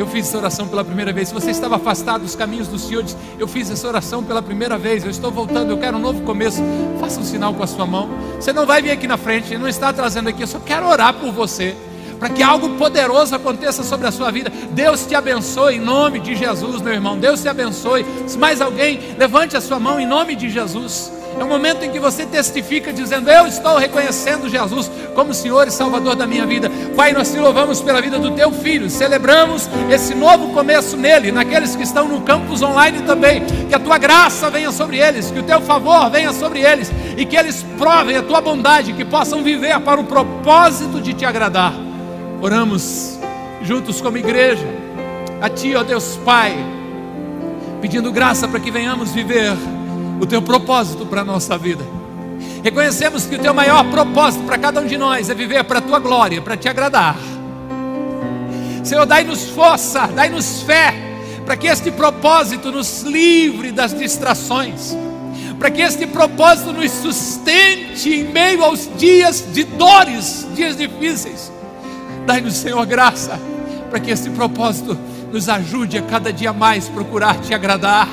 Eu 0.00 0.06
fiz 0.06 0.26
essa 0.26 0.38
oração 0.38 0.66
pela 0.66 0.82
primeira 0.82 1.12
vez. 1.12 1.28
Se 1.28 1.34
você 1.34 1.50
estava 1.50 1.76
afastado 1.76 2.22
dos 2.22 2.34
caminhos 2.34 2.66
do 2.68 2.78
Senhor, 2.78 3.04
eu 3.38 3.46
fiz 3.46 3.70
essa 3.70 3.86
oração 3.86 4.24
pela 4.24 4.40
primeira 4.40 4.78
vez. 4.78 5.04
Eu 5.04 5.10
estou 5.10 5.30
voltando, 5.30 5.72
eu 5.72 5.76
quero 5.76 5.98
um 5.98 6.00
novo 6.00 6.22
começo. 6.22 6.62
Faça 6.98 7.20
um 7.20 7.22
sinal 7.22 7.52
com 7.52 7.62
a 7.62 7.66
sua 7.66 7.84
mão. 7.84 8.08
Você 8.36 8.50
não 8.50 8.64
vai 8.64 8.80
vir 8.80 8.92
aqui 8.92 9.06
na 9.06 9.18
frente, 9.18 9.58
não 9.58 9.68
está 9.68 9.92
trazendo 9.92 10.30
aqui. 10.30 10.42
Eu 10.42 10.46
só 10.46 10.58
quero 10.58 10.86
orar 10.86 11.12
por 11.12 11.30
você 11.32 11.76
para 12.18 12.30
que 12.30 12.42
algo 12.42 12.70
poderoso 12.78 13.34
aconteça 13.34 13.82
sobre 13.82 14.06
a 14.06 14.10
sua 14.10 14.30
vida. 14.30 14.50
Deus 14.70 15.04
te 15.04 15.14
abençoe 15.14 15.76
em 15.76 15.80
nome 15.80 16.18
de 16.18 16.34
Jesus, 16.34 16.80
meu 16.80 16.94
irmão. 16.94 17.18
Deus 17.18 17.42
te 17.42 17.48
abençoe. 17.50 18.06
Se 18.26 18.38
mais 18.38 18.62
alguém, 18.62 19.00
levante 19.18 19.54
a 19.54 19.60
sua 19.60 19.78
mão 19.78 20.00
em 20.00 20.06
nome 20.06 20.34
de 20.34 20.48
Jesus. 20.48 21.12
É 21.38 21.44
o 21.44 21.48
momento 21.48 21.84
em 21.84 21.90
que 21.90 21.98
você 21.98 22.26
testifica 22.26 22.92
dizendo: 22.92 23.30
Eu 23.30 23.46
estou 23.46 23.76
reconhecendo 23.76 24.48
Jesus 24.48 24.90
como 25.14 25.32
Senhor 25.32 25.66
e 25.66 25.70
Salvador 25.70 26.14
da 26.14 26.26
minha 26.26 26.46
vida. 26.46 26.70
Pai, 26.96 27.12
nós 27.12 27.30
te 27.30 27.38
louvamos 27.38 27.80
pela 27.80 28.00
vida 28.00 28.18
do 28.18 28.30
teu 28.32 28.52
filho. 28.52 28.90
Celebramos 28.90 29.68
esse 29.90 30.14
novo 30.14 30.52
começo 30.52 30.96
nele, 30.96 31.32
naqueles 31.32 31.74
que 31.76 31.82
estão 31.82 32.08
no 32.08 32.20
campus 32.22 32.62
online 32.62 33.02
também. 33.02 33.44
Que 33.68 33.74
a 33.74 33.78
tua 33.78 33.98
graça 33.98 34.50
venha 34.50 34.72
sobre 34.72 34.98
eles, 34.98 35.30
que 35.30 35.38
o 35.38 35.42
teu 35.42 35.60
favor 35.60 36.10
venha 36.10 36.32
sobre 36.32 36.60
eles 36.60 36.90
e 37.16 37.24
que 37.24 37.36
eles 37.36 37.64
provem 37.78 38.16
a 38.16 38.22
tua 38.22 38.40
bondade, 38.40 38.92
que 38.92 39.04
possam 39.04 39.42
viver 39.42 39.78
para 39.80 40.00
o 40.00 40.04
propósito 40.04 41.00
de 41.00 41.14
te 41.14 41.24
agradar. 41.24 41.72
Oramos 42.40 43.18
juntos 43.62 44.00
como 44.00 44.16
igreja, 44.16 44.66
a 45.40 45.48
Ti, 45.48 45.76
ó 45.76 45.82
Deus 45.82 46.18
Pai, 46.24 46.56
pedindo 47.80 48.10
graça 48.10 48.48
para 48.48 48.58
que 48.58 48.70
venhamos 48.70 49.12
viver 49.12 49.54
o 50.20 50.26
Teu 50.26 50.42
propósito 50.42 51.06
para 51.06 51.22
a 51.22 51.24
nossa 51.24 51.56
vida. 51.56 51.84
Reconhecemos 52.62 53.24
que 53.24 53.36
o 53.36 53.38
Teu 53.38 53.54
maior 53.54 53.84
propósito 53.90 54.44
para 54.44 54.58
cada 54.58 54.80
um 54.80 54.86
de 54.86 54.96
nós 54.96 55.30
é 55.30 55.34
viver 55.34 55.64
para 55.64 55.78
a 55.78 55.82
Tua 55.82 55.98
glória, 55.98 56.40
para 56.40 56.56
Te 56.56 56.68
agradar. 56.68 57.16
Senhor, 58.84 59.06
dai-nos 59.06 59.50
força, 59.50 60.06
dai-nos 60.06 60.62
fé, 60.62 60.94
para 61.44 61.56
que 61.56 61.66
este 61.66 61.90
propósito 61.90 62.70
nos 62.70 63.02
livre 63.02 63.72
das 63.72 63.92
distrações, 63.92 64.96
para 65.58 65.70
que 65.70 65.82
este 65.82 66.06
propósito 66.06 66.72
nos 66.72 66.90
sustente 66.90 68.08
em 68.08 68.24
meio 68.24 68.64
aos 68.64 68.88
dias 68.96 69.46
de 69.52 69.64
dores, 69.64 70.46
dias 70.54 70.76
difíceis 70.76 71.50
Dai-nos, 72.26 72.54
Senhor, 72.54 72.84
graça, 72.86 73.38
para 73.90 73.98
que 73.98 74.10
esse 74.10 74.30
propósito 74.30 74.96
nos 75.32 75.48
ajude 75.48 75.98
a 75.98 76.02
cada 76.02 76.32
dia 76.32 76.52
mais 76.52 76.88
procurar 76.88 77.40
te 77.40 77.54
agradar, 77.54 78.08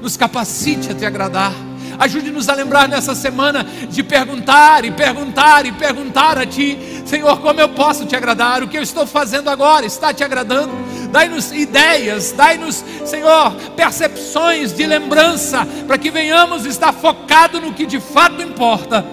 nos 0.00 0.16
capacite 0.16 0.90
a 0.90 0.94
te 0.94 1.04
agradar. 1.04 1.52
Ajude-nos 1.98 2.48
a 2.48 2.54
lembrar 2.54 2.88
nessa 2.88 3.14
semana 3.14 3.64
de 3.88 4.02
perguntar 4.02 4.84
e 4.84 4.90
perguntar 4.90 5.64
e 5.64 5.72
perguntar 5.72 6.38
a 6.38 6.46
Ti, 6.46 6.78
Senhor, 7.06 7.40
como 7.40 7.60
eu 7.60 7.70
posso 7.70 8.04
te 8.04 8.14
agradar? 8.14 8.62
O 8.62 8.68
que 8.68 8.76
eu 8.76 8.82
estou 8.82 9.06
fazendo 9.06 9.48
agora 9.48 9.86
está 9.86 10.12
te 10.12 10.22
agradando? 10.22 10.72
Dai-nos 11.10 11.52
ideias, 11.52 12.32
dai-nos, 12.32 12.84
Senhor, 13.04 13.52
percepções 13.74 14.74
de 14.74 14.86
lembrança, 14.86 15.66
para 15.86 15.96
que 15.96 16.10
venhamos 16.10 16.66
estar 16.66 16.92
focado 16.92 17.60
no 17.60 17.72
que 17.72 17.86
de 17.86 18.00
fato 18.00 18.42
importa, 18.42 19.04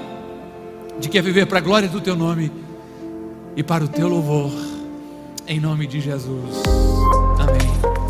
de 0.99 1.07
que 1.07 1.17
é 1.17 1.21
viver 1.21 1.45
para 1.45 1.59
a 1.59 1.61
glória 1.61 1.88
do 1.88 2.01
Teu 2.01 2.15
nome 2.15 2.51
e 3.55 3.63
para 3.63 3.84
o 3.84 3.88
teu 3.88 4.07
louvor, 4.07 4.51
em 5.47 5.59
nome 5.59 5.86
de 5.88 5.99
Jesus. 5.99 6.93